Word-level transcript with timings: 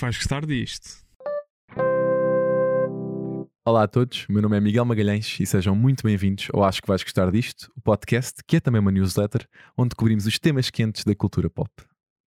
que 0.00 0.04
vais 0.06 0.16
gostar 0.16 0.46
disto. 0.46 1.04
Olá 3.66 3.82
a 3.82 3.86
todos, 3.86 4.26
meu 4.30 4.40
nome 4.40 4.56
é 4.56 4.60
Miguel 4.60 4.86
Magalhães 4.86 5.38
e 5.38 5.44
sejam 5.44 5.76
muito 5.76 6.02
bem-vindos 6.02 6.48
ao 6.54 6.64
Acho 6.64 6.80
que 6.80 6.88
vais 6.88 7.02
gostar 7.02 7.30
disto, 7.30 7.70
o 7.76 7.82
podcast 7.82 8.42
que 8.46 8.56
é 8.56 8.60
também 8.60 8.80
uma 8.80 8.90
newsletter 8.90 9.46
onde 9.76 9.94
cobrimos 9.94 10.24
os 10.24 10.38
temas 10.38 10.70
quentes 10.70 11.04
da 11.04 11.14
cultura 11.14 11.50
pop. 11.50 11.70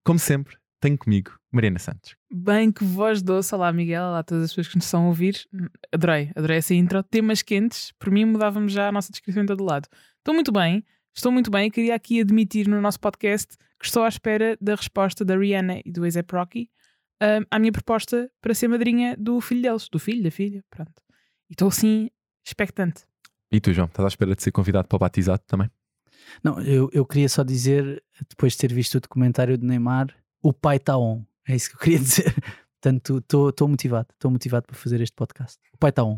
Como 0.03 0.19
sempre, 0.19 0.57
tenho 0.81 0.97
comigo 0.97 1.31
Mariana 1.49 1.79
Santos. 1.79 2.17
Bem, 2.29 2.73
que 2.73 2.83
voz 2.83 3.21
doce. 3.21 3.55
Olá, 3.55 3.71
Miguel. 3.71 4.03
Olá 4.03 4.19
a 4.19 4.23
todas 4.23 4.43
as 4.43 4.49
pessoas 4.49 4.67
que 4.67 4.75
nos 4.75 4.85
estão 4.85 5.05
a 5.05 5.07
ouvir. 5.07 5.47
Adorei, 5.93 6.29
adorei 6.35 6.57
essa 6.57 6.73
intro. 6.73 7.01
Temas 7.03 7.41
quentes. 7.41 7.93
Por 7.97 8.11
mim, 8.11 8.25
mudávamos 8.25 8.73
já 8.73 8.89
a 8.89 8.91
nossa 8.91 9.11
descrição 9.11 9.43
em 9.43 9.45
todo 9.45 9.63
lado. 9.63 9.87
Estou 10.17 10.33
muito 10.33 10.51
bem, 10.51 10.83
estou 11.15 11.31
muito 11.31 11.49
bem. 11.49 11.71
Queria 11.71 11.95
aqui 11.95 12.19
admitir 12.19 12.67
no 12.67 12.81
nosso 12.81 12.99
podcast 12.99 13.55
que 13.79 13.85
estou 13.85 14.03
à 14.03 14.09
espera 14.09 14.57
da 14.59 14.75
resposta 14.75 15.23
da 15.23 15.37
Rihanna 15.37 15.79
e 15.85 15.91
do 15.91 16.03
A$AP 16.03 16.31
Rocky 16.33 16.69
uh, 17.21 17.45
à 17.49 17.59
minha 17.59 17.71
proposta 17.71 18.29
para 18.41 18.53
ser 18.53 18.67
madrinha 18.67 19.15
do 19.17 19.39
filho 19.39 19.61
deles, 19.61 19.87
do 19.89 19.99
filho, 19.99 20.23
da 20.23 20.31
filha. 20.31 20.63
Pronto. 20.69 20.91
E 21.49 21.53
estou 21.53 21.67
assim, 21.67 22.09
expectante. 22.43 23.03
E 23.51 23.59
tu, 23.59 23.73
João, 23.73 23.87
estás 23.87 24.05
à 24.05 24.07
espera 24.07 24.35
de 24.35 24.41
ser 24.41 24.51
convidado 24.51 24.87
para 24.87 24.95
o 24.95 24.99
batizado 24.99 25.43
também? 25.45 25.69
Não, 26.43 26.61
eu, 26.61 26.89
eu 26.93 27.05
queria 27.05 27.27
só 27.27 27.43
dizer, 27.43 28.01
depois 28.29 28.53
de 28.53 28.59
ter 28.59 28.73
visto 28.73 28.95
o 28.95 28.99
documentário 29.01 29.57
de 29.57 29.65
Neymar, 29.65 30.15
o 30.41 30.53
pai 30.53 30.77
está 30.77 30.97
on. 30.97 31.23
É 31.47 31.55
isso 31.55 31.69
que 31.69 31.75
eu 31.75 31.79
queria 31.79 31.99
dizer. 31.99 32.33
Portanto, 32.81 33.17
estou 33.17 33.67
motivado, 33.67 34.07
estou 34.13 34.31
motivado 34.31 34.65
para 34.65 34.75
fazer 34.75 35.01
este 35.01 35.15
podcast. 35.15 35.59
O 35.73 35.77
pai 35.77 35.89
está 35.89 36.03
on. 36.03 36.17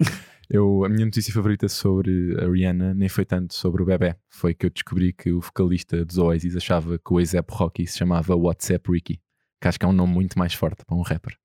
Eu, 0.50 0.82
a 0.82 0.88
minha 0.88 1.04
notícia 1.04 1.32
favorita 1.32 1.68
sobre 1.68 2.34
a 2.42 2.50
Rihanna 2.50 2.94
nem 2.94 3.06
foi 3.06 3.26
tanto 3.26 3.52
sobre 3.52 3.82
o 3.82 3.84
bebê, 3.84 4.16
foi 4.30 4.54
que 4.54 4.64
eu 4.64 4.70
descobri 4.70 5.12
que 5.12 5.30
o 5.30 5.42
vocalista 5.42 6.02
dos 6.06 6.16
Oasis 6.16 6.56
achava 6.56 6.98
que 6.98 7.12
o 7.12 7.18
A$AP 7.18 7.50
Rocky 7.50 7.86
se 7.86 7.98
chamava 7.98 8.34
WhatsApp 8.34 8.90
Ricky, 8.90 9.20
que 9.60 9.68
acho 9.68 9.78
que 9.78 9.84
é 9.84 9.88
um 9.88 9.92
nome 9.92 10.12
muito 10.12 10.38
mais 10.38 10.54
forte 10.54 10.84
para 10.84 10.96
um 10.96 11.02
rapper. 11.02 11.36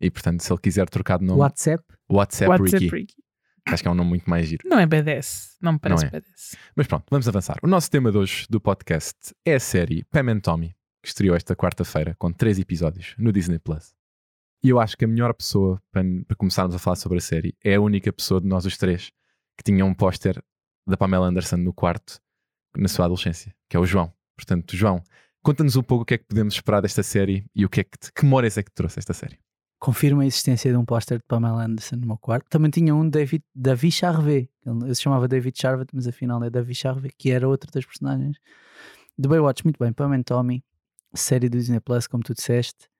E 0.00 0.10
portanto, 0.10 0.40
se 0.42 0.52
ele 0.52 0.60
quiser 0.60 0.88
trocar 0.88 1.18
de 1.18 1.24
nome, 1.26 1.40
WhatsApp? 1.40 1.84
WhatsApp, 2.10 2.50
WhatsApp 2.50 2.82
Ricky, 2.84 2.96
Ricky. 2.96 3.14
acho 3.66 3.82
que 3.82 3.88
é 3.88 3.90
um 3.90 3.94
nome 3.94 4.08
muito 4.10 4.28
mais 4.28 4.48
giro. 4.48 4.62
Não 4.66 4.78
é 4.78 4.86
BDS. 4.86 5.56
Não 5.60 5.74
me 5.74 5.78
parece 5.78 6.04
Não 6.04 6.08
é. 6.08 6.20
BDS. 6.20 6.56
Mas 6.74 6.86
pronto, 6.86 7.04
vamos 7.10 7.28
avançar. 7.28 7.58
O 7.62 7.66
nosso 7.66 7.90
tema 7.90 8.10
de 8.10 8.16
hoje 8.18 8.46
do 8.48 8.60
podcast 8.60 9.34
é 9.44 9.54
a 9.54 9.60
série 9.60 10.04
Pam 10.04 10.32
and 10.32 10.40
Tommy, 10.40 10.74
que 11.02 11.08
estreou 11.08 11.36
esta 11.36 11.54
quarta-feira 11.54 12.14
com 12.18 12.32
três 12.32 12.58
episódios 12.58 13.14
no 13.18 13.30
Disney 13.32 13.58
Plus. 13.58 13.94
E 14.62 14.68
eu 14.68 14.78
acho 14.80 14.96
que 14.96 15.04
a 15.04 15.08
melhor 15.08 15.32
pessoa 15.34 15.80
para, 15.92 16.02
para 16.26 16.36
começarmos 16.36 16.74
a 16.74 16.78
falar 16.78 16.96
sobre 16.96 17.18
a 17.18 17.20
série 17.20 17.54
é 17.64 17.74
a 17.74 17.80
única 17.80 18.12
pessoa 18.12 18.40
de 18.40 18.46
nós 18.46 18.64
os 18.66 18.76
três 18.76 19.10
que 19.56 19.64
tinha 19.64 19.84
um 19.84 19.94
póster 19.94 20.42
da 20.86 20.96
Pamela 20.96 21.26
Anderson 21.26 21.56
no 21.56 21.72
quarto 21.72 22.20
na 22.76 22.88
sua 22.88 23.04
adolescência, 23.04 23.54
que 23.68 23.76
é 23.76 23.80
o 23.80 23.86
João. 23.86 24.12
Portanto, 24.36 24.76
João, 24.76 25.02
conta-nos 25.42 25.76
um 25.76 25.82
pouco 25.82 26.02
o 26.02 26.06
que 26.06 26.14
é 26.14 26.18
que 26.18 26.24
podemos 26.24 26.54
esperar 26.54 26.82
desta 26.82 27.02
série 27.02 27.44
e 27.54 27.64
o 27.64 27.68
que 27.68 27.80
é 27.80 27.84
que, 27.84 27.98
te, 27.98 28.12
que 28.12 28.24
memórias 28.24 28.56
é 28.56 28.62
que 28.62 28.70
te 28.70 28.74
trouxe 28.74 28.98
esta 28.98 29.12
série. 29.12 29.38
Confirma 29.78 30.22
a 30.22 30.26
existência 30.26 30.70
de 30.70 30.76
um 30.76 30.84
póster 30.84 31.18
de 31.18 31.24
Pamela 31.24 31.64
Anderson 31.64 31.96
no 31.96 32.06
meu 32.06 32.18
quarto. 32.18 32.46
Também 32.50 32.70
tinha 32.70 32.94
um 32.94 33.08
David, 33.08 33.42
David 33.54 33.92
Charvet. 33.92 34.50
Ele, 34.66 34.94
se 34.94 35.02
chamava 35.02 35.26
David 35.26 35.58
Charvet, 35.58 35.88
mas 35.94 36.06
afinal 36.06 36.42
é 36.44 36.50
David 36.50 36.74
Charvet, 36.74 37.14
que 37.16 37.30
era 37.30 37.48
outro 37.48 37.70
das 37.72 37.86
personagens 37.86 38.36
de 39.18 39.28
Baywatch. 39.28 39.64
Muito 39.64 39.78
bem, 39.78 39.92
Pam 39.92 40.14
and 40.14 40.22
Tommy, 40.22 40.62
série 41.14 41.48
do 41.48 41.56
Disney 41.56 41.80
Plus, 41.80 42.06
como 42.06 42.22
tu 42.22 42.34
disseste. 42.34 42.90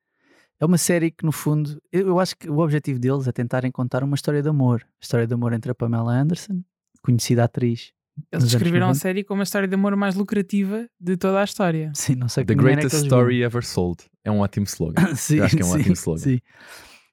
É 0.59 0.65
uma 0.65 0.79
série 0.79 1.11
que, 1.11 1.25
no 1.25 1.33
fundo, 1.33 1.81
eu, 1.93 2.09
eu 2.09 2.21
acho 2.21 2.37
que 2.37 2.49
o 2.49 2.59
objetivo 2.59 2.99
deles 2.99 3.27
é 3.27 3.33
tentarem 3.33 3.71
contar 3.71 4.03
uma 4.03 4.15
história 4.15 4.43
de 4.43 4.49
amor. 4.49 4.87
História 5.01 5.27
de 5.27 5.35
amor 5.35 5.53
entre 5.53 5.71
a 5.71 5.75
Pamela 5.75 6.13
Anderson, 6.13 6.63
conhecida 7.03 7.45
atriz. 7.45 7.93
Eles 8.33 8.45
descreveram 8.45 8.87
a 8.87 8.89
90. 8.91 9.01
série 9.01 9.25
como 9.25 9.41
a 9.41 9.45
história 9.45 9.69
de 9.69 9.75
amor 9.75 9.95
mais 9.97 10.15
lucrativa 10.15 10.89
de 11.01 11.17
toda 11.17 11.41
a 11.41 11.45
história. 11.45 11.91
Sim, 11.95 12.15
não 12.17 12.29
sei 12.29 12.45
The 12.45 12.53
é 12.53 12.57
que 12.57 12.63
Greatest 12.63 12.95
viram. 12.97 13.07
Story 13.07 13.43
Ever 13.43 13.65
Sold. 13.65 14.05
É 14.25 14.31
um 14.31 14.41
ótimo 14.41 14.65
slogan. 14.67 14.95
sim, 15.17 15.37
Eu 15.37 15.45
acho 15.45 15.57
que 15.57 15.63
é 15.63 15.65
um 15.65 15.69
sim, 15.69 15.79
ótimo 15.81 15.93
slogan. 15.95 16.21
sim. 16.23 16.41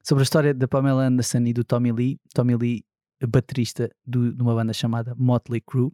Sobre 0.04 0.22
a 0.22 0.24
história 0.24 0.54
da 0.54 0.66
Pamela 0.68 1.04
Anderson 1.06 1.38
e 1.46 1.52
do 1.52 1.64
Tommy 1.64 1.92
Lee. 1.92 2.18
Tommy 2.34 2.56
Lee, 2.56 2.84
baterista 3.28 3.90
do- 4.06 4.32
de 4.32 4.42
uma 4.42 4.54
banda 4.54 4.72
chamada 4.72 5.14
Motley 5.16 5.60
Crue. 5.60 5.90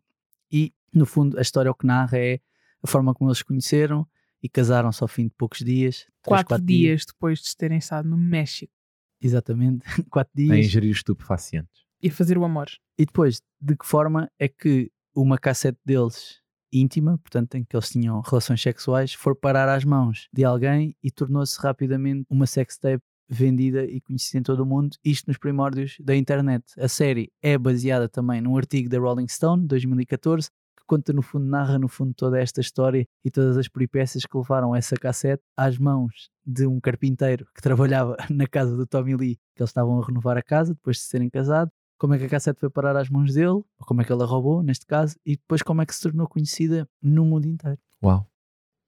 E, 0.53 0.73
no 0.95 1.05
fundo, 1.07 1.39
a 1.39 1.43
história 1.43 1.71
o 1.71 1.75
que 1.75 1.87
narra 1.87 2.17
é 2.19 2.39
a 2.83 2.87
forma 2.87 3.13
como 3.15 3.29
eles 3.31 3.39
se 3.39 3.45
conheceram 3.45 4.07
e 4.43 4.49
casaram-se 4.49 5.03
ao 5.03 5.09
fim 5.09 5.25
de 5.25 5.35
poucos 5.37 5.59
dias. 5.61 6.07
Três, 6.23 6.43
Quatro, 6.45 6.65
dias 6.65 7.05
depois 7.07 7.41
de 7.41 7.57
terem 7.57 7.79
estado 7.79 8.09
no 8.09 8.17
México 8.17 8.73
Exatamente, 9.21 9.85
quatro 10.11 10.33
A 10.35 10.37
dias. 10.37 10.67
ingerir 10.67 10.91
estupefacientes. 10.93 11.83
e 12.03 12.09
a 12.09 12.13
fazer 12.13 12.37
o 12.37 12.45
amor. 12.45 12.67
E 12.99 13.07
depois, 13.07 13.41
de 13.61 13.75
que 13.77 13.87
forma 13.87 14.31
é 14.39 14.47
que 14.49 14.91
uma 15.15 15.39
cassete 15.39 15.79
deles 15.85 16.43
íntima, 16.73 17.19
portanto, 17.19 17.55
em 17.55 17.65
que 17.65 17.77
eles 17.77 17.89
tinham 17.89 18.21
relações 18.21 18.61
sexuais, 18.61 19.15
for 19.15 19.37
parar 19.37 19.69
às 19.69 19.85
mãos 19.85 20.29
de 20.33 20.45
alguém 20.45 20.97
e 21.03 21.11
tornou-se 21.11 21.59
rapidamente 21.61 22.27
uma 22.29 22.47
sextape 22.47 23.03
vendida 23.29 23.85
e 23.85 24.01
conhecida 24.01 24.39
em 24.39 24.43
todo 24.43 24.61
o 24.61 24.67
mundo, 24.67 24.97
isto 25.05 25.29
nos 25.29 25.39
primórdios 25.39 25.97
da 26.01 26.15
internet. 26.15 26.65
A 26.79 26.89
série 26.89 27.33
é 27.41 27.57
baseada 27.57 28.09
também 28.09 28.41
num 28.41 28.57
artigo 28.57 28.89
da 28.89 28.99
Rolling 28.99 29.29
Stone, 29.29 29.67
2014, 29.67 30.51
que 30.77 30.85
conta 30.87 31.13
no 31.13 31.23
fundo, 31.23 31.47
narra 31.47 31.79
no 31.79 31.89
fundo 31.89 32.13
toda 32.13 32.39
esta 32.39 32.61
história 32.61 33.07
e 33.25 33.31
todas 33.31 33.57
as 33.57 33.69
peripécias 33.69 34.27
que 34.27 34.37
levaram 34.37 34.75
essa 34.75 34.97
cassete 34.97 35.43
às 35.57 35.79
mãos 35.79 36.29
de 36.45 36.67
um 36.67 36.79
carpinteiro 36.81 37.47
que 37.55 37.63
trabalhava 37.63 38.17
na 38.29 38.47
casa 38.47 38.77
do 38.77 38.87
Tommy 38.87 39.17
Lee, 39.17 39.37
que 39.55 39.63
eles 39.63 39.71
estavam 39.71 40.01
a 40.01 40.07
renovar 40.07 40.37
a 40.37 40.43
casa 40.43 40.75
depois 40.75 40.99
de 40.99 41.05
serem 41.05 41.31
casados 41.31 41.73
como 41.99 42.15
é 42.15 42.19
que 42.19 42.25
a 42.25 42.29
cassete 42.29 42.61
foi 42.61 42.71
parar 42.71 42.97
às 42.97 43.09
mãos 43.09 43.33
dele, 43.35 43.49
ou 43.49 43.67
como 43.87 44.03
é 44.03 44.05
que 44.05 44.13
ela 44.13 44.27
roubou, 44.27 44.63
neste 44.63 44.87
caso, 44.87 45.17
e 45.25 45.37
depois 45.37 45.63
como 45.63 45.83
é 45.83 45.87
que 45.87 45.95
se 45.95 46.03
tornou 46.03 46.27
conhecida 46.29 46.89
no 47.03 47.25
mundo 47.25 47.47
inteiro. 47.47 47.79
Uau. 48.03 48.27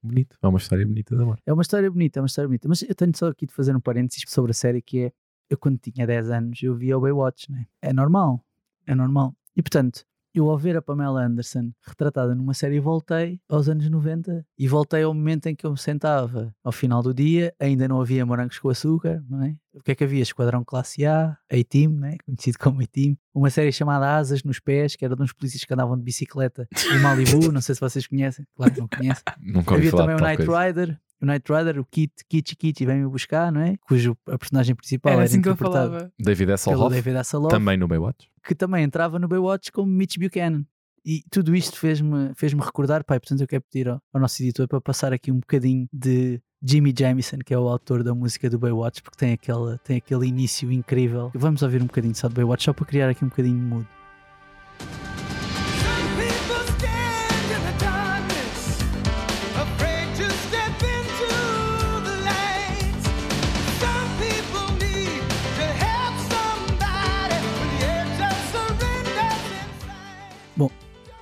Bonito. 0.02 0.36
É 0.40 0.46
uma 0.46 0.58
história 0.58 0.86
bonita 0.86 1.16
de 1.16 1.22
amor. 1.22 1.40
É 1.44 1.52
uma 1.52 1.62
história 1.62 1.90
bonita, 1.90 2.18
é 2.18 2.22
uma 2.22 2.26
história 2.26 2.48
bonita. 2.48 2.68
Mas 2.68 2.82
eu 2.82 2.94
tenho 2.94 3.16
só 3.16 3.28
aqui 3.28 3.46
de 3.46 3.52
fazer 3.52 3.74
um 3.74 3.80
parênteses 3.80 4.22
sobre 4.28 4.50
a 4.50 4.54
série 4.54 4.80
que 4.80 5.06
é, 5.06 5.12
eu 5.50 5.58
quando 5.58 5.78
tinha 5.78 6.06
10 6.06 6.30
anos 6.30 6.62
eu 6.62 6.74
via 6.74 6.96
o 6.96 7.00
Baywatch, 7.00 7.50
né? 7.50 7.66
É 7.82 7.92
normal, 7.92 8.44
é 8.86 8.94
normal. 8.94 9.34
E 9.56 9.62
portanto, 9.62 10.04
eu 10.38 10.50
ao 10.50 10.58
ver 10.58 10.76
a 10.76 10.82
Pamela 10.82 11.24
Anderson 11.24 11.70
retratada 11.86 12.34
numa 12.34 12.54
série 12.54 12.80
voltei 12.80 13.40
aos 13.48 13.68
anos 13.68 13.88
90 13.88 14.44
e 14.58 14.68
voltei 14.68 15.02
ao 15.02 15.14
momento 15.14 15.46
em 15.46 15.54
que 15.54 15.66
eu 15.66 15.70
me 15.70 15.78
sentava 15.78 16.54
ao 16.62 16.72
final 16.72 17.02
do 17.02 17.14
dia, 17.14 17.54
ainda 17.58 17.88
não 17.88 18.00
havia 18.00 18.24
morangos 18.24 18.58
com 18.58 18.68
açúcar, 18.68 19.22
não 19.28 19.42
é? 19.42 19.56
O 19.74 19.82
que 19.82 19.92
é 19.92 19.94
que 19.94 20.04
havia? 20.04 20.22
Esquadrão 20.22 20.64
Classe 20.64 21.04
A, 21.04 21.36
A-Team, 21.50 21.92
né? 21.92 22.16
conhecido 22.24 22.58
como 22.58 22.80
A-Team, 22.80 23.16
uma 23.34 23.50
série 23.50 23.70
chamada 23.70 24.16
Asas 24.16 24.42
nos 24.42 24.58
Pés, 24.58 24.96
que 24.96 25.04
era 25.04 25.14
de 25.14 25.22
uns 25.22 25.32
polícias 25.32 25.64
que 25.64 25.74
andavam 25.74 25.96
de 25.96 26.02
bicicleta 26.02 26.66
em 26.90 26.98
Malibu, 27.00 27.52
não 27.52 27.60
sei 27.60 27.74
se 27.74 27.80
vocês 27.80 28.06
conhecem, 28.06 28.46
claro 28.54 28.72
que 28.72 28.80
não 28.80 28.88
conhecem. 28.88 29.22
Nunca 29.38 29.74
Havia 29.74 29.90
também 29.90 30.14
o 30.14 30.18
tal 30.18 30.28
Knight 30.28 30.46
coisa. 30.46 30.66
Rider, 30.66 31.00
o 31.20 31.26
Knight 31.26 31.50
Rider, 31.50 31.78
o 31.80 31.84
Kit, 31.84 32.12
Kitty 32.28 32.56
Kitty 32.56 32.86
vem-me 32.86 33.08
buscar, 33.08 33.50
não 33.50 33.60
é? 33.60 33.76
Cujo 33.86 34.16
a 34.28 34.38
personagem 34.38 34.74
principal 34.74 35.12
Era 35.12 35.22
era, 35.22 35.28
assim 35.28 35.38
interpretada. 35.38 36.12
David 36.18 36.52
Hasselhoff, 36.52 36.94
David 36.94 37.16
Hasselhoff, 37.16 37.50
também 37.50 37.76
no 37.76 37.88
Baywatch. 37.88 38.28
que 38.44 38.54
também 38.54 38.84
entrava 38.84 39.18
no 39.18 39.28
Baywatch 39.28 39.72
como 39.72 39.90
Mitch 39.90 40.18
Buchanan. 40.18 40.64
E 41.04 41.22
tudo 41.30 41.54
isto 41.54 41.78
fez-me 41.78 42.32
fez 42.34 42.52
recordar, 42.52 43.04
pai, 43.04 43.20
portanto 43.20 43.40
eu 43.40 43.46
quero 43.46 43.62
pedir 43.62 43.88
ao, 43.88 44.02
ao 44.12 44.20
nosso 44.20 44.42
editor 44.42 44.66
para 44.66 44.80
passar 44.80 45.12
aqui 45.12 45.30
um 45.30 45.38
bocadinho 45.38 45.86
de 45.92 46.40
Jimmy 46.60 46.92
Jamison, 46.98 47.38
que 47.44 47.54
é 47.54 47.58
o 47.58 47.68
autor 47.68 48.02
da 48.02 48.12
música 48.12 48.50
do 48.50 48.58
Baywatch, 48.58 49.02
porque 49.02 49.16
tem 49.16 49.32
aquele, 49.32 49.78
tem 49.84 49.98
aquele 49.98 50.26
início 50.26 50.70
incrível. 50.72 51.30
Vamos 51.34 51.62
ouvir 51.62 51.80
um 51.80 51.86
bocadinho 51.86 52.14
só 52.14 52.28
do 52.28 52.34
Baywatch, 52.34 52.64
só 52.64 52.72
para 52.72 52.86
criar 52.86 53.08
aqui 53.08 53.24
um 53.24 53.28
bocadinho 53.28 53.56
de 53.56 53.62
mood. 53.64 53.88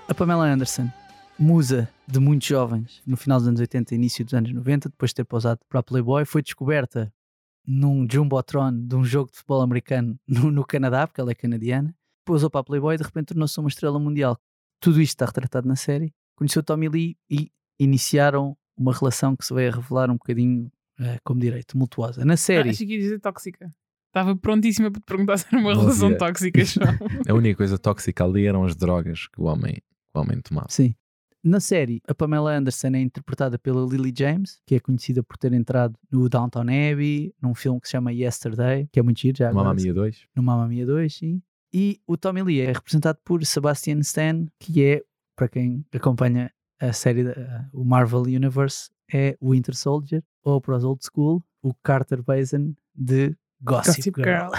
A 0.08 0.14
Pamela 0.14 0.44
Anderson, 0.46 0.88
musa 1.38 1.88
de 2.06 2.18
muitos 2.18 2.46
jovens 2.46 3.02
no 3.06 3.16
final 3.16 3.38
dos 3.38 3.48
anos 3.48 3.60
80 3.60 3.94
e 3.94 3.96
início 3.96 4.24
dos 4.24 4.34
anos 4.34 4.52
90, 4.52 4.88
depois 4.90 5.10
de 5.10 5.16
ter 5.16 5.24
pausado 5.24 5.60
para 5.68 5.80
a 5.80 5.82
Playboy, 5.82 6.24
foi 6.24 6.42
descoberta 6.42 7.12
num 7.66 8.06
Jumbotron 8.10 8.72
de 8.86 8.94
um 8.94 9.04
jogo 9.04 9.30
de 9.30 9.38
futebol 9.38 9.62
americano 9.62 10.18
no, 10.28 10.50
no 10.50 10.64
Canadá, 10.64 11.06
porque 11.06 11.20
ela 11.20 11.30
é 11.30 11.34
canadiana, 11.34 11.94
pousou 12.24 12.50
para 12.50 12.60
a 12.60 12.64
Playboy 12.64 12.94
e 12.94 12.98
de 12.98 13.04
repente 13.04 13.26
tornou-se 13.28 13.58
uma 13.58 13.68
estrela 13.68 13.98
mundial. 13.98 14.38
Tudo 14.80 15.00
isto 15.00 15.12
está 15.14 15.26
retratado 15.26 15.66
na 15.66 15.76
série. 15.76 16.12
Conheceu 16.36 16.62
Tommy 16.62 16.88
Lee 16.88 17.16
e 17.30 17.50
iniciaram 17.78 18.56
uma 18.76 18.92
relação 18.92 19.34
que 19.34 19.44
se 19.46 19.54
vai 19.54 19.68
a 19.68 19.70
revelar 19.70 20.10
um 20.10 20.14
bocadinho, 20.14 20.70
eh, 21.00 21.18
como 21.24 21.40
direi, 21.40 21.62
tumultuosa. 21.62 22.24
Na 22.24 22.34
Ah, 22.34 22.36
série, 22.36 22.70
achei 22.70 22.86
que 22.86 22.92
ia 22.94 22.98
dizer 22.98 23.20
tóxica. 23.20 23.74
Estava 24.08 24.36
prontíssima 24.36 24.90
para 24.90 25.00
te 25.00 25.04
perguntar 25.06 25.38
se 25.38 25.46
era 25.50 25.58
uma 25.58 25.72
Não 25.74 25.80
relação 25.80 26.06
havia. 26.08 26.18
tóxica, 26.18 26.64
João. 26.64 26.86
A 27.28 27.34
única 27.34 27.56
coisa 27.56 27.78
tóxica 27.78 28.24
ali 28.24 28.46
eram 28.46 28.64
as 28.64 28.76
drogas 28.76 29.26
que 29.28 29.40
o 29.40 29.44
homem, 29.44 29.78
o 30.20 30.42
tomava. 30.42 30.66
Sim. 30.70 30.94
Na 31.42 31.60
série, 31.60 32.00
a 32.08 32.14
Pamela 32.14 32.56
Anderson 32.56 32.88
é 32.88 33.00
interpretada 33.00 33.58
pela 33.58 33.84
Lily 33.86 34.14
James, 34.16 34.58
que 34.66 34.74
é 34.76 34.80
conhecida 34.80 35.22
por 35.22 35.36
ter 35.36 35.52
entrado 35.52 35.94
no 36.10 36.26
Downton 36.28 36.62
Abbey, 36.62 37.34
num 37.42 37.54
filme 37.54 37.78
que 37.80 37.86
se 37.86 37.92
chama 37.92 38.12
Yesterday, 38.12 38.88
que 38.90 38.98
é 38.98 39.02
muito 39.02 39.20
giro 39.20 39.36
já 39.36 39.50
agora. 39.50 39.64
Mamma 39.68 39.74
Mia 39.82 39.92
2. 39.92 40.26
No 40.34 40.42
Mamma 40.42 40.66
Mia 40.66 40.86
2, 40.86 41.14
sim. 41.14 41.42
E 41.72 42.00
o 42.06 42.16
Tommy 42.16 42.42
Lee 42.42 42.60
é 42.60 42.72
representado 42.72 43.18
por 43.22 43.44
Sebastian 43.44 43.98
Stan, 43.98 44.46
que 44.58 44.82
é, 44.82 45.02
para 45.36 45.48
quem 45.48 45.84
acompanha 45.92 46.50
a 46.80 46.92
série, 46.94 47.24
da- 47.24 47.68
o 47.74 47.84
Marvel 47.84 48.22
Universe, 48.22 48.88
é 49.12 49.36
o 49.38 49.50
Winter 49.50 49.76
Soldier, 49.76 50.22
ou 50.42 50.60
para 50.62 50.76
os 50.78 50.84
old 50.84 51.04
school, 51.04 51.44
o 51.62 51.74
Carter 51.74 52.22
Baizen 52.22 52.74
de 52.94 53.36
Gossip, 53.62 54.10
Gossip 54.10 54.22
Girl. 54.22 54.50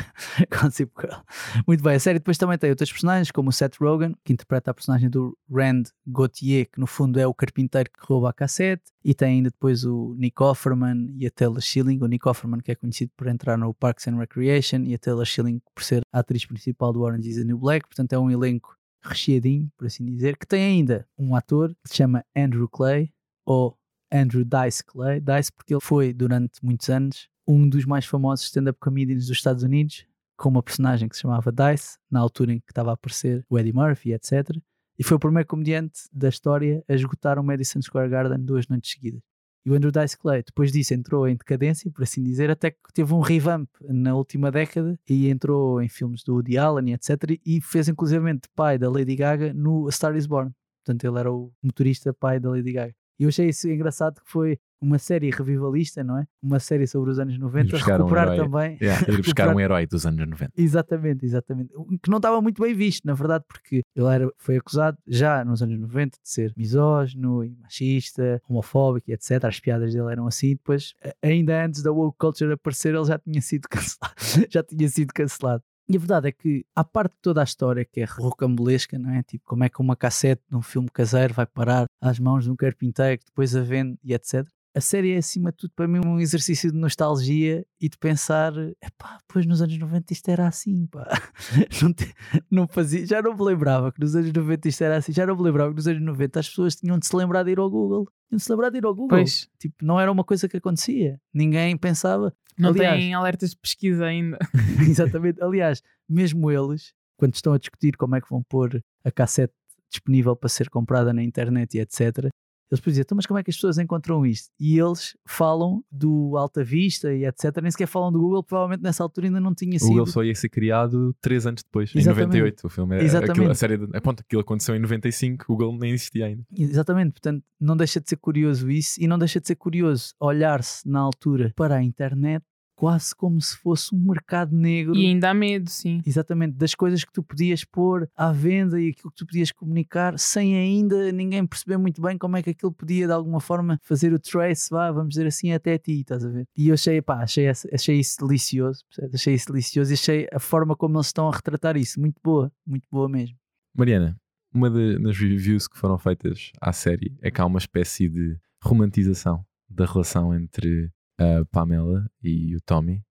Gossip 0.50 0.92
Girl. 1.00 1.20
Muito 1.68 1.84
bem, 1.84 1.96
a 1.96 2.00
série 2.00 2.20
depois 2.20 2.38
também 2.38 2.58
tem 2.58 2.70
outros 2.70 2.92
personagens, 2.92 3.32
como 3.32 3.50
o 3.50 3.54
Seth 3.54 3.78
Rogen, 3.80 4.16
que 4.24 4.34
interpreta 4.34 4.72
a 4.72 4.74
personagem 4.74 5.10
do 5.10 5.38
Rand 5.52 5.84
Gauthier, 6.08 6.68
que 6.72 6.80
no 6.80 6.88
fundo 6.88 7.20
é 7.20 7.28
o 7.28 7.34
carpinteiro 7.34 7.90
que 7.92 8.06
rouba 8.06 8.30
a 8.30 8.34
cassete, 8.34 8.84
e 9.04 9.14
tem 9.14 9.36
ainda 9.36 9.50
depois 9.50 9.84
o 9.84 10.16
Nick 10.18 10.42
Offerman 10.42 11.14
e 11.18 11.28
a 11.28 11.32
Taylor 11.32 11.62
Schilling. 11.62 12.00
O 12.02 12.08
Nick 12.08 12.28
Offerman, 12.28 12.60
que 12.60 12.72
é 12.72 12.76
conhecido 12.76 13.12
por 13.16 13.28
entrar 13.28 13.58
no 13.58 13.74
Parks 13.74 14.08
and 14.08 14.18
Recreation, 14.18 14.84
e 14.86 14.96
a 14.96 14.98
Taylor 14.98 15.26
Schilling 15.26 15.62
por 15.74 15.84
ser 15.84 16.02
a 16.12 16.20
atriz 16.20 16.46
principal 16.46 16.92
do 16.92 17.02
Orange 17.02 17.30
is 17.30 17.36
the 17.36 17.44
New 17.44 17.58
Black. 17.58 17.88
Portanto, 17.88 18.14
é 18.14 18.20
um 18.20 18.32
elenco 18.32 18.76
recheadinho, 19.04 19.72
por 19.78 19.86
assim 19.86 20.04
dizer, 20.06 20.36
que 20.38 20.48
tem 20.48 20.64
ainda 20.64 21.08
um 21.18 21.36
ator 21.36 21.70
que 21.84 21.90
se 21.90 21.98
chama 21.98 22.26
Andrew 22.36 22.68
Clay, 22.68 23.12
ou 23.46 23.78
Andrew 24.12 24.44
Dice 24.44 24.84
Clay. 24.84 25.20
Dice 25.20 25.52
porque 25.52 25.74
ele 25.74 25.82
foi, 25.82 26.14
durante 26.14 26.64
muitos 26.64 26.90
anos, 26.90 27.30
um 27.48 27.68
dos 27.68 27.86
mais 27.86 28.06
famosos 28.06 28.46
stand-up 28.46 28.80
comedians 28.80 29.28
dos 29.28 29.38
Estados 29.38 29.64
Unidos, 29.64 30.06
com 30.38 30.50
uma 30.50 30.64
personagem 30.64 31.08
que 31.08 31.16
se 31.16 31.22
chamava 31.22 31.52
Dice, 31.52 31.98
na 32.10 32.20
altura 32.20 32.54
em 32.54 32.60
que 32.60 32.72
estava 32.72 32.92
a 32.92 32.94
aparecer 32.94 33.46
o 33.50 33.58
Eddie 33.58 33.74
Murphy, 33.74 34.14
etc. 34.14 34.58
E 34.98 35.04
foi 35.04 35.18
o 35.18 35.20
primeiro 35.20 35.48
comediante 35.48 36.02
da 36.12 36.30
história 36.30 36.84
a 36.88 36.94
esgotar 36.94 37.40
o 37.40 37.44
Madison 37.44 37.82
Square 37.82 38.10
Garden 38.10 38.40
duas 38.40 38.68
noites 38.68 38.92
seguidas. 38.92 39.22
E 39.66 39.72
o 39.72 39.74
Andrew 39.74 39.92
Dice 39.92 40.16
Clay, 40.16 40.44
depois 40.44 40.72
disso, 40.72 40.94
entrou 40.94 41.28
em 41.28 41.36
decadência, 41.36 41.90
por 41.92 42.04
assim 42.04 42.24
dizer, 42.24 42.52
até 42.52 42.70
que 42.70 42.94
teve 42.94 43.12
um 43.14 43.20
revamp 43.20 43.68
na 43.82 44.16
última 44.16 44.52
década 44.52 44.98
e 45.10 45.28
entrou 45.28 45.82
em 45.82 45.90
filmes 45.90 46.24
do 46.24 46.36
Woody 46.36 46.56
Allen, 46.56 46.94
etc. 46.94 47.40
E 47.44 47.60
fez 47.62 47.88
inclusivamente 47.88 48.48
pai 48.56 48.78
da 48.78 48.90
Lady 48.90 49.16
Gaga 49.16 49.54
no 49.54 49.88
A 49.88 49.92
Star 49.92 50.16
is 50.16 50.28
Born. 50.28 50.52
Portanto, 50.86 51.04
ele 51.04 51.20
era 51.20 51.34
o 51.34 51.52
motorista 51.64 52.14
pai 52.14 52.40
da 52.40 52.52
Lady 52.52 52.72
Gaga. 52.72 52.94
E 53.20 53.24
eu 53.24 53.30
achei 53.30 53.50
isso 53.50 53.68
engraçado 53.68 54.22
que 54.22 54.30
foi 54.30 54.60
uma 54.86 55.00
série 55.00 55.30
revivalista, 55.32 56.04
não 56.04 56.18
é? 56.20 56.26
Uma 56.42 56.60
série 56.60 56.86
sobre 56.88 57.10
os 57.12 57.20
anos 57.20 57.38
90, 57.38 57.72
buscar 57.72 57.94
um 58.02 58.04
recuperar 58.06 58.34
herói. 58.34 58.46
também. 58.46 58.78
Yeah, 58.82 59.02
ir 59.04 59.18
buscar 59.18 59.44
recuperar- 59.46 59.56
um 59.56 59.60
herói 59.60 59.88
dos 59.88 60.06
anos 60.06 60.28
90. 60.28 60.52
Exatamente, 60.58 61.26
exatamente. 61.26 61.74
Que 62.02 62.10
não 62.10 62.18
estava 62.18 62.42
muito 62.42 62.62
bem 62.62 62.74
visto, 62.74 63.04
na 63.06 63.14
verdade, 63.14 63.44
porque 63.48 63.84
ele 63.96 64.08
era, 64.08 64.30
foi 64.38 64.58
acusado 64.58 64.98
já 65.08 65.44
nos 65.44 65.62
anos 65.62 65.80
90 65.80 66.18
de 66.22 66.30
ser 66.30 66.54
misógino 66.56 67.44
e 67.44 67.56
machista, 67.62 68.42
homofóbico 68.48 69.10
e 69.10 69.14
etc. 69.14 69.44
As 69.46 69.60
piadas 69.60 69.94
dele 69.94 70.12
eram 70.12 70.28
assim. 70.28 70.52
Depois, 70.56 70.94
ainda 71.22 71.66
antes 71.66 71.82
da 71.82 71.92
woke 71.92 72.18
culture 72.18 72.52
aparecer, 72.54 72.94
ele 72.94 73.06
já 73.06 73.18
tinha 73.18 73.42
sido 73.42 73.68
cancelado. 73.70 74.16
já 74.50 74.64
tinha 74.64 74.88
sido 74.90 75.14
cancelado. 75.14 75.64
E 75.88 75.96
a 75.98 76.00
verdade 76.00 76.30
é 76.30 76.32
que, 76.32 76.66
à 76.76 76.84
parte 76.84 77.12
de 77.14 77.20
toda 77.22 77.42
a 77.42 77.44
história 77.44 77.86
que 77.86 78.02
é 78.02 78.06
rocambolesca, 78.06 78.98
não 78.98 79.12
é? 79.12 79.22
Tipo, 79.22 79.46
como 79.46 79.64
é 79.64 79.70
que 79.70 79.80
uma 79.80 79.96
cassete 79.96 80.42
de 80.50 80.56
um 80.58 80.62
filme 80.62 80.90
caseiro 80.92 81.32
vai 81.32 81.46
parar 81.46 81.86
às 82.02 82.18
mãos 82.20 82.44
de 82.46 82.50
um 82.52 82.56
carpinteiro 82.56 83.20
que 83.20 83.26
depois 83.26 83.56
a 83.56 83.62
vende 83.62 83.96
e 84.04 84.12
etc. 84.14 84.48
A 84.76 84.82
série 84.82 85.14
é, 85.14 85.18
acima 85.18 85.52
de 85.52 85.58
tudo, 85.58 85.72
para 85.74 85.88
mim, 85.88 86.02
um 86.06 86.20
exercício 86.20 86.70
de 86.72 86.78
nostalgia 86.78 87.66
e 87.80 87.88
de 87.88 87.98
pensar, 87.98 88.52
epá, 88.84 89.20
pois 89.28 89.46
nos 89.46 89.62
anos 89.62 89.78
90 89.78 90.12
isto 90.12 90.28
era 90.30 90.46
assim, 90.48 90.86
pá. 90.88 91.08
Não, 91.82 91.94
te- 91.94 92.14
não 92.52 92.68
fazia, 92.68 93.06
já 93.06 93.22
não 93.22 93.34
me 93.36 93.42
lembrava 93.44 93.92
que 93.92 94.00
nos 94.02 94.16
anos 94.16 94.34
90 94.34 94.68
isto 94.68 94.84
era 94.84 94.98
assim, 94.98 95.14
já 95.14 95.26
não 95.26 95.36
me 95.36 95.44
lembrava 95.44 95.70
que 95.72 95.78
nos 95.78 95.88
anos 95.88 96.02
90 96.02 96.40
as 96.40 96.50
pessoas 96.50 96.76
tinham 96.76 97.00
de 97.00 97.06
se 97.08 97.16
lembrar 97.16 97.44
de 97.44 97.52
ir 97.52 97.60
ao 97.60 97.70
Google. 97.70 98.06
Tinham 98.28 98.38
de 98.38 98.44
se 98.44 98.52
lembrar 98.52 98.70
de 98.70 98.78
ir 98.80 98.86
ao 98.86 98.94
Google. 98.94 99.10
Pois, 99.18 99.48
Tipo, 99.58 99.76
não 99.86 99.98
era 100.00 100.12
uma 100.12 100.24
coisa 100.26 100.48
que 100.50 100.58
acontecia. 100.58 101.20
Ninguém 101.34 101.78
pensava, 101.78 102.34
não 102.58 102.70
Aliás- 102.72 103.00
tem 103.00 103.14
alertas 103.14 103.52
de 103.52 103.58
pesquisa 103.58 104.06
ainda. 104.06 104.38
Exatamente. 104.82 105.42
Aliás, 105.42 105.82
mesmo 106.10 106.52
eles, 106.52 106.94
quando 107.18 107.34
estão 107.36 107.54
a 107.54 107.58
discutir 107.58 107.96
como 107.96 108.16
é 108.16 108.22
que 108.22 108.30
vão 108.30 108.44
pôr 108.44 108.82
a 109.06 109.12
cassete 109.12 109.54
disponível 109.90 110.36
para 110.36 110.50
ser 110.50 110.70
comprada 110.70 111.14
na 111.14 111.24
internet 111.24 111.76
e 111.78 111.80
etc., 111.80 112.30
eles 112.72 112.80
depois 112.80 112.94
dizem, 112.94 113.02
então, 113.02 113.16
mas 113.16 113.26
como 113.26 113.40
é 113.40 113.44
que 113.44 113.50
as 113.52 113.56
pessoas 113.56 113.78
encontram 113.78 114.26
isto? 114.26 114.50
E 114.60 114.78
eles 114.80 115.16
falam 115.28 115.84
do 115.92 116.36
Alta 116.38 116.64
Vista 116.64 117.14
e 117.14 117.26
etc., 117.26 117.62
nem 117.62 117.70
sequer 117.72 117.86
falam 117.88 118.12
do 118.12 118.20
Google, 118.20 118.44
provavelmente 118.44 118.82
nessa 118.82 119.04
altura 119.04 119.28
ainda 119.28 119.40
não 119.40 119.54
tinha 119.54 119.76
O 119.78 119.80
sido. 119.80 119.90
Google 119.90 120.08
só 120.08 120.24
ia 120.24 120.34
ser 120.34 120.50
criado 120.50 121.16
3 121.22 121.46
anos 121.48 121.64
depois, 121.64 121.94
em 121.96 122.00
Exatamente. 122.00 122.28
98. 122.28 122.66
O 122.66 122.70
filme 122.70 122.96
é, 122.98 123.04
Exatamente. 123.04 123.32
aquilo, 123.40 123.52
a 123.52 123.56
série. 123.56 123.78
de- 123.78 123.90
É, 123.96 124.00
pronto, 124.00 124.22
aquilo 124.22 124.42
aconteceu 124.42 124.76
em 124.76 124.80
95, 124.80 125.46
o 125.48 125.56
Google 125.56 125.78
nem 125.80 125.92
existia 125.92 126.26
ainda. 126.26 126.44
Exatamente, 126.58 127.12
portanto, 127.14 127.44
não 127.60 127.78
deixa 127.78 128.02
de 128.02 128.10
ser 128.10 128.18
curioso 128.18 128.70
isso 128.72 129.02
e 129.02 129.08
não 129.08 129.18
deixa 129.20 129.40
de 129.40 129.48
ser 129.48 129.56
curioso 129.56 130.14
olhar-se 130.20 130.88
na 130.90 131.00
altura 131.00 131.54
para 131.56 131.76
a 131.76 131.84
internet 131.84 132.44
quase 132.76 133.16
como 133.16 133.40
se 133.42 133.56
fosse 133.58 133.96
um 133.96 134.00
mercado 134.00 134.56
negro. 134.56 134.96
E 134.96 135.06
ainda 135.08 135.30
há 135.30 135.34
medo, 135.34 135.70
sim. 135.70 136.02
Exatamente, 136.06 136.54
das 136.58 136.76
coisas 136.76 137.04
que 137.04 137.12
tu 137.12 137.24
podias 137.24 137.64
pôr 137.64 138.10
à 138.16 138.32
venda 138.32 138.80
e 138.80 138.90
aquilo 138.90 139.10
que 139.12 139.18
tu 139.18 139.26
podias 139.26 139.52
comunicar 139.52 140.20
sem 140.20 140.56
ainda 140.58 141.12
ninguém 141.12 141.46
perceber 141.46 141.78
muito 141.78 142.02
bem 142.02 142.18
como 142.18 142.36
é 142.38 142.44
que 142.44 142.50
aquilo 142.50 142.72
podia 142.74 143.08
de 143.08 143.14
alguma 143.14 143.40
forma 143.40 143.80
fazer 143.82 144.14
o 144.14 144.20
trace, 144.20 144.70
vá, 144.70 144.92
vamos 144.92 145.10
dizer 145.10 145.26
assim, 145.28 145.52
até 145.54 145.78
ti, 145.78 146.02
estás 146.02 146.26
a 146.26 146.30
ver? 146.30 146.46
E 146.58 146.68
eu 146.68 146.74
achei, 146.74 147.02
pá, 147.02 147.24
achei, 147.24 147.48
achei 147.48 148.00
isso 148.00 148.18
delicioso, 148.26 148.84
percebes? 148.90 149.16
achei 149.16 149.34
isso 149.34 149.52
delicioso 149.52 149.92
e 149.92 149.94
achei 149.94 150.28
a 150.32 150.40
forma 150.40 150.76
como 150.76 150.98
eles 150.98 151.08
estão 151.08 151.30
a 151.30 151.36
retratar 151.36 151.78
isso 151.78 152.00
muito 152.00 152.20
boa, 152.24 152.52
muito 152.68 152.88
boa 152.92 153.08
mesmo. 153.08 153.38
Mariana, 153.74 154.16
uma 154.54 154.70
de- 154.70 155.00
das 155.00 155.18
reviews 155.18 155.68
que 155.68 155.78
foram 155.78 155.98
feitas 155.98 156.52
à 156.62 156.72
série 156.74 157.16
é 157.22 157.30
que 157.32 157.40
há 157.42 157.46
uma 157.46 157.60
espécie 157.60 158.08
de 158.10 158.38
romantização 158.64 159.46
da 159.70 159.86
relação 159.86 160.34
entre 160.34 160.90
a 161.20 161.46
Pamela 161.52 162.06
e 162.22 162.56
o 162.56 162.62
Tommy. 162.62 163.02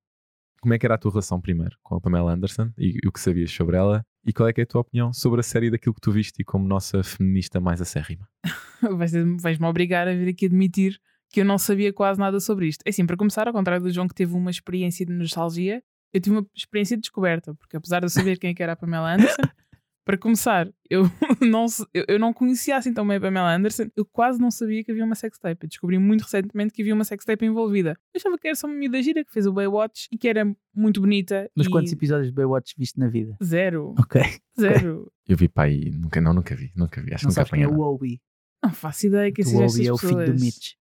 Como 0.60 0.72
é 0.72 0.78
que 0.78 0.86
era 0.86 0.94
a 0.94 0.98
tua 0.98 1.10
relação 1.10 1.40
primeiro 1.40 1.76
com 1.82 1.94
a 1.96 2.00
Pamela 2.00 2.32
Anderson 2.32 2.70
e, 2.78 2.98
o 3.06 3.12
que 3.12 3.20
sabias 3.20 3.50
sobre 3.50 3.76
ela? 3.76 4.02
E 4.26 4.32
qual 4.32 4.48
é 4.48 4.52
é 4.56 4.62
a 4.62 4.66
tua 4.66 4.80
opinião 4.80 5.12
sobre 5.12 5.40
a 5.40 5.42
série 5.42 5.70
daquilo 5.70 5.94
que 5.94 6.00
tu 6.00 6.10
viste 6.10 6.40
e 6.40 6.44
como 6.44 6.66
nossa 6.66 7.02
feminista 7.02 7.60
mais 7.60 7.80
acérrima? 7.82 8.26
Vais- 8.96 9.12
Vais-me 9.42 9.66
obrigar 9.66 10.08
a 10.08 10.14
vir 10.14 10.28
aqui 10.28 10.46
admitir 10.46 10.98
que 11.30 11.40
eu 11.40 11.44
não 11.44 11.58
sabia 11.58 11.92
quase 11.92 12.18
nada 12.18 12.40
sobre 12.40 12.66
isto. 12.68 12.82
É 12.86 12.90
assim, 12.90 13.04
para 13.04 13.16
começar, 13.16 13.46
ao 13.46 13.52
contrário 13.52 13.82
do 13.82 13.90
João 13.92 14.08
que 14.08 14.14
teve 14.14 14.34
uma 14.34 14.50
experiência 14.50 15.04
de 15.04 15.12
nostalgia, 15.12 15.82
eu 16.12 16.20
tive 16.20 16.36
uma 16.36 16.46
experiência 16.56 16.96
de 16.96 17.02
descoberta, 17.02 17.54
porque 17.56 17.76
apesar 17.76 17.98
de 18.00 18.06
eu 18.06 18.10
saber 18.10 18.38
quem 18.38 18.50
é 18.50 18.54
que 18.54 18.62
era 18.62 18.72
a 18.72 18.76
Pamela 18.76 19.12
Anderson, 19.14 19.42
para 20.04 20.18
começar, 20.18 20.68
eu 20.90 21.02
não, 21.40 21.66
eu, 21.92 22.18
não 22.18 22.32
conhecia 22.32 22.76
assim 22.76 22.92
tão 22.92 23.06
bem 23.06 23.16
a 23.16 23.20
Pamela 23.20 23.54
Anderson, 23.54 23.84
eu 23.96 24.04
quase 24.04 24.38
não 24.40 24.50
sabia 24.50 24.84
que 24.84 24.90
havia 24.90 25.04
uma 25.04 25.14
sextape. 25.14 25.64
Eu 25.64 25.68
descobri 25.68 25.98
muito 25.98 26.22
recentemente 26.22 26.72
que 26.74 26.82
havia 26.82 26.94
uma 26.94 27.04
sextape 27.04 27.44
envolvida. 27.46 27.90
Eu 28.12 28.18
achava 28.18 28.38
que 28.38 28.46
era 28.48 28.54
só 28.54 28.66
uma 28.66 28.76
miúda 28.76 29.02
gira 29.02 29.24
que 29.24 29.32
fez 29.32 29.46
o 29.46 29.52
Baywatch 29.52 30.08
e 30.12 30.18
que 30.18 30.28
era 30.28 30.44
muito 30.74 31.00
bonita. 31.00 31.50
Mas 31.56 31.66
e 31.66 31.70
quantos 31.70 31.92
episódios 31.92 32.28
de 32.28 32.34
Baywatch 32.34 32.74
viste 32.76 32.98
na 32.98 33.08
vida? 33.08 33.36
Zero. 33.42 33.94
Ok. 33.98 34.20
Zero. 34.60 35.10
Eu 35.26 35.36
vi 35.36 35.48
para 35.48 35.64
aí, 35.68 35.90
nunca, 35.90 36.20
não, 36.20 36.34
nunca 36.34 36.54
vi, 36.54 36.70
nunca 36.76 37.00
vi, 37.00 37.14
acho 37.14 37.24
Não 37.26 37.32
que 37.32 37.38
nunca 37.40 37.50
quem 37.50 37.62
é 37.62 37.64
apanhei 37.66 37.80
o. 37.82 37.94
Obi. 37.94 38.20
Não 38.62 38.70
faço 38.72 39.06
ideia 39.06 39.32
que 39.32 39.42
O 39.42 39.44
seja 39.44 39.56
Obi 39.58 39.66
estas 39.66 39.86
é 39.86 39.92
o 39.92 39.98
filho 39.98 40.26
do. 40.26 40.32
Mitch. 40.40 40.72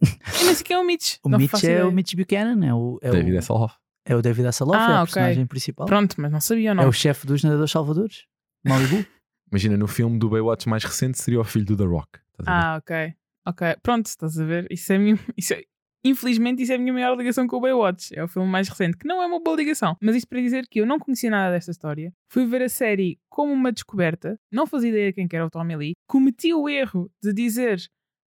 Eu 0.00 0.44
nem 0.46 0.54
sei 0.54 0.64
quem 0.64 0.76
é 0.76 0.78
o 0.78 0.84
Mitch. 0.86 1.16
O 1.24 1.28
não 1.28 1.38
Mitch 1.38 1.54
é 1.54 1.58
ideia. 1.58 1.88
o 1.88 1.90
Mitch 1.92 2.14
Buchanan, 2.14 2.64
é 2.64 2.72
o, 2.72 2.98
é 3.02 3.10
David 3.10 3.34
o, 3.34 3.38
Hasselhoff. 3.38 3.74
é 4.04 4.14
o 4.14 4.22
David 4.22 4.46
Hasselhoff, 4.46 4.76
é 4.76 4.80
Ah, 4.80 4.98
a 5.00 5.02
ok. 5.02 5.12
personagem 5.14 5.46
principal. 5.46 5.86
Pronto, 5.86 6.14
mas 6.20 6.30
não 6.30 6.40
sabia, 6.40 6.72
não. 6.74 6.84
É 6.84 6.86
o 6.86 6.92
chefe 6.92 7.26
dos 7.26 7.42
nadadores 7.42 7.72
salvadores, 7.72 8.24
Malibu. 8.64 9.04
Imagina, 9.50 9.76
no 9.76 9.86
filme 9.86 10.18
do 10.18 10.28
Baywatch 10.28 10.68
mais 10.68 10.84
recente 10.84 11.18
seria 11.18 11.40
o 11.40 11.44
filho 11.44 11.64
do 11.64 11.76
The 11.76 11.84
Rock. 11.84 12.20
Ah, 12.46 12.76
ok. 12.76 13.14
Ok. 13.46 13.76
Pronto, 13.82 14.06
estás 14.06 14.38
a 14.38 14.44
ver? 14.44 14.66
Isso 14.70 14.92
é. 14.92 14.98
Isso 15.36 15.54
é... 15.54 15.62
Infelizmente, 16.04 16.62
isso 16.62 16.70
é 16.70 16.76
a 16.76 16.78
minha 16.78 16.92
maior 16.92 17.18
ligação 17.18 17.46
com 17.46 17.56
o 17.56 17.60
Baywatch. 17.60 18.16
É 18.16 18.22
o 18.22 18.28
filme 18.28 18.48
mais 18.48 18.68
recente, 18.68 18.96
que 18.96 19.06
não 19.06 19.20
é 19.20 19.26
uma 19.26 19.40
boa 19.40 19.56
ligação. 19.56 19.96
Mas 20.00 20.14
isto 20.14 20.28
para 20.28 20.40
dizer 20.40 20.66
que 20.68 20.80
eu 20.80 20.86
não 20.86 20.98
conhecia 20.98 21.28
nada 21.28 21.52
desta 21.52 21.72
história. 21.72 22.14
Fui 22.30 22.46
ver 22.46 22.62
a 22.62 22.68
série 22.68 23.18
como 23.28 23.52
uma 23.52 23.72
descoberta. 23.72 24.38
Não 24.50 24.64
fazia 24.64 24.90
ideia 24.90 25.08
de 25.08 25.14
quem 25.14 25.26
que 25.26 25.34
era 25.34 25.44
o 25.44 25.50
Tommy 25.50 25.76
Lee. 25.76 25.94
Cometi 26.06 26.54
o 26.54 26.68
erro 26.68 27.10
de 27.20 27.32
dizer, 27.32 27.80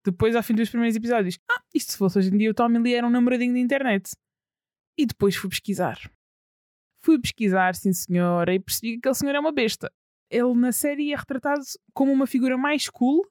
depois 0.06 0.36
ao 0.36 0.44
fim 0.44 0.54
dos 0.54 0.70
primeiros 0.70 0.98
episódios, 0.98 1.40
ah, 1.50 1.62
isto 1.74 1.94
se 1.94 1.98
fosse 1.98 2.20
hoje 2.20 2.30
em 2.30 2.38
dia, 2.38 2.52
o 2.52 2.54
Tommy 2.54 2.78
Lee 2.78 2.96
era 2.96 3.08
um 3.08 3.10
namoradinho 3.10 3.54
da 3.54 3.60
internet. 3.60 4.12
E 4.98 5.06
depois 5.06 5.36
fui 5.36 5.50
pesquisar. 5.50 5.98
Fui 7.04 7.20
pesquisar, 7.20 7.74
sim 7.76 7.94
senhora, 7.94 8.54
e 8.54 8.60
percebi 8.60 8.94
que 8.94 8.98
aquele 9.00 9.16
senhor 9.16 9.36
é 9.36 9.40
uma 9.40 9.52
besta. 9.52 9.92
Ele 10.32 10.54
na 10.56 10.72
série 10.72 11.12
é 11.14 11.16
retratado 11.16 11.62
como 11.94 12.12
uma 12.12 12.26
figura 12.26 12.58
mais 12.58 12.88
cool 12.90 13.22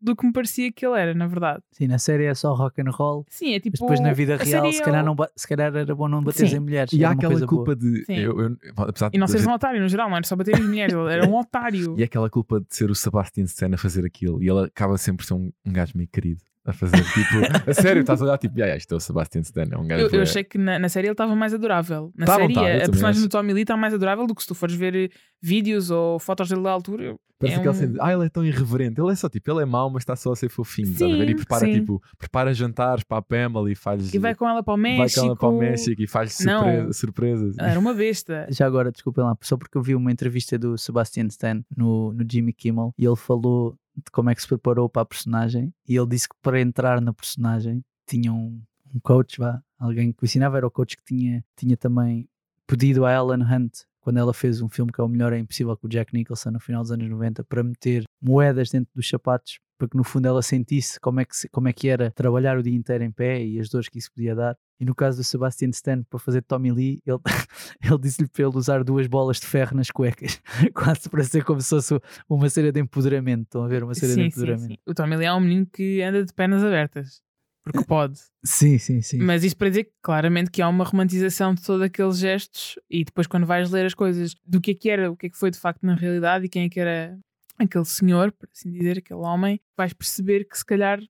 do 0.00 0.14
que 0.14 0.26
me 0.26 0.32
parecia 0.34 0.70
que 0.70 0.84
ele 0.86 1.00
era, 1.00 1.14
na 1.14 1.26
verdade. 1.26 1.62
Sim, 1.72 1.86
na 1.88 1.98
série 1.98 2.24
é 2.26 2.34
só 2.34 2.52
rock 2.52 2.78
and 2.82 2.90
roll. 2.90 3.24
Sim, 3.30 3.54
é 3.54 3.60
tipo. 3.60 3.74
Mas 3.74 3.80
depois 3.80 4.00
na 4.00 4.12
vida 4.12 4.34
a 4.34 4.36
real, 4.36 4.70
se 4.70 4.80
é 4.80 4.84
calhar, 4.84 5.02
o- 5.02 5.06
não 5.06 5.16
se 5.34 5.48
calhar 5.48 5.74
era 5.74 5.94
bom 5.94 6.08
não 6.08 6.22
bateres 6.22 6.50
Sim. 6.50 6.56
em 6.58 6.60
mulheres. 6.60 6.92
E 6.92 7.02
há 7.04 7.10
aquela 7.12 7.32
coisa 7.32 7.46
culpa 7.46 7.74
boa. 7.74 7.76
de. 7.76 8.04
Eu, 8.08 8.38
eu, 8.38 8.56
apesar 8.76 9.10
E 9.14 9.18
não 9.18 9.26
seres 9.26 9.46
um 9.46 9.52
otário 9.52 9.80
no 9.80 9.88
geral, 9.88 10.08
não 10.10 10.16
era 10.16 10.26
só 10.26 10.36
bater 10.36 10.58
em 10.58 10.62
mulheres, 10.62 10.94
ele 10.94 11.10
era 11.12 11.26
um 11.26 11.34
otário. 11.34 11.94
E 11.98 12.02
é 12.02 12.04
aquela 12.04 12.28
culpa 12.28 12.60
de 12.60 12.66
ser 12.68 12.90
o 12.90 12.94
Sebastian 12.94 13.44
Stan 13.44 13.70
a 13.74 13.78
fazer 13.78 14.04
aquilo 14.04 14.42
e 14.42 14.48
ele 14.48 14.66
acaba 14.66 14.98
sempre 14.98 15.18
por 15.18 15.24
ser 15.26 15.34
um, 15.34 15.50
um 15.64 15.72
gajo 15.72 15.92
meio 15.96 16.08
querido 16.08 16.42
a 16.66 16.72
fazer 16.72 17.02
tipo, 17.04 17.70
a 17.70 17.74
sério, 17.74 18.00
estás 18.00 18.20
a 18.22 18.24
olhar 18.24 18.38
tipo, 18.38 18.58
"Ya, 18.58 18.66
ya, 18.66 18.76
isto 18.76 18.92
é 18.94 18.96
o 18.96 19.00
Sebastian 19.00 19.42
Stan, 19.42 19.64
é 19.70 19.76
um 19.76 19.86
gajo. 19.86 20.02
Eu, 20.02 20.06
eu 20.06 20.10
bué." 20.12 20.22
achei 20.22 20.42
que 20.44 20.56
na, 20.58 20.78
na 20.78 20.88
série 20.88 21.06
ele 21.08 21.12
estava 21.12 21.34
mais 21.36 21.52
adorável. 21.52 22.10
Na 22.16 22.26
Tá 22.26 22.36
série, 22.36 22.54
eu 22.54 22.58
a, 22.60 22.62
também 22.64 22.78
personagem 22.90 23.20
acho. 23.20 23.28
do 23.28 23.30
Tommy 23.30 23.52
Lee 23.52 23.62
está 23.62 23.76
mais 23.76 23.92
adorável 23.94 24.26
do 24.26 24.34
que 24.34 24.42
se 24.42 24.48
tu 24.48 24.54
fores 24.54 24.74
ver 24.74 24.94
eh, 24.94 25.08
vídeos 25.42 25.90
ou 25.90 26.18
fotos 26.18 26.48
dele 26.48 26.62
da 26.62 26.70
altura. 26.70 27.16
Parece 27.38 27.56
é 27.56 27.60
aquela 27.60 27.74
um- 27.74 27.78
cena 27.78 27.92
de, 27.94 27.98
ah, 28.00 28.12
ele 28.12 28.24
é 28.24 28.28
tão 28.30 28.46
irreverente. 28.46 28.98
Ele 29.00 29.10
é 29.10 29.14
só 29.14 29.28
tipo, 29.28 29.50
ele 29.50 29.60
é 29.62 29.64
mau, 29.66 29.90
mas 29.90 30.02
está 30.02 30.14
só 30.16 30.32
a 30.32 30.36
ser 30.36 30.48
fofinho. 30.48 30.88
estás 30.92 31.12
a 31.12 31.16
ver? 31.16 31.24
E 31.24 31.28
Sim, 31.32 31.36
prepara, 31.36 31.66
sim. 31.66 31.72
tipo, 31.74 32.00
prepara 32.16 32.54
jantares 32.54 33.04
para 33.04 33.18
a 33.18 33.22
Pamela 33.22 33.70
e 33.70 33.74
faz. 33.74 34.14
E 34.14 34.18
vai 34.18 34.34
com 34.34 34.48
ela 34.48 34.62
para 34.62 34.72
o 34.72 34.76
vai 34.80 34.98
México. 34.98 35.20
com 35.20 35.26
ela 35.26 35.36
para 35.36 35.48
o 35.48 35.58
México 35.58 36.00
e 36.00 36.06
faz 36.06 36.38
Não. 36.40 36.90
surpresas. 36.92 37.56
Era 37.58 37.78
uma 37.78 37.92
besta. 37.92 38.46
Já 38.50 38.64
agora, 38.66 38.90
desculpem 38.90 39.22
lá, 39.24 39.36
só 39.42 39.56
porque 39.58 39.76
eu 39.76 39.82
vi 39.82 39.94
uma 39.94 40.10
entrevista 40.12 40.58
do 40.58 40.78
Sebastian 40.78 41.26
Stan 41.26 41.60
no, 41.76 42.12
no 42.14 42.24
Jimmy 42.30 42.52
Kimmel 42.54 42.94
e 42.96 43.04
ele 43.04 43.16
falou 43.16 43.76
de 43.96 44.10
como 44.10 44.30
é 44.30 44.34
que 44.34 44.42
se 44.42 44.48
preparou 44.48 44.88
para 44.88 45.02
a 45.02 45.06
personagem 45.06 45.72
e 45.88 45.96
ele 45.96 46.06
disse 46.06 46.28
que 46.28 46.34
para 46.42 46.60
entrar 46.60 47.00
na 47.00 47.12
personagem 47.12 47.84
tinha 48.06 48.32
um, 48.32 48.60
um 48.94 49.00
coach, 49.00 49.38
vá, 49.38 49.62
alguém 49.78 50.12
que 50.12 50.22
o 50.22 50.24
ensinava, 50.24 50.56
era 50.56 50.66
o 50.66 50.70
coach 50.70 50.96
que 50.96 51.04
tinha, 51.04 51.44
tinha 51.56 51.76
também 51.76 52.28
pedido 52.66 53.04
a 53.04 53.12
Ellen 53.12 53.42
Hunt, 53.42 53.80
quando 54.00 54.18
ela 54.18 54.34
fez 54.34 54.60
um 54.60 54.68
filme 54.68 54.92
que 54.92 55.00
é 55.00 55.04
o 55.04 55.08
melhor 55.08 55.32
é 55.32 55.38
impossível 55.38 55.76
com 55.76 55.86
o 55.86 55.90
Jack 55.90 56.12
Nicholson 56.12 56.50
no 56.50 56.60
final 56.60 56.82
dos 56.82 56.92
anos 56.92 57.08
90, 57.08 57.44
para 57.44 57.62
meter 57.62 58.04
moedas 58.20 58.70
dentro 58.70 58.90
dos 58.94 59.08
sapatos 59.08 59.58
para 59.78 59.88
que 59.88 59.96
no 59.96 60.04
fundo 60.04 60.26
ela 60.26 60.42
sentisse 60.42 60.98
como 61.00 61.20
é 61.20 61.24
que, 61.24 61.32
como 61.50 61.68
é 61.68 61.72
que 61.72 61.88
era 61.88 62.10
trabalhar 62.10 62.56
o 62.58 62.62
dia 62.62 62.74
inteiro 62.74 63.04
em 63.04 63.10
pé 63.10 63.44
e 63.44 63.58
as 63.58 63.68
dores 63.68 63.88
que 63.88 63.98
isso 63.98 64.10
podia 64.12 64.34
dar. 64.34 64.56
E 64.78 64.84
no 64.84 64.94
caso 64.94 65.18
do 65.18 65.24
Sebastian 65.24 65.70
Stan, 65.70 66.02
para 66.02 66.18
fazer 66.18 66.42
Tommy 66.42 66.72
Lee, 66.72 67.00
ele, 67.06 67.18
ele 67.82 67.98
disse-lhe 67.98 68.28
para 68.28 68.44
ele 68.46 68.56
usar 68.56 68.82
duas 68.84 69.06
bolas 69.06 69.38
de 69.40 69.46
ferro 69.46 69.76
nas 69.76 69.90
cuecas, 69.90 70.40
quase 70.74 71.08
para 71.08 71.24
ser 71.24 71.44
como 71.44 71.60
se 71.60 71.70
fosse 71.70 72.00
uma 72.28 72.48
cena 72.50 72.72
de 72.72 72.80
empoderamento. 72.80 73.44
Estão 73.44 73.64
a 73.64 73.68
ver? 73.68 73.84
Uma 73.84 73.94
cena 73.94 74.08
de 74.08 74.14
Sim, 74.14 74.20
sim, 74.22 74.26
empoderamento. 74.28 74.68
sim. 74.68 74.78
O 74.86 74.94
Tommy 74.94 75.16
Lee 75.16 75.26
é 75.26 75.32
um 75.32 75.40
menino 75.40 75.66
que 75.66 76.02
anda 76.02 76.24
de 76.24 76.32
pernas 76.32 76.62
abertas. 76.62 77.22
Porque 77.64 77.82
pode. 77.84 78.18
Sim, 78.44 78.76
sim, 78.76 79.00
sim. 79.00 79.18
Mas 79.22 79.42
isto 79.42 79.56
para 79.56 79.70
dizer 79.70 79.84
que, 79.84 79.92
claramente 80.02 80.50
que 80.50 80.60
há 80.60 80.68
uma 80.68 80.84
romantização 80.84 81.54
de 81.54 81.62
todos 81.62 81.80
aqueles 81.80 82.18
gestos 82.18 82.78
e 82.90 83.04
depois 83.04 83.26
quando 83.26 83.46
vais 83.46 83.70
ler 83.70 83.86
as 83.86 83.94
coisas 83.94 84.34
do 84.44 84.60
que 84.60 84.72
é 84.72 84.74
que 84.74 84.90
era, 84.90 85.10
o 85.10 85.16
que 85.16 85.26
é 85.26 85.30
que 85.30 85.38
foi 85.38 85.50
de 85.50 85.58
facto 85.58 85.82
na 85.82 85.94
realidade 85.94 86.44
e 86.44 86.48
quem 86.48 86.64
é 86.64 86.68
que 86.68 86.78
era 86.78 87.18
aquele 87.58 87.84
senhor, 87.84 88.32
por 88.32 88.48
assim 88.52 88.70
dizer, 88.70 88.98
aquele 88.98 89.20
homem, 89.20 89.60
vais 89.76 89.92
perceber 89.92 90.44
que 90.44 90.56
se 90.56 90.64
calhar 90.64 91.00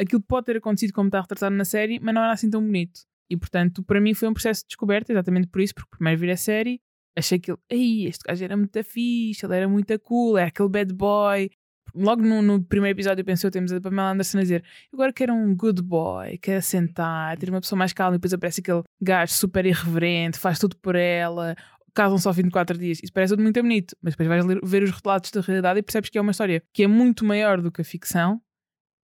aquilo 0.00 0.22
pode 0.22 0.46
ter 0.46 0.56
acontecido 0.56 0.92
como 0.92 1.08
está 1.08 1.20
retratado 1.20 1.54
na 1.54 1.64
série, 1.64 1.98
mas 2.00 2.14
não 2.14 2.22
era 2.22 2.32
assim 2.32 2.48
tão 2.48 2.62
bonito. 2.62 3.00
E 3.28 3.36
portanto, 3.36 3.82
para 3.82 4.00
mim 4.00 4.14
foi 4.14 4.28
um 4.28 4.32
processo 4.32 4.62
de 4.62 4.68
descoberta, 4.68 5.12
exatamente 5.12 5.48
por 5.48 5.60
isso, 5.60 5.74
porque 5.74 5.90
primeiro 5.90 6.20
vi 6.20 6.30
a 6.30 6.36
série, 6.36 6.80
achei 7.16 7.38
que 7.38 7.50
ele, 7.50 7.58
ei, 7.68 8.06
este 8.06 8.22
gajo 8.26 8.44
era 8.44 8.56
muito 8.56 8.84
fixe, 8.84 9.44
ele 9.44 9.56
era 9.56 9.68
muito 9.68 9.98
cool, 10.00 10.38
era 10.38 10.48
aquele 10.48 10.68
bad 10.68 10.94
boy. 10.94 11.50
Logo 11.94 12.22
no, 12.22 12.42
no 12.42 12.62
primeiro 12.62 12.96
episódio 12.96 13.24
pensei, 13.24 13.50
temos 13.50 13.72
a 13.72 13.80
Pamela 13.80 14.12
Anderson 14.12 14.38
a 14.38 14.42
dizer 14.42 14.62
agora 14.92 15.12
quero 15.12 15.32
um 15.32 15.56
good 15.56 15.82
boy, 15.82 16.36
quero 16.38 16.62
sentar, 16.62 17.36
ter 17.38 17.48
uma 17.48 17.60
pessoa 17.60 17.78
mais 17.78 17.92
calma 17.92 18.14
e 18.14 18.18
depois 18.18 18.32
aparece 18.32 18.60
aquele 18.60 18.82
gajo 19.00 19.32
super 19.32 19.64
irreverente, 19.64 20.38
faz 20.38 20.58
tudo 20.58 20.76
por 20.76 20.94
ela, 20.94 21.56
casam 21.94 22.18
só 22.18 22.30
ao 22.30 22.34
fim 22.34 22.42
de 22.42 22.50
quatro 22.50 22.76
dias. 22.78 22.98
Isso 23.02 23.12
parece 23.12 23.32
tudo 23.32 23.42
muito 23.42 23.60
bonito, 23.62 23.96
mas 24.02 24.14
depois 24.14 24.28
vais 24.28 24.44
ler- 24.44 24.60
ver 24.62 24.82
os 24.82 24.90
relatos 24.90 25.30
da 25.30 25.40
realidade 25.40 25.78
e 25.80 25.82
percebes 25.82 26.10
que 26.10 26.18
é 26.18 26.20
uma 26.20 26.30
história 26.32 26.62
que 26.72 26.82
é 26.82 26.86
muito 26.86 27.24
maior 27.24 27.60
do 27.60 27.70
que 27.72 27.80
a 27.80 27.84
ficção 27.84 28.40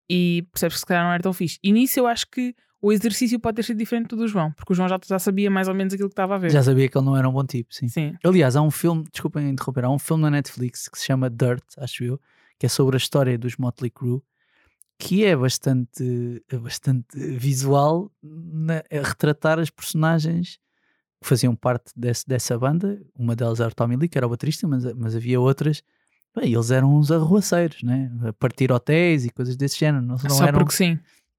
e 0.09 0.45
percebes 0.51 0.75
que 0.75 0.79
se 0.81 0.85
calhar 0.85 1.03
não 1.05 1.13
era 1.13 1.23
tão 1.23 1.33
fixe. 1.33 1.57
E 1.63 1.71
nisso 1.71 1.99
eu 1.99 2.07
acho 2.07 2.27
que 2.29 2.53
o 2.81 2.91
exercício 2.91 3.39
pode 3.39 3.57
ter 3.57 3.63
sido 3.63 3.77
diferente 3.77 4.07
do 4.09 4.15
do 4.17 4.27
João, 4.27 4.51
porque 4.53 4.73
o 4.73 4.75
João 4.75 4.89
já, 4.89 4.99
já 5.07 5.19
sabia 5.19 5.51
mais 5.51 5.67
ou 5.67 5.73
menos 5.75 5.93
aquilo 5.93 6.09
que 6.09 6.13
estava 6.13 6.35
a 6.35 6.37
ver. 6.39 6.49
Já 6.51 6.63
sabia 6.63 6.89
que 6.89 6.97
ele 6.97 7.05
não 7.05 7.15
era 7.15 7.29
um 7.29 7.31
bom 7.31 7.45
tipo, 7.45 7.73
sim. 7.73 7.87
Sim. 7.87 8.15
Aliás, 8.23 8.55
há 8.55 8.61
um 8.61 8.71
filme, 8.71 9.03
desculpem 9.11 9.47
interromper, 9.49 9.85
há 9.85 9.89
um 9.89 9.99
filme 9.99 10.23
na 10.23 10.31
Netflix 10.31 10.89
que 10.89 10.97
se 10.97 11.05
chama 11.05 11.29
Dirt, 11.29 11.63
acho 11.77 12.03
eu, 12.03 12.19
que 12.59 12.65
é 12.65 12.69
sobre 12.69 12.95
a 12.95 12.97
história 12.97 13.37
dos 13.37 13.55
Motley 13.57 13.91
Crue, 13.91 14.21
que 14.97 15.23
é 15.25 15.35
bastante, 15.35 16.43
é 16.49 16.57
bastante 16.57 17.05
visual 17.17 18.11
na- 18.23 18.83
a 18.91 19.07
retratar 19.07 19.59
as 19.59 19.69
personagens 19.69 20.59
que 21.21 21.27
faziam 21.27 21.55
parte 21.55 21.91
desse- 21.95 22.27
dessa 22.27 22.57
banda. 22.57 23.01
Uma 23.15 23.35
delas 23.35 23.59
era 23.59 23.69
o 23.69 23.75
Tommy 23.75 23.95
Lee, 23.95 24.09
que 24.09 24.17
era 24.17 24.25
o 24.27 24.29
baterista, 24.29 24.67
mas, 24.67 24.83
mas 24.93 25.15
havia 25.15 25.39
outras. 25.39 25.83
Bem, 26.35 26.53
eles 26.53 26.71
eram 26.71 26.95
uns 26.95 27.11
arruaceiros, 27.11 27.83
né? 27.83 28.09
A 28.27 28.33
partir 28.33 28.71
hotéis 28.71 29.25
e 29.25 29.29
coisas 29.29 29.55
desse 29.55 29.77
género. 29.77 30.03
Não, 30.03 30.15
não 30.17 30.29
Só 30.29 30.45
eram, 30.45 30.59
porque 30.59 30.73
sim. 30.73 30.97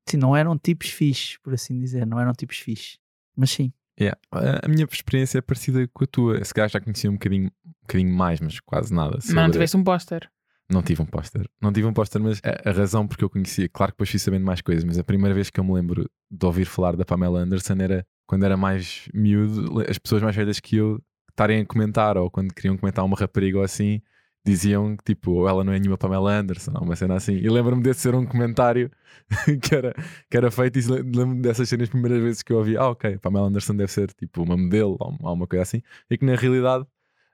sim, 0.08 0.16
não 0.18 0.36
eram 0.36 0.56
tipos 0.58 0.88
fixes, 0.90 1.38
por 1.38 1.54
assim 1.54 1.78
dizer. 1.78 2.06
Não 2.06 2.20
eram 2.20 2.32
tipos 2.32 2.58
fixes. 2.58 2.98
Mas 3.36 3.50
sim, 3.50 3.72
Yeah. 4.00 4.18
A 4.32 4.66
minha 4.68 4.86
experiência 4.90 5.38
é 5.38 5.40
parecida 5.42 5.86
com 5.92 6.02
a 6.02 6.06
tua. 6.06 6.42
Se 6.44 6.52
calhar 6.54 6.68
já 6.70 6.80
conhecia 6.80 7.10
um 7.10 7.14
bocadinho, 7.14 7.50
um 7.64 7.72
bocadinho 7.82 8.12
mais, 8.12 8.40
mas 8.40 8.58
quase 8.60 8.92
nada. 8.92 9.18
Mas 9.22 9.34
não 9.34 9.50
tiveste 9.50 9.76
um 9.76 9.84
póster. 9.84 10.30
Não 10.70 10.82
tive 10.82 11.02
um 11.02 11.06
póster. 11.06 11.46
Não 11.60 11.70
tive 11.72 11.86
um 11.86 11.92
póster, 11.92 12.20
mas 12.20 12.40
a, 12.42 12.70
a 12.70 12.72
razão 12.72 13.06
porque 13.06 13.22
eu 13.22 13.28
conhecia, 13.28 13.68
claro 13.68 13.92
que 13.92 13.96
depois 13.96 14.08
fui 14.10 14.18
sabendo 14.18 14.46
mais 14.46 14.62
coisas, 14.62 14.82
mas 14.82 14.98
a 14.98 15.04
primeira 15.04 15.34
vez 15.34 15.50
que 15.50 15.60
eu 15.60 15.64
me 15.64 15.72
lembro 15.74 16.10
de 16.30 16.46
ouvir 16.46 16.64
falar 16.64 16.96
da 16.96 17.04
Pamela 17.04 17.40
Anderson 17.40 17.74
era 17.78 18.06
quando 18.26 18.44
era 18.44 18.56
mais 18.56 19.08
miúdo, 19.14 19.80
as 19.88 19.98
pessoas 19.98 20.22
mais 20.22 20.34
velhas 20.36 20.60
que 20.60 20.76
eu 20.76 21.00
estarem 21.30 21.60
a 21.62 21.66
comentar, 21.66 22.16
ou 22.16 22.30
quando 22.30 22.52
queriam 22.54 22.76
comentar 22.76 23.04
uma 23.04 23.16
rapariga 23.16 23.58
ou 23.58 23.64
assim, 23.64 24.00
diziam 24.44 24.96
que 24.96 25.04
tipo, 25.04 25.32
"Oh, 25.32 25.48
ela 25.48 25.62
não 25.64 25.72
é 25.72 25.78
nenhuma 25.78 25.96
Pamela 25.98 26.32
Anderson, 26.32 26.72
uma 26.80 26.96
cena 26.96 27.14
assim. 27.14 27.34
E 27.34 27.48
lembro-me 27.48 27.82
desse 27.82 28.00
ser 28.00 28.14
um 28.14 28.26
comentário 28.26 28.90
que 29.62 29.74
era, 29.74 29.94
que 30.30 30.36
era 30.36 30.50
feito 30.50 30.78
e 30.78 30.82
le- 30.82 31.02
lembro-me 31.02 31.40
dessas 31.42 31.68
cenas 31.68 31.84
as 31.84 31.90
primeiras 31.90 32.22
vezes 32.22 32.42
que 32.42 32.52
eu 32.52 32.58
ouvi, 32.58 32.76
ah, 32.76 32.88
ok, 32.90 33.18
Pamela 33.18 33.46
Anderson 33.48 33.76
deve 33.76 33.92
ser 33.92 34.12
tipo 34.12 34.42
uma 34.42 34.56
modelo 34.56 34.96
ou 35.00 35.10
uma- 35.10 35.28
ou 35.30 35.34
uma 35.34 35.46
coisa 35.46 35.62
assim, 35.62 35.82
e 36.10 36.18
que 36.18 36.24
na 36.24 36.34
realidade 36.36 36.84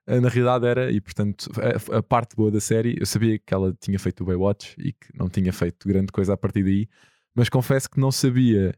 eh, 0.07 0.21
na 0.21 0.29
realidade 0.29 0.67
era, 0.67 0.91
e 0.93 1.01
portanto, 1.01 1.51
a, 1.93 1.99
a 1.99 2.03
parte 2.03 2.35
boa 2.37 2.51
da 2.51 2.61
série, 2.61 2.97
eu 2.99 3.07
sabia 3.07 3.39
que 3.39 3.53
ela 3.55 3.75
tinha 3.81 3.99
feito 3.99 4.23
o 4.23 4.27
Baywatch 4.27 4.75
e 4.79 4.93
que 4.93 5.09
não 5.17 5.29
tinha 5.29 5.53
feito 5.53 5.87
grande 5.89 6.13
coisa 6.13 6.35
a 6.35 6.37
partir 6.37 6.63
daí, 6.65 6.89
mas 7.35 7.49
confesso 7.49 7.91
que 7.91 8.01
não 8.01 8.11
sabia 8.13 8.75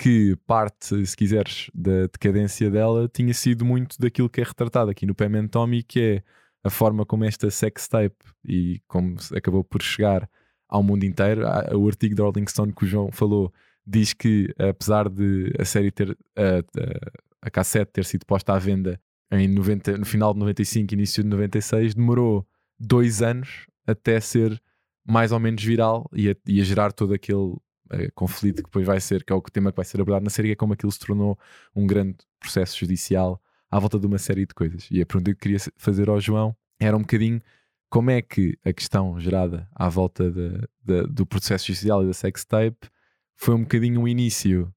que 0.00 0.34
parte, 0.46 1.04
se 1.04 1.14
quiseres, 1.14 1.70
da 1.74 2.06
decadência 2.06 2.70
dela 2.70 3.06
tinha 3.06 3.34
sido 3.34 3.66
muito 3.66 4.00
daquilo 4.00 4.30
que 4.30 4.40
é 4.40 4.44
retratado 4.44 4.90
aqui 4.90 5.04
no 5.04 5.14
Pam 5.14 5.38
and 5.38 5.48
Tommy, 5.48 5.82
que 5.82 6.00
é 6.00 6.22
a 6.64 6.70
forma 6.70 7.04
como 7.04 7.22
esta 7.26 7.50
sex 7.50 7.86
tape 7.86 8.16
e 8.42 8.80
como 8.88 9.16
acabou 9.36 9.62
por 9.62 9.82
chegar 9.82 10.26
ao 10.66 10.82
mundo 10.82 11.04
inteiro. 11.04 11.42
O 11.76 11.86
artigo 11.86 12.14
da 12.14 12.22
Rolling 12.24 12.46
Stone 12.48 12.72
que 12.72 12.84
o 12.84 12.88
João 12.88 13.12
falou 13.12 13.52
diz 13.86 14.14
que, 14.14 14.48
apesar 14.58 15.06
de 15.10 15.52
a 15.58 15.66
série 15.66 15.90
ter, 15.90 16.16
a, 16.34 16.60
a, 16.60 17.48
a 17.48 17.50
cassete 17.50 17.92
ter 17.92 18.06
sido 18.06 18.24
posta 18.24 18.54
à 18.54 18.58
venda 18.58 18.98
em 19.30 19.46
90, 19.48 19.98
no 19.98 20.06
final 20.06 20.32
de 20.32 20.40
95, 20.40 20.94
início 20.94 21.22
de 21.22 21.28
96, 21.28 21.94
demorou 21.94 22.48
dois 22.78 23.20
anos 23.20 23.66
até 23.86 24.18
ser 24.18 24.58
mais 25.06 25.30
ou 25.30 25.38
menos 25.38 25.62
viral 25.62 26.08
e 26.14 26.30
a, 26.30 26.34
e 26.46 26.58
a 26.58 26.64
gerar 26.64 26.90
todo 26.90 27.12
aquele 27.12 27.54
eh, 27.90 28.10
conflito 28.14 28.56
que 28.56 28.62
depois 28.64 28.86
vai 28.86 29.00
ser, 29.00 29.24
que 29.24 29.32
é 29.32 29.36
o 29.36 29.40
tema 29.42 29.70
que 29.72 29.76
vai 29.76 29.84
ser 29.84 30.00
abordado 30.00 30.24
na 30.24 30.30
série, 30.30 30.52
é 30.52 30.56
como 30.56 30.72
aquilo 30.72 30.92
se 30.92 30.98
tornou 30.98 31.38
um 31.74 31.86
grande 31.86 32.16
processo 32.38 32.78
judicial 32.78 33.40
à 33.70 33.78
volta 33.78 33.98
de 33.98 34.06
uma 34.06 34.18
série 34.18 34.46
de 34.46 34.54
coisas. 34.54 34.88
E 34.90 35.00
a 35.00 35.06
pergunta 35.06 35.30
que 35.30 35.36
eu 35.36 35.40
queria 35.40 35.58
fazer 35.76 36.08
ao 36.08 36.20
João 36.20 36.54
era 36.80 36.96
um 36.96 37.00
bocadinho 37.00 37.40
como 37.88 38.10
é 38.10 38.22
que 38.22 38.56
a 38.64 38.72
questão 38.72 39.18
gerada 39.18 39.68
à 39.74 39.88
volta 39.88 40.30
de- 40.30 40.60
de- 40.84 41.06
do 41.08 41.26
processo 41.26 41.66
judicial 41.66 42.02
e 42.04 42.06
da 42.06 42.12
sex 42.12 42.44
tape 42.44 42.88
foi 43.36 43.54
um 43.54 43.62
bocadinho 43.62 44.02
o 44.02 44.08
início 44.08 44.72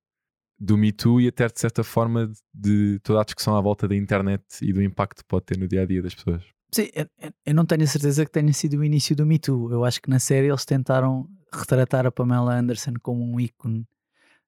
do 0.60 0.77
Me 0.77 0.91
Too 0.91 1.22
e 1.22 1.27
até 1.27 1.48
de 1.48 1.60
certa 1.60 1.84
forma 1.84 2.27
de, 2.27 2.93
de 2.93 3.00
toda 3.00 3.22
a 3.22 3.24
discussão 3.24 3.55
à 3.55 3.62
volta 3.62 3.88
da 3.88 3.96
internet 3.96 4.43
e 4.62 4.72
do 4.72 4.82
impacto 4.82 5.17
que 5.24 5.27
pode 5.27 5.46
ter 5.46 5.58
no 5.58 5.67
dia 5.67 5.82
a 5.82 5.86
dia 5.86 6.01
das 6.01 6.15
pessoas. 6.15 6.43
Sim, 6.74 6.88
eu 7.46 7.53
não 7.53 7.65
tenho 7.65 7.84
a 7.84 7.88
certeza 7.88 8.25
que 8.25 8.32
tenha 8.32 8.51
sido 8.53 8.79
o 8.79 8.84
início 8.84 9.15
do 9.15 9.25
Me 9.25 9.38
Too. 9.38 9.72
Eu 9.72 9.84
acho 9.86 10.01
que 10.01 10.10
na 10.10 10.17
série 10.20 10.48
eles 10.48 10.65
tentaram 10.65 11.27
retratar 11.53 12.05
a 12.05 12.12
Pamela 12.12 12.53
Anderson 12.55 12.93
como 13.01 13.24
um 13.24 13.39
ícone 13.39 13.88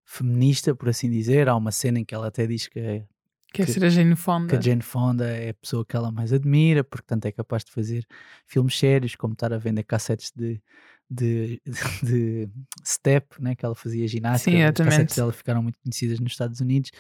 feminista, 0.04 0.76
por 0.76 0.90
assim 0.90 1.10
dizer. 1.10 1.48
Há 1.50 1.56
uma 1.56 1.72
cena 1.72 2.00
em 2.00 2.06
que 2.06 2.14
ela 2.14 2.28
até 2.28 2.46
diz 2.48 2.68
que, 2.68 2.80
é- 2.80 3.06
Quer 3.54 3.66
Que- 3.68 3.72
ser 3.72 3.86
a 3.86 3.90
Jane 3.90 4.16
que 4.16 4.22
Fonda. 4.22 4.58
a 4.58 4.62
Jane 4.62 4.82
Fonda 4.82 5.26
é 5.30 5.50
a 5.52 5.54
pessoa 5.54 5.86
que 5.86 5.96
ela 5.96 6.12
mais 6.12 6.34
admira, 6.34 6.84
porque 6.84 7.06
tanto 7.08 7.26
é 7.26 7.32
capaz 7.32 7.64
de 7.64 7.72
fazer 7.72 8.06
filmes 8.46 8.78
sérios, 8.78 9.16
como 9.16 9.32
estar 9.34 9.54
a 9.54 9.58
vender 9.58 9.84
cassetes 9.84 10.30
de, 10.36 10.62
de, 11.10 11.62
de 12.04 12.50
step, 12.86 13.42
né? 13.42 13.56
que 13.56 13.66
ela 13.66 13.74
fazia 13.74 14.06
ginástica. 14.10 14.52
Sim, 14.52 14.58
As 14.58 14.64
exatamente. 14.66 14.92
cassetes 14.92 15.16
dela 15.16 15.32
ficaram 15.32 15.64
muito 15.64 15.80
conhecidas 15.80 16.20
nos 16.20 16.34
Estados 16.34 16.60
Unidos. 16.60 16.92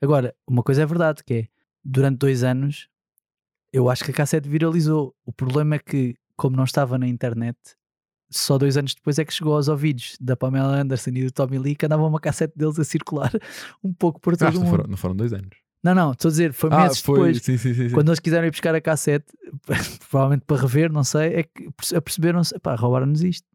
Agora, 0.00 0.34
uma 0.44 0.64
coisa 0.64 0.82
é 0.82 0.86
verdade, 0.86 1.22
que 1.22 1.34
é, 1.34 1.48
durante 1.84 2.18
dois 2.18 2.42
anos, 2.42 2.88
eu 3.72 3.88
acho 3.88 4.04
que 4.04 4.10
a 4.10 4.14
cassete 4.14 4.48
viralizou. 4.48 5.14
O 5.24 5.32
problema 5.32 5.76
é 5.76 5.78
que, 5.78 6.16
como 6.36 6.56
não 6.56 6.64
estava 6.64 6.98
na 6.98 7.06
internet, 7.06 7.56
só 8.38 8.58
dois 8.58 8.76
anos 8.76 8.94
depois 8.94 9.18
é 9.18 9.24
que 9.24 9.32
chegou 9.32 9.54
aos 9.54 9.68
ouvidos 9.68 10.16
da 10.20 10.36
Pamela 10.36 10.80
Anderson 10.80 11.10
e 11.10 11.24
do 11.24 11.30
Tommy 11.32 11.58
Lee, 11.58 11.74
que 11.76 11.86
andava 11.86 12.04
uma 12.06 12.20
cassete 12.20 12.54
deles 12.56 12.78
a 12.78 12.84
circular 12.84 13.30
um 13.82 13.92
pouco 13.92 14.20
por 14.20 14.36
todo 14.36 14.48
Acho 14.48 14.58
o 14.58 14.60
que 14.60 14.64
não 14.64 14.70
mundo. 14.70 14.76
foram, 14.78 14.90
não 14.90 14.96
foram 14.96 15.16
dois 15.16 15.32
anos. 15.32 15.56
Não, 15.84 15.94
não, 15.96 16.12
estou 16.12 16.28
a 16.28 16.30
dizer, 16.30 16.52
foi 16.52 16.70
Ah, 16.72 16.82
meses 16.84 17.00
foi. 17.00 17.14
depois. 17.14 17.42
Sim, 17.42 17.56
sim, 17.58 17.74
sim. 17.74 17.88
sim. 17.88 17.94
Quando 17.94 18.08
eles 18.08 18.20
quiseram 18.20 18.46
ir 18.46 18.50
buscar 18.52 18.72
a 18.74 18.80
cassete, 18.80 19.26
provavelmente 20.08 20.44
para 20.46 20.60
rever, 20.62 20.92
não 20.92 21.02
sei, 21.04 21.34
é 21.34 21.42
que 21.42 21.70
perce- 21.76 21.96
aperceberam-se, 21.96 22.58
pá, 22.60 22.74
roubaram-nos 22.74 23.22
isto. 23.22 23.46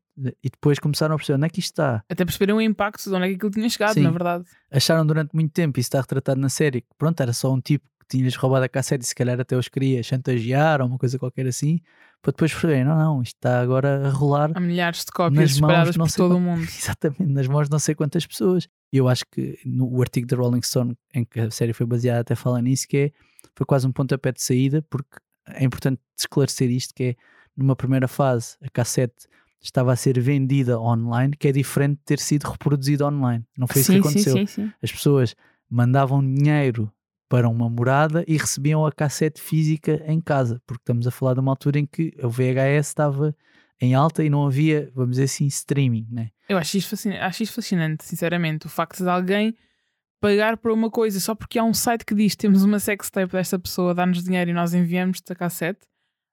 E 0.43 0.49
depois 0.49 0.79
começaram 0.79 1.13
a 1.13 1.17
perceber 1.17 1.37
onde 1.37 1.45
é 1.45 1.49
que 1.49 1.59
isto 1.59 1.73
está. 1.73 2.03
Até 2.09 2.25
perceberem 2.25 2.55
o 2.55 2.59
impacto 2.61 3.03
de 3.07 3.15
onde 3.15 3.25
é 3.25 3.29
que 3.29 3.35
aquilo 3.35 3.51
tinha 3.51 3.69
chegado, 3.69 3.93
Sim. 3.93 4.01
na 4.01 4.09
verdade. 4.09 4.45
Acharam 4.71 5.05
durante 5.05 5.29
muito 5.33 5.51
tempo, 5.51 5.77
e 5.77 5.81
isso 5.81 5.87
está 5.89 6.01
retratado 6.01 6.41
na 6.41 6.49
série, 6.49 6.81
que 6.81 6.87
pronto, 6.97 7.21
era 7.21 7.31
só 7.33 7.53
um 7.53 7.61
tipo 7.61 7.85
tinha-lhes 8.07 8.35
roubado 8.35 8.65
a 8.65 8.69
cassete 8.69 9.03
e 9.03 9.07
se 9.07 9.15
calhar 9.15 9.39
até 9.39 9.55
os 9.55 9.67
queria 9.67 10.01
chantagear 10.01 10.81
ou 10.81 10.87
uma 10.87 10.97
coisa 10.97 11.19
qualquer 11.19 11.47
assim, 11.47 11.79
para 12.21 12.31
depois 12.31 12.51
perceberem, 12.51 12.83
não, 12.83 12.97
não, 12.97 13.21
isto 13.21 13.35
está 13.35 13.59
agora 13.61 14.07
a 14.07 14.09
rolar 14.09 14.51
Há 14.53 14.59
milhares 14.59 14.99
de 14.99 15.05
Nas 15.05 15.13
cópias 15.13 15.39
mãos, 15.39 15.51
espalhadas 15.51 15.97
por 15.97 16.11
todo 16.11 16.37
o 16.37 16.39
mundo. 16.39 16.63
exatamente 16.67 17.23
nas 17.23 17.47
mãos 17.47 17.67
de 17.67 17.71
não 17.71 17.79
sei 17.79 17.95
quantas 17.95 18.25
pessoas. 18.25 18.67
E 18.91 18.97
eu 18.97 19.07
acho 19.07 19.23
que 19.31 19.59
no 19.65 19.87
o 19.87 20.01
artigo 20.01 20.27
da 20.27 20.37
Rolling 20.37 20.61
Stone, 20.61 20.97
em 21.13 21.25
que 21.25 21.39
a 21.39 21.51
série 21.51 21.73
foi 21.73 21.85
baseada, 21.85 22.21
até 22.21 22.35
fala 22.35 22.61
nisso, 22.61 22.87
que 22.87 22.97
é, 22.97 23.11
foi 23.55 23.65
quase 23.65 23.87
um 23.87 23.91
pontapé 23.91 24.31
de 24.31 24.41
saída, 24.41 24.81
porque 24.89 25.17
é 25.47 25.63
importante 25.63 25.99
esclarecer 26.17 26.69
isto, 26.69 26.93
que 26.93 27.03
é, 27.03 27.15
numa 27.55 27.75
primeira 27.75 28.07
fase, 28.07 28.55
a 28.61 28.69
cassete 28.69 29.27
estava 29.61 29.91
a 29.91 29.95
ser 29.95 30.19
vendida 30.19 30.79
online, 30.79 31.35
que 31.35 31.47
é 31.47 31.51
diferente 31.51 31.97
de 31.97 32.03
ter 32.05 32.19
sido 32.19 32.45
reproduzida 32.45 33.05
online. 33.05 33.43
Não 33.57 33.67
foi 33.67 33.81
isso 33.81 33.91
que 33.91 33.97
sim, 33.97 33.99
aconteceu. 33.99 34.33
sim, 34.33 34.45
sim. 34.45 34.71
As 34.81 34.91
pessoas 34.91 35.35
mandavam 35.69 36.21
dinheiro 36.21 36.91
para 37.29 37.49
uma 37.49 37.69
morada 37.69 38.23
e 38.27 38.37
recebiam 38.37 38.85
a 38.85 38.91
cassete 38.91 39.41
física 39.41 40.03
em 40.07 40.21
casa, 40.21 40.61
porque 40.65 40.81
estamos 40.81 41.05
a 41.07 41.11
falar 41.11 41.33
de 41.33 41.39
uma 41.39 41.51
altura 41.51 41.79
em 41.79 41.85
que 41.85 42.13
o 42.21 42.29
VHS 42.29 42.87
estava 42.87 43.35
em 43.79 43.93
alta 43.93 44.23
e 44.23 44.29
não 44.29 44.45
havia, 44.45 44.91
vamos 44.95 45.11
dizer 45.11 45.25
assim, 45.25 45.45
streaming, 45.45 46.07
né? 46.09 46.29
Eu 46.49 46.57
acho 46.57 46.77
isto, 46.77 46.89
fascinante, 46.89 47.21
acho 47.21 47.43
isto 47.43 47.53
fascinante, 47.53 48.05
sinceramente. 48.05 48.65
O 48.65 48.69
facto 48.69 49.03
de 49.03 49.09
alguém 49.09 49.55
pagar 50.19 50.57
por 50.57 50.71
uma 50.71 50.89
coisa 50.89 51.19
só 51.19 51.35
porque 51.35 51.59
há 51.59 51.63
um 51.63 51.73
site 51.73 52.05
que 52.05 52.15
diz 52.15 52.35
temos 52.35 52.63
uma 52.63 52.79
sextape 52.79 53.31
desta 53.31 53.59
pessoa, 53.59 53.93
dá-nos 53.93 54.23
dinheiro 54.23 54.49
e 54.49 54.53
nós 54.53 54.73
enviamos-te 54.73 55.31
a 55.31 55.35
cassete. 55.35 55.81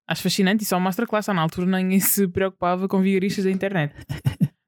Acho 0.07 0.23
fascinante 0.23 0.63
e 0.63 0.67
só 0.67 0.79
mostra 0.79 1.07
que 1.07 1.13
lá 1.13 1.21
está. 1.21 1.35
Na 1.35 1.43
altura 1.43 1.67
ninguém 1.67 2.01
se 2.01 2.29
preocupava 2.29 2.89
com 2.89 3.01
vigaristas 3.01 3.45
da 3.45 3.51
internet. 3.51 3.95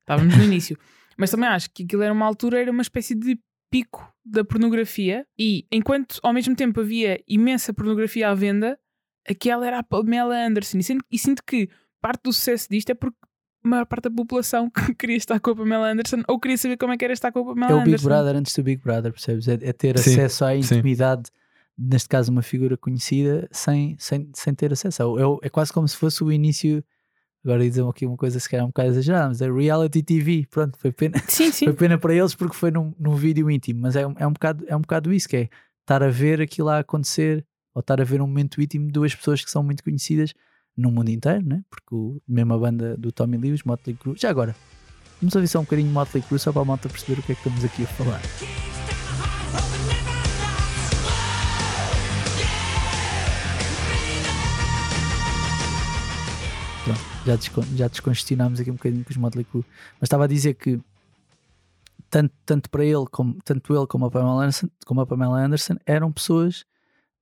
Estávamos 0.01 0.37
no 0.37 0.45
início. 0.45 0.79
Mas 1.17 1.31
também 1.31 1.49
acho 1.49 1.71
que 1.71 1.83
aquilo 1.85 2.03
era 2.03 2.13
uma 2.13 2.27
altura, 2.27 2.61
era 2.61 2.71
uma 2.71 2.83
espécie 2.83 3.15
de 3.15 3.39
pico 3.71 4.13
da 4.25 4.45
pornografia 4.45 5.27
e 5.39 5.67
enquanto 5.71 6.19
ao 6.23 6.33
mesmo 6.33 6.55
tempo 6.57 6.81
havia 6.81 7.21
imensa 7.29 7.73
pornografia 7.73 8.29
à 8.31 8.35
venda, 8.35 8.79
aquela 9.29 9.67
era 9.67 9.79
a 9.79 9.83
Pamela 9.83 10.37
Anderson. 10.37 10.79
E 10.79 10.83
sinto, 10.83 11.05
e 11.11 11.19
sinto 11.19 11.43
que 11.45 11.69
parte 12.01 12.23
do 12.25 12.33
sucesso 12.33 12.69
disto 12.71 12.91
é 12.91 12.95
porque 12.95 13.17
a 13.65 13.69
maior 13.69 13.87
parte 13.87 14.05
da 14.05 14.11
população 14.11 14.71
que 14.71 14.95
queria 14.95 15.17
estar 15.17 15.39
com 15.41 15.51
a 15.51 15.57
Pamela 15.57 15.91
Anderson 15.91 16.23
ou 16.29 16.39
queria 16.39 16.57
saber 16.59 16.77
como 16.77 16.93
é 16.93 16.97
que 16.97 17.05
era 17.05 17.13
estar 17.15 17.33
com 17.33 17.41
a 17.41 17.45
Pamela 17.47 17.73
É 17.73 17.75
o 17.75 17.79
Big 17.79 17.89
Anderson. 17.91 18.09
Brother 18.09 18.37
antes 18.37 18.55
do 18.55 18.63
Big 18.63 18.83
Brother, 18.83 19.13
percebes? 19.13 19.49
É, 19.49 19.55
é 19.55 19.73
ter 19.73 19.99
Sim, 19.99 20.11
acesso 20.13 20.45
à 20.45 20.51
sim. 20.53 20.59
intimidade, 20.77 21.31
neste 21.77 22.09
caso 22.09 22.31
uma 22.33 22.43
figura 22.43 22.77
conhecida, 22.77 23.49
sem, 23.51 23.97
sem, 23.99 24.31
sem 24.35 24.55
ter 24.55 24.73
acesso. 24.73 25.19
É, 25.19 25.27
o- 25.27 25.41
é 25.43 25.49
quase 25.49 25.73
como 25.73 25.87
se 25.89 25.97
fosse 25.97 26.23
o 26.25 26.31
início. 26.33 26.83
Agora 27.47 27.63
ia 27.63 27.71
dizer 27.71 27.85
aqui 27.89 28.05
uma 28.05 28.17
coisa 28.17 28.41
se 28.41 28.49
calhar 28.51 28.65
um 28.67 28.71
bocado 28.71 28.89
exagerada, 28.89 29.29
mas 29.29 29.41
é 29.41 29.49
reality 29.51 30.03
TV. 30.03 30.47
Pronto, 30.51 30.77
foi 30.79 30.91
pena, 30.91 31.17
Sim, 31.29 31.53
sim. 31.53 31.67
foi 31.67 31.75
pena 31.75 31.97
para 31.97 32.13
eles 32.13 32.35
porque 32.35 32.57
foi 32.57 32.73
num, 32.73 32.93
num 32.99 33.15
vídeo 33.15 33.49
íntimo, 33.49 33.83
mas 33.83 33.95
é, 33.95 34.05
um- 34.05 34.15
é, 34.19 34.27
um 34.27 34.33
bocado, 34.33 34.65
é 34.67 34.75
um 34.77 34.81
bocado 34.81 35.13
isso 35.13 35.29
que 35.29 35.37
é 35.37 35.49
estar 35.83 36.03
a 36.03 36.09
ver 36.09 36.41
aquilo 36.41 36.69
a 36.69 36.81
acontecer 36.81 37.47
ou 37.73 37.81
estar 37.81 38.01
a 38.01 38.05
ver 38.05 38.21
um 38.21 38.27
momento 38.27 38.61
íntimo 38.61 38.87
de 38.87 38.93
duas 38.93 39.15
pessoas 39.15 39.45
que 39.45 39.51
são 39.51 39.63
muito 39.63 39.85
conhecidas 39.85 40.35
no 40.77 40.91
mundo 40.91 41.09
inteiro, 41.11 41.47
né? 41.47 41.63
porque 41.71 41.95
o, 41.95 42.21
mesmo 42.27 42.53
a 42.53 42.59
banda 42.59 42.97
do 42.97 43.13
Tommy 43.13 43.37
Lee, 43.37 43.53
os 43.53 43.63
Motley 43.63 43.95
Crue. 43.95 44.17
Já 44.19 44.29
agora, 44.29 44.55
vamos 45.23 45.35
ouvir 45.37 45.47
só 45.47 45.61
um 45.61 45.63
bocadinho 45.63 45.87
de 45.89 45.95
Motley 45.95 46.23
Crue 46.25 46.39
só 46.41 46.53
para 46.53 46.63
a 46.63 46.65
malta 46.65 46.89
perceber 46.89 47.21
o 47.21 47.23
que 47.23 47.31
é 47.31 47.35
que 47.37 47.41
estamos 47.41 47.65
aqui 47.65 47.85
a 47.85 47.87
falar. 47.87 48.21
Já, 57.27 57.37
descon- 57.37 57.65
já 57.75 57.89
descongestionámos 57.89 58.61
aqui 58.61 58.71
um 58.71 58.75
bocadinho 58.75 59.05
com 59.05 59.11
os 59.11 59.17
Motley 59.17 59.45
Crue. 59.45 59.65
Mas 60.01 60.07
estava 60.07 60.25
a 60.25 60.27
dizer 60.27 60.55
que 60.55 60.79
tanto, 62.11 62.33
tanto 62.45 62.71
para 62.71 62.85
ele 62.85 63.05
como 63.11 63.37
tanto 63.45 63.77
ele 63.77 63.87
como 63.87 64.07
a 64.07 64.11
Pamela 64.11 64.43
Anderson, 64.43 64.69
como 64.87 65.01
a 65.01 65.07
Pamela 65.07 65.39
Anderson 65.45 65.75
eram 65.85 66.13
pessoas 66.13 66.65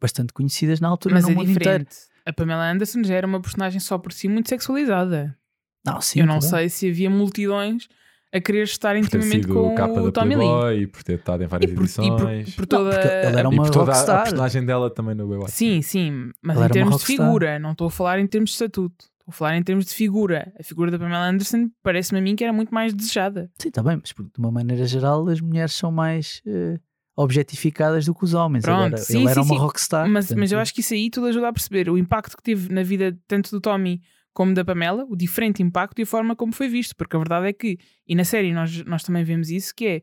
bastante 0.01 0.33
conhecidas 0.33 0.81
na 0.81 0.89
altura 0.89 1.15
Mas 1.15 1.25
no 1.25 1.31
é 1.31 1.35
mundo 1.35 1.51
inteiro. 1.51 1.59
diferente. 1.85 1.97
A 2.27 2.33
Pamela 2.33 2.71
Anderson 2.71 3.03
já 3.05 3.15
era 3.15 3.27
uma 3.27 3.41
personagem 3.41 3.81
só 3.81 3.99
por 3.99 4.13
si 4.13 4.29
muito 4.29 4.49
sexualizada. 4.49 5.37
Não, 5.85 6.01
sim, 6.01 6.21
Eu 6.21 6.27
não 6.27 6.39
claro. 6.39 6.57
sei 6.57 6.69
se 6.69 6.89
havia 6.89 7.11
multidões 7.11 7.89
a 8.33 8.41
querer 8.41 8.63
estar 8.65 8.97
intimamente 8.97 9.47
com 9.47 9.75
capa 9.75 10.01
o 10.01 10.07
da 10.07 10.13
Tommy 10.13 10.35
Lee. 10.35 10.83
E 10.83 10.87
por 10.87 11.03
ter 11.05 11.19
estado 11.19 11.45
em 11.45 11.47
várias 11.47 11.71
E 11.71 11.75
por, 11.75 11.85
e 11.85 11.87
por- 11.87 12.31
edições. 12.31 12.55
por 12.57 12.67
toda. 12.67 12.91
porque 12.91 13.07
ele 13.07 13.39
era 13.39 13.43
e 13.43 13.47
uma 13.47 13.63
por 13.65 13.71
toda 13.71 13.93
a- 13.93 14.23
personagem 14.23 14.65
dela 14.65 14.91
também 14.91 15.15
no 15.15 15.29
Baywatch. 15.29 15.53
Sim, 15.53 15.83
sim, 15.83 16.31
mas 16.43 16.57
Ela 16.57 16.67
em 16.67 16.71
termos 16.71 16.99
de 17.01 17.05
figura, 17.07 17.59
não 17.59 17.73
estou 17.73 17.87
a 17.87 17.91
falar 17.91 18.19
em 18.19 18.27
termos 18.27 18.51
de 18.51 18.55
estatuto. 18.55 19.05
Estou 19.25 19.33
a 19.33 19.33
falar 19.33 19.57
em 19.57 19.62
termos 19.62 19.87
de 19.87 19.95
figura. 19.95 20.52
A 20.61 20.62
figura 20.62 20.90
da 20.90 20.99
Pamela 20.99 21.26
Anderson 21.26 21.71
parece-me 21.83 22.19
a 22.19 22.23
mim 22.23 22.37
que 22.37 22.45
era 22.45 22.52
muito 22.52 22.75
mais 22.75 22.93
desejada. 22.93 23.50
Sim, 23.59 23.69
está 23.69 23.83
bem, 23.83 23.97
mas 23.97 24.11
de 24.11 24.38
uma 24.38 24.50
maneira 24.50 24.85
geral 24.87 25.26
as 25.28 25.40
mulheres 25.40 25.73
são 25.73 25.90
mais 25.90 26.43
eh, 26.47 26.78
objetificadas 27.16 28.04
do 28.04 28.14
que 28.14 28.23
os 28.23 28.35
homens. 28.35 28.64
Pronto, 28.64 28.87
Agora, 28.87 28.97
sim, 28.99 29.21
ele 29.23 29.31
era 29.31 29.43
sim, 29.43 29.50
uma 29.50 29.59
rockstar. 29.59 30.07
mas, 30.11 30.26
portanto, 30.26 30.40
mas 30.40 30.52
eu 30.52 30.59
acho 30.59 30.75
que 30.75 30.81
isso 30.81 30.93
aí 30.93 31.09
tudo 31.09 31.28
ajuda 31.28 31.49
a 31.49 31.52
perceber 31.54 31.88
o 31.88 31.97
impacto 31.97 32.37
que 32.37 32.43
teve 32.43 32.71
na 32.71 32.83
vida 32.83 33.19
tanto 33.26 33.50
do 33.50 33.62
Tommy 33.62 34.02
como 34.35 34.52
da 34.52 34.62
Pamela, 34.62 35.07
o 35.09 35.16
diferente 35.16 35.62
impacto 35.62 36.01
e 36.01 36.03
a 36.03 36.07
forma 36.07 36.37
como 36.37 36.53
foi 36.53 36.68
visto. 36.68 36.94
Porque 36.94 37.16
a 37.16 37.18
verdade 37.18 37.46
é 37.46 37.53
que, 37.55 37.79
e 38.07 38.14
na 38.14 38.25
série 38.25 38.53
nós, 38.53 38.85
nós 38.85 39.03
também 39.05 39.25
vemos 39.25 39.49
isso, 39.49 39.72
que 39.75 39.87
é 39.87 40.03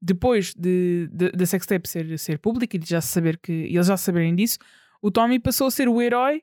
depois 0.00 0.54
de, 0.54 1.10
de, 1.12 1.30
da 1.32 1.44
sextape 1.44 1.86
ser, 1.88 2.18
ser 2.18 2.38
pública 2.38 2.76
e 2.76 2.78
de 2.78 2.88
já 2.88 3.02
saber 3.02 3.38
que 3.38 3.52
e 3.52 3.74
eles 3.74 3.86
já 3.86 3.96
saberem 3.98 4.34
disso, 4.34 4.58
o 5.02 5.10
Tommy 5.10 5.38
passou 5.38 5.66
a 5.66 5.70
ser 5.70 5.88
o 5.88 6.00
herói 6.00 6.42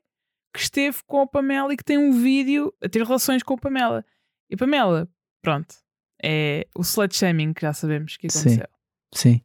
que 0.52 0.60
esteve 0.60 0.98
com 1.06 1.20
a 1.22 1.26
Pamela 1.26 1.72
e 1.72 1.76
que 1.76 1.84
tem 1.84 1.98
um 1.98 2.12
vídeo 2.12 2.72
a 2.82 2.88
ter 2.88 3.02
relações 3.04 3.42
com 3.42 3.54
a 3.54 3.58
Pamela. 3.58 4.04
E 4.50 4.54
a 4.54 4.58
Pamela, 4.58 5.08
pronto, 5.42 5.74
é 6.22 6.66
o 6.76 6.82
slut 6.82 7.14
shaming 7.16 7.52
que 7.52 7.62
já 7.62 7.72
sabemos 7.72 8.16
que 8.16 8.28
Sim. 8.30 8.38
aconteceu. 8.40 8.66
Sim, 9.14 9.40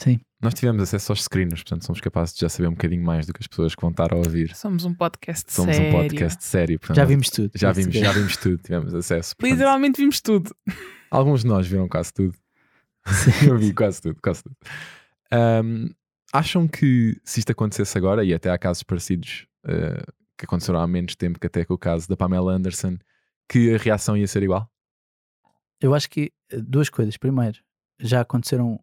sim. 0.00 0.20
Nós 0.42 0.52
tivemos 0.54 0.82
acesso 0.82 1.12
aos 1.12 1.22
screeners, 1.24 1.62
portanto 1.62 1.86
somos 1.86 2.00
capazes 2.00 2.34
de 2.34 2.40
já 2.42 2.48
saber 2.48 2.68
um 2.68 2.72
bocadinho 2.72 3.02
mais 3.02 3.26
do 3.26 3.32
que 3.32 3.40
as 3.40 3.46
pessoas 3.46 3.74
que 3.74 3.80
vão 3.80 3.90
estar 3.90 4.12
a 4.12 4.16
ouvir. 4.16 4.54
Somos 4.54 4.84
um 4.84 4.92
podcast 4.94 5.50
Somos 5.50 5.74
sério. 5.74 5.88
um 5.88 6.00
podcast 6.02 6.44
sério. 6.44 6.78
portanto, 6.78 6.96
Já 6.96 7.04
vimos 7.04 7.30
tudo. 7.30 7.50
Já 7.54 7.72
vimos, 7.72 7.94
já 7.94 8.12
vimos 8.12 8.36
tudo, 8.36 8.58
tivemos 8.58 8.94
acesso. 8.94 9.34
portanto, 9.36 9.52
Literalmente 9.56 10.00
vimos 10.00 10.20
tudo. 10.20 10.54
alguns 11.10 11.40
de 11.42 11.46
nós 11.48 11.66
viram 11.66 11.88
quase 11.88 12.12
tudo. 12.12 12.34
Eu 13.48 13.56
vi 13.56 13.72
quase 13.72 14.02
tudo, 14.02 14.20
quase 14.22 14.42
tudo. 14.42 14.56
Ahm, 15.32 15.88
acham 16.32 16.68
que 16.68 17.18
se 17.24 17.40
isto 17.40 17.50
acontecesse 17.52 17.96
agora, 17.96 18.22
e 18.24 18.34
até 18.34 18.50
há 18.50 18.58
casos 18.58 18.82
parecidos 18.82 19.46
eh, 19.66 20.04
que 20.38 20.44
aconteceram 20.44 20.80
há 20.80 20.86
menos 20.86 21.14
tempo 21.16 21.38
que 21.38 21.46
até 21.46 21.64
com 21.64 21.74
o 21.74 21.78
caso 21.78 22.08
da 22.08 22.16
Pamela 22.16 22.52
Anderson, 22.52 22.98
que 23.48 23.74
a 23.74 23.78
reação 23.78 24.16
ia 24.16 24.26
ser 24.26 24.42
igual? 24.42 24.70
Eu 25.80 25.94
acho 25.94 26.08
que 26.08 26.32
eh, 26.50 26.58
duas 26.60 26.88
coisas. 26.88 27.16
Primeiro, 27.16 27.58
já 28.00 28.20
aconteceram 28.20 28.78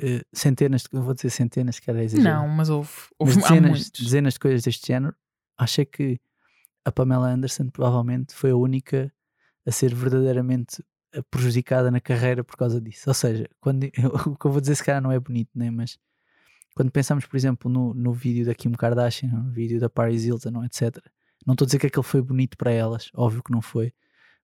eh, 0.00 0.22
centenas, 0.32 0.82
de, 0.82 0.88
eu 0.92 1.02
vou 1.02 1.14
dizer 1.14 1.30
centenas, 1.30 1.78
que 1.78 1.90
era 1.90 2.02
exagerar. 2.02 2.42
Não, 2.42 2.48
mas 2.48 2.68
houve, 2.68 2.90
mas 3.20 3.36
houve 3.36 3.38
há 3.44 3.48
dezenas, 3.48 3.70
muitos. 3.70 3.90
dezenas 3.90 4.34
de 4.34 4.40
coisas 4.40 4.62
deste 4.62 4.86
género. 4.86 5.14
Achei 5.56 5.84
que 5.84 6.18
a 6.84 6.92
Pamela 6.92 7.28
Anderson 7.28 7.68
provavelmente 7.70 8.34
foi 8.34 8.50
a 8.50 8.56
única 8.56 9.12
a 9.66 9.70
ser 9.70 9.94
verdadeiramente 9.94 10.82
prejudicada 11.30 11.90
na 11.90 12.00
carreira 12.00 12.44
por 12.44 12.56
causa 12.56 12.80
disso. 12.80 13.08
Ou 13.08 13.14
seja, 13.14 13.48
quando, 13.60 13.84
o 14.26 14.36
que 14.36 14.46
eu 14.46 14.50
vou 14.50 14.60
dizer 14.60 14.74
se 14.74 14.84
calhar 14.84 15.02
não 15.02 15.12
é 15.12 15.18
bonito, 15.18 15.50
né? 15.54 15.70
mas 15.70 15.98
quando 16.78 16.92
pensamos, 16.92 17.26
por 17.26 17.36
exemplo, 17.36 17.68
no, 17.68 17.92
no 17.92 18.12
vídeo 18.12 18.46
da 18.46 18.54
Kim 18.54 18.70
Kardashian, 18.70 19.30
no 19.30 19.50
vídeo 19.50 19.80
da 19.80 19.90
Paris 19.90 20.24
Hilton, 20.24 20.62
etc. 20.64 20.96
Não 21.44 21.54
estou 21.54 21.64
a 21.64 21.66
dizer 21.66 21.80
que 21.80 21.88
aquele 21.88 22.04
foi 22.04 22.22
bonito 22.22 22.56
para 22.56 22.70
elas, 22.70 23.10
óbvio 23.16 23.42
que 23.42 23.50
não 23.50 23.60
foi, 23.60 23.92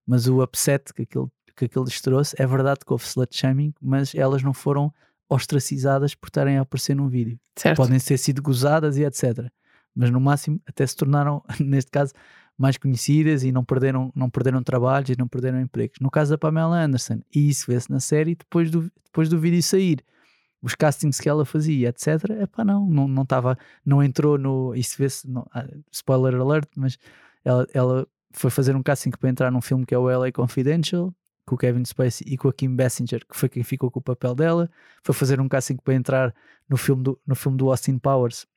mas 0.05 0.27
o 0.27 0.43
upset 0.43 0.93
que 0.93 1.03
aquilo, 1.03 1.31
que 1.55 1.63
aquilo 1.63 1.85
lhes 1.85 2.01
trouxe, 2.01 2.35
é 2.37 2.45
verdade 2.45 2.81
que 2.85 2.91
houve 2.91 3.05
slut 3.05 3.33
shaming, 3.33 3.73
mas 3.81 4.13
elas 4.13 4.43
não 4.43 4.53
foram 4.53 4.93
ostracizadas 5.29 6.13
por 6.13 6.27
estarem 6.27 6.57
a 6.57 6.63
aparecer 6.63 6.93
num 6.93 7.07
vídeo 7.07 7.39
Certo. 7.55 7.77
podem 7.77 7.97
ter 8.01 8.17
sido 8.17 8.41
gozadas 8.41 8.97
e 8.97 9.05
etc. 9.05 9.49
Mas 9.95 10.09
no 10.11 10.19
máximo 10.19 10.59
até 10.67 10.85
se 10.85 10.93
tornaram, 10.93 11.41
neste 11.57 11.89
caso, 11.89 12.11
mais 12.57 12.75
conhecidas 12.75 13.45
e 13.45 13.51
não 13.53 13.63
perderam, 13.63 14.11
não 14.13 14.29
perderam 14.29 14.61
trabalhos 14.61 15.09
e 15.09 15.17
não 15.17 15.25
perderam 15.29 15.61
empregos. 15.61 15.99
No 16.01 16.11
caso 16.11 16.31
da 16.31 16.37
Pamela 16.37 16.83
Anderson, 16.83 17.21
e 17.33 17.47
isso 17.47 17.65
vê-se 17.65 17.89
na 17.89 18.01
série 18.01 18.35
depois 18.35 18.69
do, 18.69 18.91
depois 19.05 19.29
do 19.29 19.39
vídeo 19.39 19.63
sair. 19.63 20.03
Os 20.65 20.73
castings 20.73 21.19
que 21.19 21.29
ela 21.29 21.45
fazia, 21.45 21.89
etc. 21.89 22.07
Epá, 22.41 22.65
não, 22.65 22.87
não, 22.87 23.07
não 23.07 23.21
estava, 23.21 23.55
não 23.85 24.01
entrou 24.01 24.35
no. 24.35 24.73
Isso 24.73 24.95
vê-se, 24.97 25.29
não- 25.29 25.45
ah, 25.53 25.67
spoiler 25.91 26.33
alert, 26.41 26.67
mas 26.75 26.97
ela, 27.43 27.67
ela 27.71 28.07
foi 28.31 28.49
fazer 28.49 28.75
um 28.75 28.81
casting 28.81 29.11
para 29.11 29.29
entrar 29.29 29.51
num 29.51 29.61
filme 29.61 29.85
que 29.85 29.93
é 29.93 29.97
o 29.97 30.09
LA 30.09 30.31
Confidential, 30.31 31.13
com 31.45 31.53
o 31.53 31.57
Kevin 31.57 31.85
Spacey 31.85 32.25
e 32.27 32.35
com 32.35 32.47
a 32.47 32.53
Kim 32.53 32.75
Basinger, 32.75 33.23
que 33.29 33.37
foi 33.37 33.47
quem 33.47 33.61
ficou 33.63 33.91
com 33.91 33.99
o 33.99 34.01
papel 34.01 34.33
dela. 34.33 34.67
Foi 35.03 35.13
fazer 35.13 35.39
um 35.39 35.47
casting 35.47 35.77
para 35.77 35.93
entrar 35.93 36.33
no 36.67 36.77
filme 36.77 37.03
do, 37.03 37.19
no 37.27 37.35
filme 37.35 37.55
do 37.59 37.69
Austin 37.69 37.99
Powers. 37.99 38.47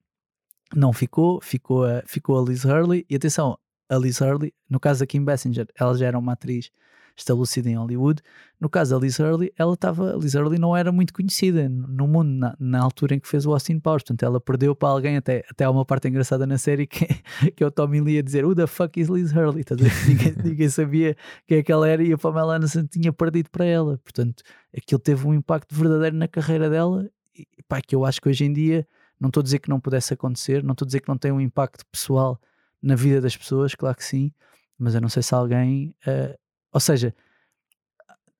Não 0.75 0.94
ficou, 0.94 1.42
ficou 1.42 1.85
a, 1.85 2.03
ficou 2.07 2.38
a 2.38 2.42
Liz 2.42 2.64
Hurley. 2.64 3.05
E 3.11 3.16
atenção, 3.16 3.59
a 3.87 3.99
Liz 3.99 4.18
Hurley, 4.23 4.55
no 4.66 4.81
caso 4.81 5.01
da 5.01 5.07
Kim 5.07 5.23
Basinger, 5.23 5.66
ela 5.79 5.94
já 5.94 6.07
era 6.07 6.18
uma 6.18 6.33
atriz 6.33 6.71
estabelecida 7.20 7.68
em 7.68 7.76
Hollywood. 7.76 8.22
No 8.61 8.68
caso 8.68 8.94
da 8.94 9.00
Liz 9.00 9.18
Hurley, 9.18 9.52
ela 9.57 9.74
estava, 9.74 10.16
Liz 10.20 10.35
Hurley 10.35 10.59
não 10.59 10.76
era 10.76 10.90
muito 10.90 11.12
conhecida 11.12 11.68
no 11.68 12.09
mundo 12.09 12.31
na, 12.31 12.57
na 12.59 12.81
altura 12.81 13.14
em 13.14 13.20
que 13.20 13.28
fez 13.28 13.46
o 13.46 13.52
Austin 13.52 13.78
Powers. 13.78 14.02
Portanto, 14.02 14.22
ela 14.24 14.40
perdeu 14.40 14.74
para 14.74 14.88
alguém, 14.88 15.16
até, 15.16 15.44
até 15.50 15.64
há 15.64 15.70
uma 15.70 15.85
parte 15.85 16.09
engraçada 16.09 16.46
na 16.46 16.59
série 16.59 16.87
que, 16.87 17.07
que 17.54 17.62
é 17.62 17.66
o 17.66 17.70
Tommy 17.70 18.00
Lee 18.00 18.18
a 18.18 18.22
dizer 18.22 18.44
Who 18.44 18.54
the 18.54 18.66
fuck 18.66 18.98
is 19.00 19.09
Liz 19.09 19.33
Hurley? 19.33 19.64
Ver? 19.68 19.92
ninguém, 20.09 20.35
ninguém 20.44 20.68
sabia 20.68 21.16
quem 21.46 21.59
é 21.59 21.62
que 21.62 21.70
ela 21.70 21.88
era 21.88 22.02
e 22.02 22.12
a 22.12 22.18
Pamela 22.18 22.57
Anderson 22.57 22.87
tinha 22.87 23.12
perdido 23.12 23.50
para 23.50 23.64
ela. 23.64 23.98
Portanto, 23.98 24.42
aquilo 24.76 24.98
teve 24.98 25.26
um 25.26 25.35
impacto 25.35 25.74
verdadeiro 25.74 26.16
na 26.16 26.26
carreira 26.26 26.68
dela 26.68 27.09
e, 27.37 27.46
pá, 27.68 27.81
que 27.81 27.94
eu 27.94 28.04
acho 28.04 28.20
que 28.20 28.28
hoje 28.28 28.44
em 28.44 28.52
dia 28.52 28.87
não 29.20 29.28
estou 29.28 29.40
a 29.40 29.44
dizer 29.44 29.59
que 29.59 29.68
não 29.68 29.81
pudesse 29.81 30.14
acontecer, 30.14 30.62
não 30.62 30.72
estou 30.72 30.85
a 30.85 30.88
dizer 30.88 31.00
que 31.00 31.09
não 31.09 31.18
tem 31.18 31.33
um 31.33 31.40
impacto 31.40 31.85
pessoal 31.90 32.40
na 32.83 32.94
vida 32.94 33.20
das 33.20 33.37
pessoas, 33.37 33.74
claro 33.74 33.96
que 33.96 34.04
sim, 34.04 34.33
mas 34.78 34.94
eu 34.94 35.00
não 35.00 35.09
sei 35.09 35.22
se 35.22 35.35
alguém, 35.35 35.94
eh, 36.07 36.38
ou 36.72 36.81
seja, 36.81 37.14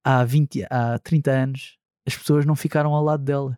há 0.05 0.25
20, 0.25 0.65
há 0.71 0.99
30 0.99 1.31
anos 1.31 1.79
as 2.07 2.17
pessoas 2.17 2.47
não 2.47 2.57
ficaram 2.57 2.95
ao 2.95 3.05
lado 3.05 3.23
dela, 3.23 3.51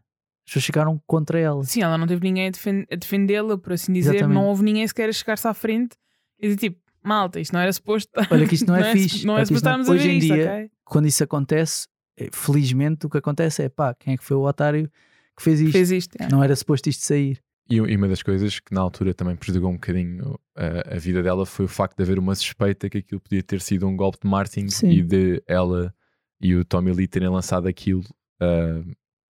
as 0.45 0.47
pessoas 0.53 0.65
ficaram 0.65 1.01
contra 1.07 1.39
ela. 1.39 1.63
Sim, 1.65 1.83
ela 1.83 1.97
não 1.97 2.07
teve 2.07 2.23
ninguém 2.25 2.49
a, 2.49 2.51
defen- 2.51 2.85
a 2.91 2.97
defendê-la, 2.97 3.57
por 3.57 3.73
assim 3.75 3.93
dizer. 3.93 4.17
Exatamente. 4.17 4.35
Não 4.35 4.47
houve 4.49 4.65
ninguém 4.65 4.87
sequer 4.89 5.09
a 5.09 5.13
chegar-se 5.13 5.47
à 5.47 5.55
frente 5.55 5.95
e 6.39 6.47
dizer 6.49 6.57
tipo, 6.59 6.81
malta, 7.03 7.39
isto 7.39 7.53
não 7.53 7.61
era 7.61 7.73
suposto. 7.73 8.11
Olha 8.31 8.49
que 8.49 8.55
isto 8.57 8.67
não 8.67 8.75
é 8.77 8.93
fixe, 8.93 9.25
Não 9.25 9.39
é 9.39 9.43
isto 9.43 9.55
suposto 9.55 9.65
não- 9.69 9.81
estarmos 9.81 9.89
a 9.89 9.93
hoje 9.93 10.09
ver 10.09 10.15
em 10.15 10.19
isto, 10.19 10.35
dia- 10.35 10.51
ok? 10.53 10.71
Quando 10.85 11.07
isso 11.07 11.23
acontece, 11.23 11.87
eh, 12.17 12.29
felizmente 12.33 13.07
o 13.07 13.09
que 13.11 13.19
acontece 13.19 13.63
é 13.63 13.69
pá, 13.69 13.95
quem 13.95 14.15
é 14.15 14.17
que 14.17 14.25
foi 14.25 14.37
o 14.37 14.43
otário 14.43 14.91
que 15.37 15.43
fez 15.45 15.61
isto? 15.61 15.73
Fez 15.73 15.91
isto. 15.93 16.17
é. 16.21 16.29
Não 16.29 16.43
era 16.43 16.57
suposto 16.57 16.89
isto 16.89 17.05
sair. 17.05 17.41
E, 17.71 17.81
uma 17.81 18.09
das 18.09 18.23
coisas 18.23 18.59
que 18.59 18.75
na 18.75 18.81
altura 18.81 19.15
também 19.15 19.37
prejudicou 19.37 19.71
um 19.71 19.75
bocadinho 19.75 20.39
a, 20.57 20.97
a 20.97 20.99
vida 20.99 21.23
dela 21.23 21.47
foi 21.47 21.67
o 21.67 21.69
facto 21.69 21.97
de 21.97 22.03
haver 22.03 22.19
uma 22.19 22.35
suspeita 22.35 22.91
que 22.91 22.99
aquilo 22.99 23.21
podia 23.21 23.43
ter 23.43 23.61
sido 23.61 23.87
um 23.87 23.97
golpe 23.97 24.19
de 24.23 24.29
marketing 24.29 24.69
Sim. 24.69 24.91
e 24.91 25.03
de 25.03 25.43
ela 25.47 25.95
e 26.41 26.55
o 26.55 26.65
Tommy 26.65 26.93
Lee 26.93 27.07
terem 27.07 27.29
lançado 27.29 27.69
aquilo 27.69 28.03
ah, 28.41 28.83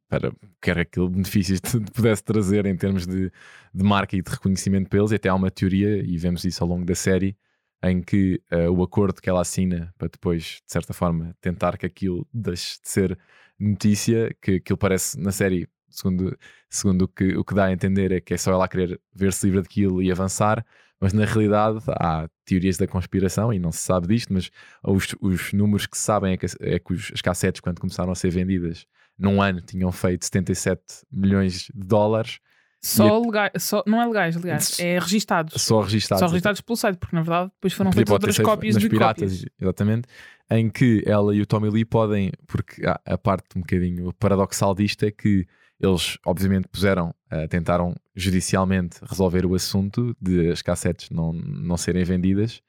para 0.08 0.32
quer 0.60 0.78
aquilo 0.78 1.08
benefícios 1.08 1.60
te 1.62 1.78
pudesse 1.92 2.22
trazer 2.22 2.66
em 2.66 2.76
termos 2.76 3.06
de, 3.06 3.30
de 3.72 3.84
marca 3.84 4.16
e 4.16 4.22
de 4.22 4.30
reconhecimento 4.30 4.88
para 4.88 4.98
eles. 4.98 5.12
E 5.12 5.14
até 5.14 5.28
há 5.28 5.34
uma 5.34 5.50
teoria, 5.50 6.02
e 6.02 6.18
vemos 6.18 6.44
isso 6.44 6.62
ao 6.62 6.68
longo 6.68 6.84
da 6.84 6.94
série, 6.94 7.36
em 7.82 8.02
que 8.02 8.42
ah, 8.50 8.70
o 8.70 8.82
acordo 8.82 9.20
que 9.22 9.30
ela 9.30 9.40
assina 9.40 9.94
para 9.96 10.08
depois, 10.08 10.60
de 10.66 10.72
certa 10.72 10.92
forma, 10.92 11.34
tentar 11.40 11.78
que 11.78 11.86
aquilo 11.86 12.26
deixe 12.32 12.80
de 12.82 12.88
ser 12.88 13.18
notícia, 13.58 14.34
que 14.42 14.56
aquilo 14.56 14.78
parece 14.78 15.18
na 15.18 15.32
série, 15.32 15.68
segundo, 15.90 16.36
segundo 16.68 17.02
o, 17.02 17.08
que, 17.08 17.36
o 17.36 17.44
que 17.44 17.54
dá 17.54 17.66
a 17.66 17.72
entender, 17.72 18.12
é 18.12 18.20
que 18.20 18.34
é 18.34 18.36
só 18.36 18.52
ela 18.52 18.68
querer 18.68 19.00
ver-se 19.14 19.46
livre 19.46 19.62
daquilo 19.62 20.02
e 20.02 20.10
avançar, 20.10 20.64
mas 21.00 21.12
na 21.12 21.24
realidade 21.24 21.78
há 21.88 22.28
teorias 22.44 22.76
da 22.76 22.86
conspiração 22.86 23.52
e 23.52 23.58
não 23.58 23.72
se 23.72 23.78
sabe 23.78 24.06
disto, 24.08 24.32
mas 24.32 24.50
os, 24.82 25.14
os 25.20 25.52
números 25.52 25.86
que 25.86 25.96
se 25.96 26.04
sabem 26.04 26.34
é 26.34 26.36
que, 26.36 26.46
é 26.60 26.78
que 26.78 26.92
os, 26.92 27.10
as 27.14 27.22
cassetes, 27.22 27.60
quando 27.60 27.80
começaram 27.80 28.12
a 28.12 28.14
ser 28.14 28.30
vendidas 28.30 28.86
num 29.18 29.40
ano, 29.40 29.60
tinham 29.60 29.90
feito 29.90 30.24
77 30.24 30.82
milhões 31.10 31.70
de 31.74 31.86
dólares, 31.86 32.38
Só 32.82 33.18
legais, 33.18 33.52
só, 33.58 33.82
não 33.86 34.00
é 34.00 34.06
legais, 34.06 34.36
aliás, 34.36 34.78
é 34.80 34.98
registados. 34.98 35.60
só 35.62 35.80
registados. 35.80 36.20
Só 36.20 36.26
registados 36.26 36.60
pelo 36.60 36.76
site, 36.76 36.96
porque 36.96 37.14
na 37.14 37.22
verdade 37.22 37.50
depois 37.54 37.72
foram 37.72 37.92
feitas 37.92 38.12
outras 38.12 38.38
cópias 38.38 38.76
de 38.76 38.88
piratas, 38.88 39.32
cópias. 39.32 39.52
exatamente, 39.60 40.08
em 40.50 40.68
que 40.70 41.02
ela 41.06 41.34
e 41.34 41.40
o 41.40 41.46
Tommy 41.46 41.70
Lee 41.70 41.84
podem, 41.84 42.32
porque 42.46 42.84
a, 42.86 43.00
a 43.06 43.18
parte 43.18 43.56
um 43.56 43.60
bocadinho 43.60 44.12
paradoxal 44.14 44.74
disto 44.74 45.04
é 45.04 45.10
que 45.10 45.46
eles 45.80 46.18
obviamente 46.26 46.68
puseram, 46.68 47.14
eh, 47.30 47.46
tentaram 47.48 47.94
judicialmente 48.14 48.98
resolver 49.02 49.46
o 49.46 49.54
assunto 49.54 50.14
de 50.20 50.50
as 50.50 50.60
cassetes 50.60 51.08
não, 51.10 51.32
não 51.32 51.76
serem 51.76 52.04
vendidas, 52.04 52.62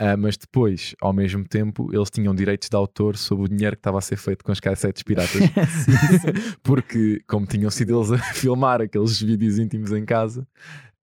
ah, 0.00 0.16
mas 0.16 0.36
depois, 0.36 0.94
ao 1.00 1.12
mesmo 1.12 1.44
tempo, 1.44 1.90
eles 1.92 2.08
tinham 2.08 2.32
direitos 2.32 2.68
de 2.68 2.76
autor 2.76 3.16
sobre 3.16 3.46
o 3.46 3.48
dinheiro 3.48 3.74
que 3.74 3.80
estava 3.80 3.98
a 3.98 4.00
ser 4.00 4.16
feito 4.16 4.44
com 4.44 4.52
as 4.52 4.60
cassetes 4.60 5.02
piratas. 5.02 5.32
porque 6.62 7.20
como 7.26 7.46
tinham 7.46 7.70
sido 7.70 7.98
eles 7.98 8.12
a 8.12 8.18
filmar 8.32 8.80
aqueles 8.80 9.20
vídeos 9.20 9.58
íntimos 9.58 9.90
em 9.90 10.04
casa 10.04 10.46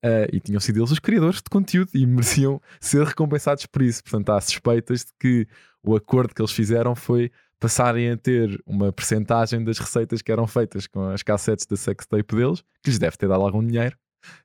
eh, 0.02 0.30
e 0.32 0.40
tinham 0.40 0.62
sido 0.62 0.80
eles 0.80 0.92
os 0.92 1.00
criadores 1.00 1.38
de 1.38 1.50
conteúdo 1.50 1.90
e 1.94 2.06
mereciam 2.06 2.62
ser 2.80 3.06
recompensados 3.06 3.66
por 3.66 3.82
isso. 3.82 4.02
Portanto, 4.02 4.30
há 4.30 4.40
suspeitas 4.40 5.02
de 5.02 5.12
que 5.20 5.48
o 5.84 5.94
acordo 5.94 6.34
que 6.34 6.42
eles 6.42 6.54
fizeram 6.54 6.96
foi 6.96 7.32
passarem 7.66 8.12
a 8.12 8.18
ter 8.18 8.62
uma 8.64 8.94
percentagem 8.94 9.64
das 9.64 9.80
receitas 9.80 10.22
que 10.22 10.32
eram 10.32 10.46
feitas 10.46 10.86
com 10.86 11.10
as 11.10 11.24
cassetes 11.24 11.66
da 11.66 11.76
sextape 11.76 12.36
deles, 12.36 12.64
que 12.84 12.92
lhes 12.92 13.00
deve 13.00 13.18
ter 13.18 13.28
dado 13.28 13.42
algum 13.42 13.66
dinheiro, 13.66 13.98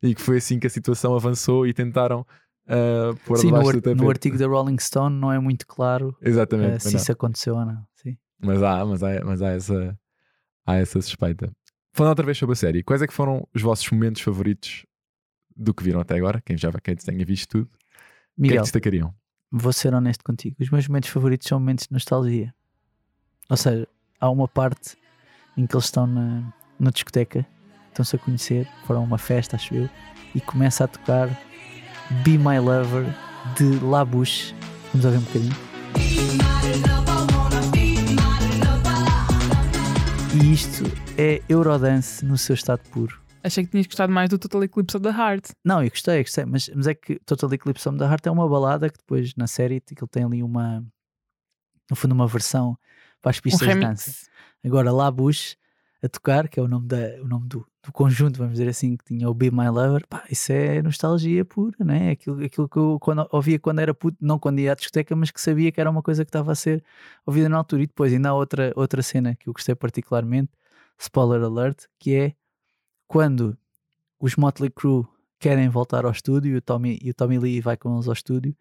e 0.02 0.14
que 0.14 0.22
foi 0.22 0.38
assim 0.38 0.58
que 0.58 0.66
a 0.66 0.70
situação 0.70 1.14
avançou 1.14 1.66
e 1.66 1.74
tentaram 1.74 2.20
uh, 2.20 3.14
pôr 3.26 3.36
Sim, 3.36 3.48
no, 3.48 3.58
debaixo 3.58 3.76
ar- 3.76 3.80
do 3.82 3.94
no 3.94 4.08
artigo 4.08 4.38
da 4.38 4.46
Rolling 4.46 4.78
Stone 4.78 5.14
não 5.14 5.30
é 5.30 5.38
muito 5.38 5.66
claro 5.66 6.16
Exatamente. 6.22 6.72
mas 6.72 6.82
se 6.84 6.92
não. 6.94 6.96
isso 7.00 7.12
aconteceu 7.12 7.56
ou 7.56 7.66
não. 7.66 7.86
Sim. 7.94 8.16
Mas 8.42 8.62
há, 8.62 8.86
mas 8.86 9.02
há, 9.02 9.22
mas 9.22 9.42
há, 9.42 9.50
essa, 9.50 9.98
há 10.66 10.76
essa 10.76 11.02
suspeita. 11.02 11.52
Falando 11.92 12.10
outra 12.12 12.24
vez 12.24 12.38
sobre 12.38 12.54
a 12.54 12.56
série, 12.56 12.82
quais 12.82 13.02
é 13.02 13.06
que 13.06 13.12
foram 13.12 13.46
os 13.54 13.60
vossos 13.60 13.90
momentos 13.90 14.22
favoritos 14.22 14.86
do 15.54 15.74
que 15.74 15.84
viram 15.84 16.00
até 16.00 16.16
agora? 16.16 16.40
Quem 16.40 16.56
já 16.56 16.72
quem 16.82 16.96
tenha 16.96 17.26
visto 17.26 17.50
tudo, 17.50 17.70
o 18.38 18.42
que 18.42 18.48
é 18.48 18.56
que 18.56 18.62
destacariam? 18.62 19.14
vou 19.52 19.72
ser 19.74 19.92
honesto 19.92 20.24
contigo. 20.24 20.56
Os 20.58 20.70
meus 20.70 20.88
momentos 20.88 21.10
favoritos 21.10 21.48
são 21.48 21.58
momentos 21.58 21.86
de 21.86 21.92
nostalgia. 21.92 22.54
Ou 23.50 23.56
seja, 23.56 23.86
há 24.20 24.30
uma 24.30 24.46
parte 24.46 24.96
em 25.56 25.66
que 25.66 25.74
eles 25.74 25.86
estão 25.86 26.06
na, 26.06 26.52
na 26.78 26.90
discoteca, 26.90 27.44
estão-se 27.88 28.14
a 28.14 28.18
conhecer, 28.20 28.68
foram 28.86 29.00
a 29.00 29.04
uma 29.04 29.18
festa, 29.18 29.56
acho 29.56 29.74
eu, 29.74 29.90
e 30.32 30.40
começa 30.40 30.84
a 30.84 30.86
tocar 30.86 31.28
Be 32.22 32.38
My 32.38 32.60
Lover 32.60 33.04
de 33.56 33.84
La 33.84 34.04
Bouche. 34.04 34.54
Vamos 34.92 35.04
ouvir 35.04 35.18
um 35.18 35.22
bocadinho. 35.22 35.56
E 40.32 40.52
isto 40.52 40.84
é 41.18 41.42
Eurodance 41.48 42.24
no 42.24 42.38
seu 42.38 42.54
estado 42.54 42.88
puro. 42.90 43.20
Achei 43.42 43.64
que 43.64 43.70
tinhas 43.72 43.86
gostado 43.86 44.12
mais 44.12 44.28
do 44.28 44.38
Total 44.38 44.62
Eclipse 44.62 44.96
of 44.96 45.02
the 45.02 45.10
Heart. 45.10 45.50
Não, 45.64 45.82
eu 45.82 45.90
gostei, 45.90 46.20
eu 46.20 46.22
gostei, 46.22 46.44
mas, 46.44 46.70
mas 46.72 46.86
é 46.86 46.94
que 46.94 47.18
Total 47.26 47.52
Eclipse 47.52 47.88
of 47.88 47.98
the 47.98 48.04
Heart 48.04 48.26
é 48.26 48.30
uma 48.30 48.48
balada 48.48 48.88
que 48.88 48.98
depois 48.98 49.34
na 49.34 49.48
série 49.48 49.80
que 49.80 49.94
ele 49.94 50.08
tem 50.08 50.22
ali 50.22 50.40
uma, 50.40 50.84
no 51.90 51.96
fundo, 51.96 52.12
uma 52.12 52.28
versão 52.28 52.78
para 53.20 53.30
as 53.30 53.38
Um 53.38 53.42
pistas 53.42 53.68
de 53.68 53.80
dança. 53.80 54.30
Agora 54.64 54.92
lá 54.92 55.10
Bush 55.10 55.56
a 56.02 56.08
tocar, 56.08 56.48
que 56.48 56.58
é 56.58 56.62
o 56.62 56.68
nome, 56.68 56.86
da, 56.86 57.20
o 57.22 57.28
nome 57.28 57.46
do, 57.46 57.66
do 57.82 57.92
conjunto, 57.92 58.38
vamos 58.38 58.54
dizer 58.54 58.68
assim, 58.68 58.96
que 58.96 59.04
tinha 59.04 59.28
o 59.28 59.34
Be 59.34 59.50
My 59.50 59.68
Lover, 59.68 60.06
pá, 60.08 60.24
isso 60.30 60.50
é 60.50 60.80
nostalgia 60.80 61.44
pura, 61.44 61.76
não 61.80 61.94
é? 61.94 62.12
Aquilo, 62.12 62.42
aquilo 62.42 62.68
que 62.68 62.76
eu 62.78 62.98
quando, 62.98 63.28
ouvia 63.30 63.58
quando 63.58 63.80
era 63.80 63.92
puto, 63.92 64.16
não 64.20 64.38
quando 64.38 64.60
ia 64.60 64.72
à 64.72 64.74
discoteca, 64.74 65.14
mas 65.14 65.30
que 65.30 65.40
sabia 65.40 65.70
que 65.70 65.80
era 65.80 65.90
uma 65.90 66.02
coisa 66.02 66.24
que 66.24 66.30
estava 66.30 66.52
a 66.52 66.54
ser 66.54 66.82
ouvida 67.26 67.48
na 67.48 67.58
altura. 67.58 67.82
E 67.82 67.86
depois 67.86 68.12
ainda 68.12 68.30
há 68.30 68.34
outra, 68.34 68.72
outra 68.74 69.02
cena 69.02 69.34
que 69.34 69.48
eu 69.48 69.52
gostei 69.52 69.74
particularmente, 69.74 70.50
spoiler 70.98 71.42
alert, 71.42 71.84
que 71.98 72.14
é 72.14 72.34
quando 73.06 73.56
os 74.18 74.36
Motley 74.36 74.70
Crue 74.70 75.06
querem 75.38 75.68
voltar 75.68 76.04
ao 76.04 76.12
estúdio 76.12 76.52
e 76.52 76.56
o 76.56 76.62
Tommy, 76.62 76.98
e 77.02 77.10
o 77.10 77.14
Tommy 77.14 77.38
Lee 77.38 77.60
vai 77.60 77.76
com 77.76 77.94
eles 77.94 78.06
ao 78.06 78.12
estúdio 78.12 78.54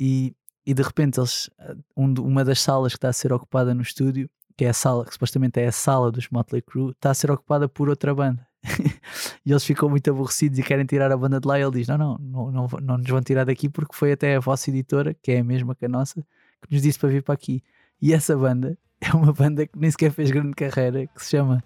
e, 0.00 0.34
e 0.68 0.74
de 0.74 0.82
repente 0.82 1.18
eles, 1.18 1.48
um 1.96 2.12
do- 2.12 2.22
uma 2.22 2.44
das 2.44 2.60
salas 2.60 2.92
que 2.92 2.98
está 2.98 3.08
a 3.08 3.12
ser 3.12 3.32
ocupada 3.32 3.74
no 3.74 3.80
estúdio 3.80 4.28
que 4.54 4.66
é 4.66 4.68
a 4.68 4.74
sala, 4.74 5.04
que 5.06 5.12
supostamente 5.12 5.58
é 5.60 5.68
a 5.68 5.72
sala 5.72 6.10
dos 6.10 6.28
Motley 6.30 6.60
Crue, 6.60 6.90
está 6.90 7.12
a 7.12 7.14
ser 7.14 7.30
ocupada 7.30 7.68
por 7.68 7.88
outra 7.88 8.12
banda. 8.12 8.44
e 9.46 9.52
eles 9.52 9.64
ficam 9.64 9.88
muito 9.88 10.10
aborrecidos 10.10 10.58
e 10.58 10.62
querem 10.64 10.84
tirar 10.84 11.12
a 11.12 11.16
banda 11.16 11.38
de 11.40 11.46
lá. 11.46 11.58
E 11.58 11.62
ele 11.62 11.70
diz: 11.70 11.86
Não, 11.86 11.96
não, 11.96 12.18
não, 12.18 12.50
não, 12.50 12.68
não 12.82 12.98
nos 12.98 13.08
vão 13.08 13.22
tirar 13.22 13.44
daqui 13.44 13.68
porque 13.68 13.94
foi 13.94 14.10
até 14.10 14.34
a 14.34 14.40
vossa 14.40 14.68
editora, 14.68 15.14
que 15.22 15.30
é 15.30 15.38
a 15.38 15.44
mesma 15.44 15.76
que 15.76 15.86
a 15.86 15.88
nossa, 15.88 16.20
que 16.60 16.72
nos 16.74 16.82
disse 16.82 16.98
para 16.98 17.08
vir 17.08 17.22
para 17.22 17.34
aqui. 17.34 17.62
E 18.02 18.12
essa 18.12 18.36
banda 18.36 18.76
é 19.00 19.12
uma 19.12 19.32
banda 19.32 19.64
que 19.64 19.78
nem 19.78 19.90
sequer 19.92 20.10
fez 20.10 20.32
grande 20.32 20.54
carreira, 20.54 21.06
que 21.06 21.24
se 21.24 21.30
chama 21.30 21.62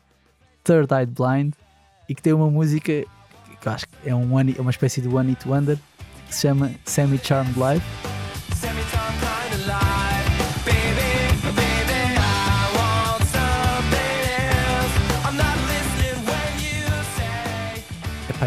Third 0.63 0.93
Eye 0.93 1.07
Blind 1.07 1.55
e 2.11 2.15
que 2.15 2.21
tem 2.21 2.35
uma 2.35 2.51
música 2.51 2.93
que 2.93 3.69
eu 3.69 3.73
acho 3.73 3.87
que 3.89 3.97
é 4.05 4.15
um 4.15 4.35
one, 4.35 4.55
é 4.57 4.61
uma 4.61 4.71
espécie 4.71 5.01
de 5.01 5.09
One 5.09 5.31
Hit 5.31 5.49
Wonder 5.49 5.79
que 6.29 6.35
se 6.35 6.43
chama 6.43 6.71
Semi 6.85 7.19
Charmed 7.19 7.55
Life. 7.59 8.12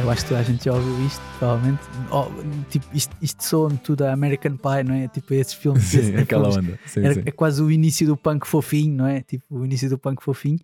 Eu 0.05 0.11
acho 0.11 0.21
que 0.21 0.29
toda 0.29 0.39
a 0.39 0.43
gente 0.43 0.63
já 0.65 0.71
ouviu 0.71 1.03
isto, 1.07 1.19
provavelmente. 1.39 1.81
Oh, 2.11 2.25
tipo, 2.69 2.85
isto, 2.95 3.17
isto 3.23 3.43
soa-me 3.43 3.77
tudo 3.79 4.03
a 4.05 4.13
American 4.13 4.55
Pie, 4.55 4.83
não 4.85 4.93
é? 4.93 5.07
Tipo, 5.07 5.33
esses 5.33 5.53
filmes. 5.55 5.83
Sim, 5.83 5.97
esses 5.97 6.15
aquela 6.15 6.51
filmes. 6.51 6.69
onda. 6.69 6.79
Sim, 6.85 6.99
Era- 7.03 7.13
sim. 7.15 7.23
é 7.25 7.31
quase 7.31 7.63
o 7.63 7.71
início 7.71 8.05
do 8.05 8.15
punk 8.15 8.45
fofinho, 8.45 8.95
não 8.95 9.07
é? 9.07 9.21
Tipo, 9.23 9.57
o 9.57 9.65
início 9.65 9.89
do 9.89 9.97
punk 9.97 10.21
fofinho. 10.23 10.59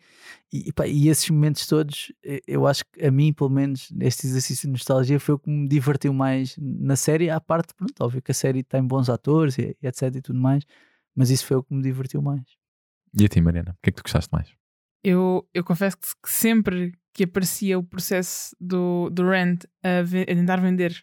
E, 0.53 0.69
epá, 0.69 0.85
e 0.85 1.09
esses 1.09 1.27
momentos 1.31 1.65
todos, 1.65 2.11
eh, 2.23 2.39
eu 2.47 2.67
acho 2.67 2.83
que 2.85 3.03
a 3.03 3.09
mim, 3.09 3.33
pelo 3.33 3.49
menos, 3.49 3.91
este 3.99 4.27
exercício 4.27 4.67
de 4.67 4.73
nostalgia 4.73 5.19
foi 5.19 5.33
o 5.33 5.39
que 5.39 5.49
me 5.49 5.67
divertiu 5.67 6.13
mais 6.13 6.55
na 6.59 6.95
série. 6.95 7.31
À 7.31 7.41
parte, 7.41 7.73
pronto, 7.73 7.93
óbvio 7.99 8.21
que 8.21 8.29
a 8.29 8.35
série 8.35 8.61
tem 8.61 8.83
bons 8.83 9.09
atores 9.09 9.57
e, 9.57 9.75
e 9.81 9.87
etc 9.87 10.03
e 10.17 10.21
tudo 10.21 10.37
mais, 10.39 10.63
mas 11.15 11.31
isso 11.31 11.47
foi 11.47 11.57
o 11.57 11.63
que 11.63 11.73
me 11.73 11.81
divertiu 11.81 12.21
mais. 12.21 12.43
E 13.19 13.25
a 13.25 13.27
ti, 13.27 13.41
Mariana? 13.41 13.71
O 13.71 13.77
que 13.81 13.89
é 13.89 13.91
que 13.91 13.97
tu 13.97 14.03
gostaste 14.03 14.29
mais? 14.31 14.49
Eu, 15.03 15.47
eu 15.53 15.63
confesso 15.63 15.97
que 15.97 16.29
sempre 16.31 16.93
que 17.13 17.23
aparecia 17.23 17.77
o 17.77 17.83
processo 17.83 18.55
do, 18.59 19.09
do 19.09 19.23
Rand 19.27 19.57
a, 19.83 19.99
a 20.01 20.25
tentar 20.35 20.61
vender 20.61 20.95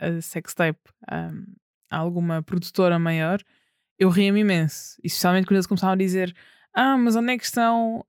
a 0.00 0.20
sextape 0.20 0.78
um, 1.10 1.44
a 1.90 1.96
alguma 1.96 2.42
produtora 2.42 2.98
maior, 2.98 3.40
eu 3.98 4.08
ria-me 4.10 4.40
imenso. 4.40 4.96
Especialmente 5.02 5.46
quando 5.46 5.56
eles 5.56 5.66
começavam 5.66 5.94
a 5.94 5.96
dizer: 5.96 6.34
Ah, 6.74 6.96
mas 6.96 7.16
onde 7.16 7.32
é 7.32 7.38
que 7.38 7.44
estão. 7.44 8.04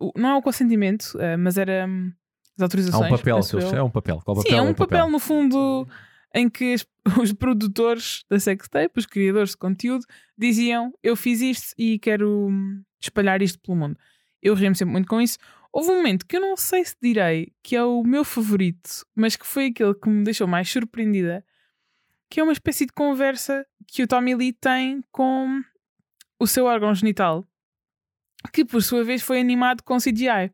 o- 0.00 0.12
não 0.16 0.30
é 0.30 0.34
o 0.36 0.42
consentimento, 0.42 1.16
ah, 1.20 1.36
mas 1.38 1.56
era 1.56 1.86
hum, 1.88 2.12
as 2.56 2.60
Há 2.60 2.64
autorizações. 2.64 3.12
um 3.12 3.16
papel, 3.16 3.40
eu. 3.54 3.76
é 3.76 3.82
um 3.82 3.90
papel. 3.90 4.20
Qual 4.24 4.36
Sim, 4.36 4.42
papel 4.42 4.58
é 4.58 4.62
um 4.62 4.70
o 4.70 4.74
papel, 4.74 5.10
no 5.10 5.18
fundo 5.18 5.88
em 6.34 6.50
que 6.50 6.74
as- 6.74 6.86
os 7.18 7.32
produtores 7.32 8.24
da 8.28 8.38
sextape, 8.38 8.98
os 8.98 9.06
criadores 9.06 9.50
de 9.52 9.56
conteúdo, 9.56 10.04
diziam: 10.36 10.92
Eu 11.02 11.16
fiz 11.16 11.40
isto 11.40 11.72
e 11.78 11.98
quero 11.98 12.48
hum, 12.50 12.82
espalhar 13.00 13.40
isto 13.40 13.58
pelo 13.60 13.78
mundo. 13.78 13.96
Eu 14.46 14.54
rio-me 14.54 14.76
sempre 14.76 14.92
muito 14.92 15.08
com 15.08 15.20
isso. 15.20 15.38
Houve 15.72 15.90
um 15.90 15.96
momento 15.96 16.24
que 16.26 16.36
eu 16.36 16.40
não 16.40 16.56
sei 16.56 16.84
se 16.84 16.96
direi 17.02 17.52
que 17.62 17.76
é 17.76 17.82
o 17.84 18.02
meu 18.02 18.24
favorito, 18.24 19.04
mas 19.14 19.36
que 19.36 19.46
foi 19.46 19.66
aquele 19.66 19.94
que 19.94 20.08
me 20.08 20.24
deixou 20.24 20.46
mais 20.46 20.70
surpreendida, 20.70 21.44
que 22.30 22.40
é 22.40 22.42
uma 22.42 22.52
espécie 22.52 22.86
de 22.86 22.92
conversa 22.92 23.66
que 23.86 24.02
o 24.02 24.06
Tommy 24.06 24.34
Lee 24.34 24.52
tem 24.52 25.02
com 25.12 25.60
o 26.40 26.46
seu 26.46 26.64
órgão 26.66 26.94
genital, 26.94 27.46
que 28.52 28.64
por 28.64 28.82
sua 28.82 29.04
vez 29.04 29.22
foi 29.22 29.38
animado 29.40 29.82
com 29.82 29.98
CGI. 29.98 30.50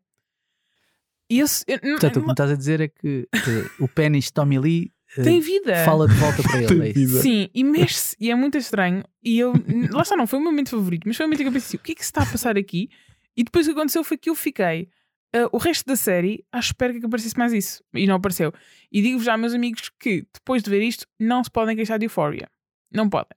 E 1.30 1.40
esse, 1.40 1.64
eu- 1.68 1.78
Portanto, 1.80 2.16
o 2.16 2.20
que 2.20 2.26
me 2.26 2.32
estás 2.32 2.50
a 2.50 2.56
dizer 2.56 2.80
é 2.80 2.88
que 2.88 3.28
eh, 3.34 3.70
o 3.78 3.88
pênis 3.88 4.24
de 4.26 4.32
Tommy 4.32 4.58
Lee 4.58 4.92
eh, 5.16 5.22
tem 5.22 5.40
vida. 5.40 5.84
fala 5.84 6.06
de 6.06 6.14
volta 6.14 6.42
para 6.42 6.60
ele. 6.62 6.90
é. 6.90 7.20
Sim, 7.22 7.48
e 7.54 7.64
mexe-se, 7.64 8.16
e 8.20 8.30
é 8.30 8.34
muito 8.34 8.58
estranho. 8.58 9.02
E 9.22 9.38
eu, 9.38 9.52
lá 9.90 10.02
está, 10.02 10.16
não 10.16 10.26
foi 10.26 10.38
o 10.38 10.42
meu 10.42 10.50
momento 10.50 10.70
favorito, 10.70 11.04
mas 11.06 11.16
foi 11.16 11.24
o 11.24 11.28
momento 11.28 11.40
em 11.40 11.44
que 11.44 11.48
eu 11.48 11.52
pensei: 11.52 11.78
o 11.78 11.82
que 11.82 11.92
é 11.92 11.94
que 11.94 12.02
se 12.04 12.10
está 12.10 12.22
a 12.22 12.26
passar 12.26 12.56
aqui? 12.58 12.90
E 13.36 13.42
depois 13.44 13.66
o 13.66 13.70
que 13.72 13.78
aconteceu 13.78 14.04
foi 14.04 14.16
que 14.18 14.28
eu 14.30 14.34
fiquei 14.34 14.88
ah, 15.34 15.48
o 15.52 15.58
resto 15.58 15.86
da 15.86 15.96
série, 15.96 16.44
à 16.52 16.58
espera 16.58 16.92
que 16.98 17.04
aparecesse 17.06 17.38
mais 17.38 17.52
isso. 17.52 17.82
E 17.94 18.06
não 18.06 18.16
apareceu. 18.16 18.52
E 18.90 19.00
digo-vos 19.00 19.24
já, 19.24 19.36
meus 19.36 19.54
amigos, 19.54 19.90
que 19.98 20.26
depois 20.34 20.62
de 20.62 20.70
ver 20.70 20.82
isto, 20.82 21.06
não 21.18 21.42
se 21.42 21.50
podem 21.50 21.74
queixar 21.76 21.98
de 21.98 22.04
Euphoria. 22.06 22.48
Não 22.92 23.08
podem. 23.08 23.36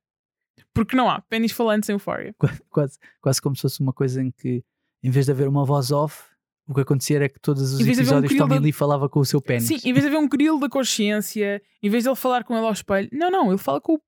Porque 0.73 0.95
não 0.95 1.09
há 1.09 1.21
pênis 1.21 1.51
falantes 1.53 1.87
em 1.89 1.93
Euphoria. 1.93 2.33
Qua- 2.39 2.51
quase, 2.69 2.97
quase 3.21 3.41
como 3.41 3.55
se 3.55 3.61
fosse 3.61 3.79
uma 3.81 3.93
coisa 3.93 4.21
em 4.21 4.29
que, 4.31 4.63
em 5.01 5.09
vez 5.09 5.25
de 5.25 5.31
haver 5.31 5.47
uma 5.47 5.63
voz 5.63 5.91
off, 5.91 6.23
o 6.67 6.73
que 6.73 6.81
acontecia 6.81 7.15
era 7.17 7.29
que 7.29 7.39
todos 7.39 7.61
os 7.73 7.79
um 7.79 7.83
episódios 7.89 8.29
creel 8.31 8.43
Tommy 8.47 8.55
da- 8.59 8.61
Lee 8.63 8.71
falava 8.73 9.07
com 9.07 9.19
o 9.19 9.25
seu 9.25 9.39
pênis. 9.41 9.63
Sim, 9.65 9.75
em 9.85 9.93
vez 9.93 10.01
de 10.01 10.07
haver 10.07 10.17
um 10.17 10.27
grilo 10.27 10.59
da 10.59 10.67
consciência, 10.67 11.61
em 11.81 11.89
vez 11.89 12.03
de 12.03 12.09
ele 12.09 12.15
falar 12.15 12.43
com 12.43 12.55
ele 12.57 12.65
ao 12.65 12.71
espelho, 12.73 13.07
não, 13.13 13.29
não, 13.31 13.49
ele 13.49 13.57
fala 13.59 13.79
com 13.79 13.93
o, 13.93 14.01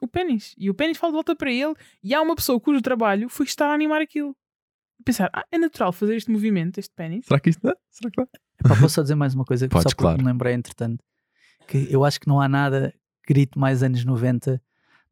o 0.00 0.06
pênis. 0.08 0.54
E 0.56 0.70
o 0.70 0.74
pênis 0.74 0.96
fala 0.96 1.10
de 1.10 1.16
volta 1.16 1.34
para 1.36 1.52
ele. 1.52 1.74
E 2.02 2.14
há 2.14 2.22
uma 2.22 2.34
pessoa 2.36 2.58
cujo 2.60 2.80
trabalho 2.80 3.28
foi 3.28 3.44
estar 3.44 3.66
a 3.68 3.74
animar 3.74 4.00
aquilo. 4.00 4.34
Pensar, 5.04 5.30
ah, 5.32 5.44
é 5.50 5.58
natural 5.58 5.92
fazer 5.92 6.16
este 6.16 6.30
movimento, 6.30 6.78
este 6.78 6.94
pênis. 6.94 7.26
Será 7.26 7.40
que 7.40 7.50
isto 7.50 7.62
dá? 7.62 7.74
Será 7.90 8.10
que 8.10 8.16
dá? 8.22 8.28
Epá, 8.64 8.76
posso 8.80 8.90
só 8.94 9.02
dizer 9.02 9.14
mais 9.14 9.34
uma 9.34 9.44
coisa, 9.44 9.68
Podes, 9.68 9.84
só 9.84 9.88
porque 9.90 10.02
claro. 10.02 10.18
me 10.18 10.24
lembrei, 10.24 10.54
entretanto, 10.54 11.02
que 11.66 11.88
eu 11.90 12.04
acho 12.04 12.20
que 12.20 12.28
não 12.28 12.40
há 12.40 12.48
nada 12.48 12.92
grito 13.26 13.58
mais 13.58 13.82
anos 13.82 14.04
90 14.04 14.60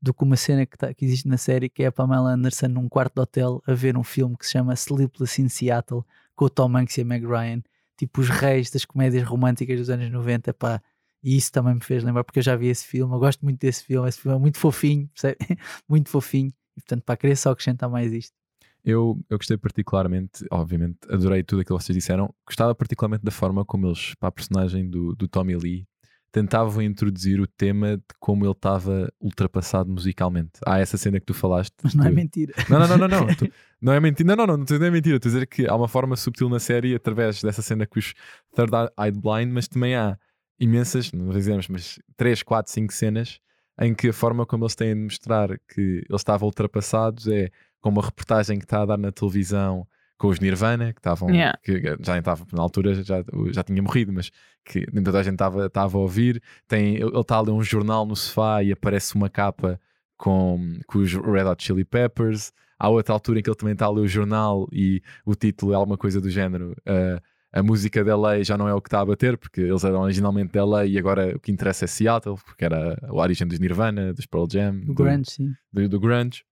do 0.01 0.13
que 0.15 0.23
uma 0.23 0.37
cena 0.37 0.65
que, 0.67 0.77
tá- 0.77 0.93
que 0.95 1.05
existe 1.05 1.27
na 1.27 1.37
série, 1.37 1.69
que 1.69 1.83
é 1.83 1.87
a 1.87 1.93
Pamela 1.93 2.31
Anderson 2.31 2.69
num 2.69 2.89
quarto 2.89 3.15
de 3.15 3.21
hotel 3.21 3.63
a 3.67 3.73
ver 3.75 3.97
um 3.97 4.05
filme 4.05 4.37
que 4.37 4.47
se 4.47 4.53
chama 4.53 4.75
Sleepless 4.75 5.41
in 5.43 5.49
Seattle, 5.49 6.05
com 6.37 6.45
o 6.45 6.51
Tom 6.51 6.77
Hanks 6.77 6.99
e 6.99 7.01
a 7.01 7.05
Meg 7.05 7.27
Ryan, 7.27 7.63
tipo 7.97 8.21
os 8.21 8.29
reis 8.29 8.71
das 8.71 8.85
comédias 8.85 9.25
românticas 9.27 9.79
dos 9.79 9.91
anos 9.91 10.09
90, 10.11 10.55
pá. 10.55 10.81
E 11.23 11.37
isso 11.37 11.51
também 11.51 11.75
me 11.75 11.81
fez 11.81 12.05
lembrar, 12.05 12.23
porque 12.23 12.39
eu 12.39 12.43
já 12.45 12.55
vi 12.55 12.69
esse 12.69 12.85
filme, 12.87 13.13
eu 13.13 13.19
gosto 13.19 13.45
muito 13.45 13.59
desse 13.59 13.83
filme, 13.83 14.09
esse 14.09 14.21
filme 14.21 14.37
é 14.37 14.41
muito 14.41 14.59
fofinho, 14.59 15.09
percebe? 15.09 15.37
muito 15.89 16.09
fofinho. 16.11 16.53
E 16.77 16.81
portanto, 16.81 17.03
para 17.03 17.17
querer 17.17 17.35
só 17.37 17.51
acrescentar 17.51 17.91
mais 17.91 18.13
isto. 18.13 18.38
Eu, 18.85 19.21
eu 19.29 19.37
gostei 19.37 19.57
particularmente, 19.57 20.45
obviamente, 20.51 20.99
adorei 21.11 21.43
tudo 21.43 21.61
aquilo 21.61 21.79
que 21.79 21.85
vocês 21.85 21.97
disseram. 21.97 22.33
Gostava 22.47 22.75
particularmente 22.75 23.25
da 23.25 23.31
forma 23.31 23.65
como 23.65 23.87
eles, 23.89 24.15
para 24.15 24.29
a 24.29 24.33
personagem 24.33 24.89
do, 24.89 25.15
do 25.15 25.29
Tommy 25.29 25.57
Lee, 25.57 25.87
tentavam 26.31 26.83
introduzir 26.83 27.41
o 27.41 27.47
tema 27.47 27.97
de 27.97 28.05
como 28.21 28.45
ele 28.45 28.53
estava 28.53 29.11
ultrapassado 29.21 29.91
musicalmente. 29.91 30.53
Há 30.67 30.79
essa 30.79 30.97
cena 30.97 31.19
que 31.19 31.27
tu 31.27 31.35
falaste. 31.35 31.75
Mas 31.83 31.95
não 31.95 32.05
é 32.07 32.11
mentira. 32.11 32.53
Não, 32.69 32.79
não, 32.79 32.89
não, 32.89 33.09
não. 33.09 33.27
Não, 33.27 33.27
Tu- 33.35 33.51
não 33.81 33.93
é 33.93 34.01
mentira. 34.01 34.29
Não, 34.29 34.37
não, 34.37 34.47
não, 34.47 34.57
não, 34.59 34.65
dizer 34.65 34.91
mentira. 34.93 35.17
Estou 35.17 35.31
a 35.31 35.33
dizer 35.33 35.47
que 35.47 35.67
há 35.67 35.75
uma 35.75 35.89
forma 35.89 36.17
subtil 36.17 36.49
na 36.49 36.59
série 36.61 36.95
através 36.95 37.43
dessa 37.43 37.63
cena 37.63 37.87
com 37.87 37.99
os 37.99 38.15
Third 38.55 38.73
Eyed 38.99 39.19
Blind, 39.21 39.51
mas 39.53 39.69
também 39.69 39.95
há 39.97 40.19
imensas, 40.61 41.13
não 41.13 41.31
dizemos, 41.31 41.69
mas 41.69 41.99
3, 42.17 42.43
4, 42.43 42.73
5 42.73 42.93
cenas 42.93 43.41
em 43.81 43.95
que 43.95 44.09
a 44.09 44.13
forma 44.13 44.45
como 44.45 44.65
eles 44.65 44.75
têm 44.75 44.93
de 44.95 45.03
mostrar 45.03 45.57
que 45.73 45.81
eles 46.09 46.21
estavam 46.21 46.47
ultrapassados 46.49 47.29
é 47.29 47.49
como 47.81 48.01
a 48.01 48.05
reportagem 48.05 48.59
que 48.59 48.65
está 48.65 48.83
a 48.83 48.87
dar 48.87 48.99
na 48.99 49.13
televisão 49.13 49.87
com 50.17 50.29
os 50.29 50.41
Nirvana, 50.41 50.93
que 50.93 50.99
estavam, 50.99 51.31
Yeah. 51.31 51.57
que 51.63 51.81
já 52.01 52.19
estava, 52.19 52.45
na 52.53 52.61
altura 52.63 52.93
já, 53.05 53.23
já 53.53 53.63
tinha 53.63 53.81
morrido, 53.81 54.13
mas 54.13 54.31
que 54.65 54.85
nem 54.93 55.03
toda 55.05 55.21
a 55.21 55.23
gente 55.23 55.35
estava, 55.35 55.71
a 55.97 55.99
ouvir. 55.99 56.43
Tem, 56.67 56.97
ele 56.97 57.21
está 57.21 57.37
a 57.37 57.41
ler 57.41 57.53
um 57.53 57.63
jornal 57.63 58.05
no 58.05 58.17
sofá 58.17 58.63
e 58.63 58.73
aparece 58.73 59.15
uma 59.15 59.31
capa 59.31 59.81
com, 60.17 60.79
com 60.89 60.99
os 60.99 61.13
Red 61.15 61.45
Hot 61.45 61.63
Chili 61.65 61.85
Peppers. 61.85 62.53
Há 62.79 62.89
outra 62.89 63.13
altura 63.15 63.39
em 63.39 63.43
que 63.43 63.49
ele 63.49 63.57
também 63.57 63.73
está 63.75 63.87
a 63.87 63.91
ler 63.91 64.01
o 64.01 64.09
jornal 64.09 64.69
e 64.73 65.01
o 65.25 65.35
título 65.37 65.73
é 65.73 65.77
alguma 65.77 65.97
coisa 65.97 66.21
do 66.21 66.29
género. 66.31 66.75
ah, 66.85 67.21
a 67.51 67.63
música 67.63 68.05
da 68.05 68.15
lei 68.21 68.45
já 68.45 68.59
não 68.59 68.69
é 68.69 68.75
o 68.75 68.81
que 68.81 68.89
está 68.89 69.01
a 69.01 69.07
bater, 69.07 69.39
porque 69.39 69.63
eles 69.63 69.83
eram 69.83 70.01
originalmente 70.03 70.53
da 70.53 70.67
lei 70.67 70.93
e 70.93 70.99
agora 70.99 71.35
o 71.35 71.41
que 71.41 71.51
interessa 71.51 71.87
é 71.87 71.89
Seattle, 71.89 72.37
porque 72.45 72.63
era 72.65 72.99
a 73.03 73.15
origem 73.15 73.47
dos 73.49 73.59
Nirvana, 73.59 74.13
dos 74.13 74.27
Pearl 74.27 74.47
Jam, 74.53 74.83
O 74.87 74.93
grunge, 74.95 75.31
sim. 75.31 75.53
do, 75.73 75.89
do 75.89 75.99
grunge. 75.99 76.45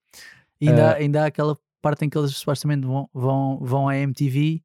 E 0.61 0.69
ainda, 0.69 0.91
há, 0.91 0.95
ainda 0.97 1.23
há 1.23 1.27
aquela 1.27 1.57
parte 1.83 2.05
em 2.05 2.09
que 2.09 2.17
eles 2.19 2.31
supostamente 2.37 2.87
vão, 2.87 3.09
vão, 3.13 3.59
vão 3.61 3.89
à 3.89 3.97
MTV 3.97 4.63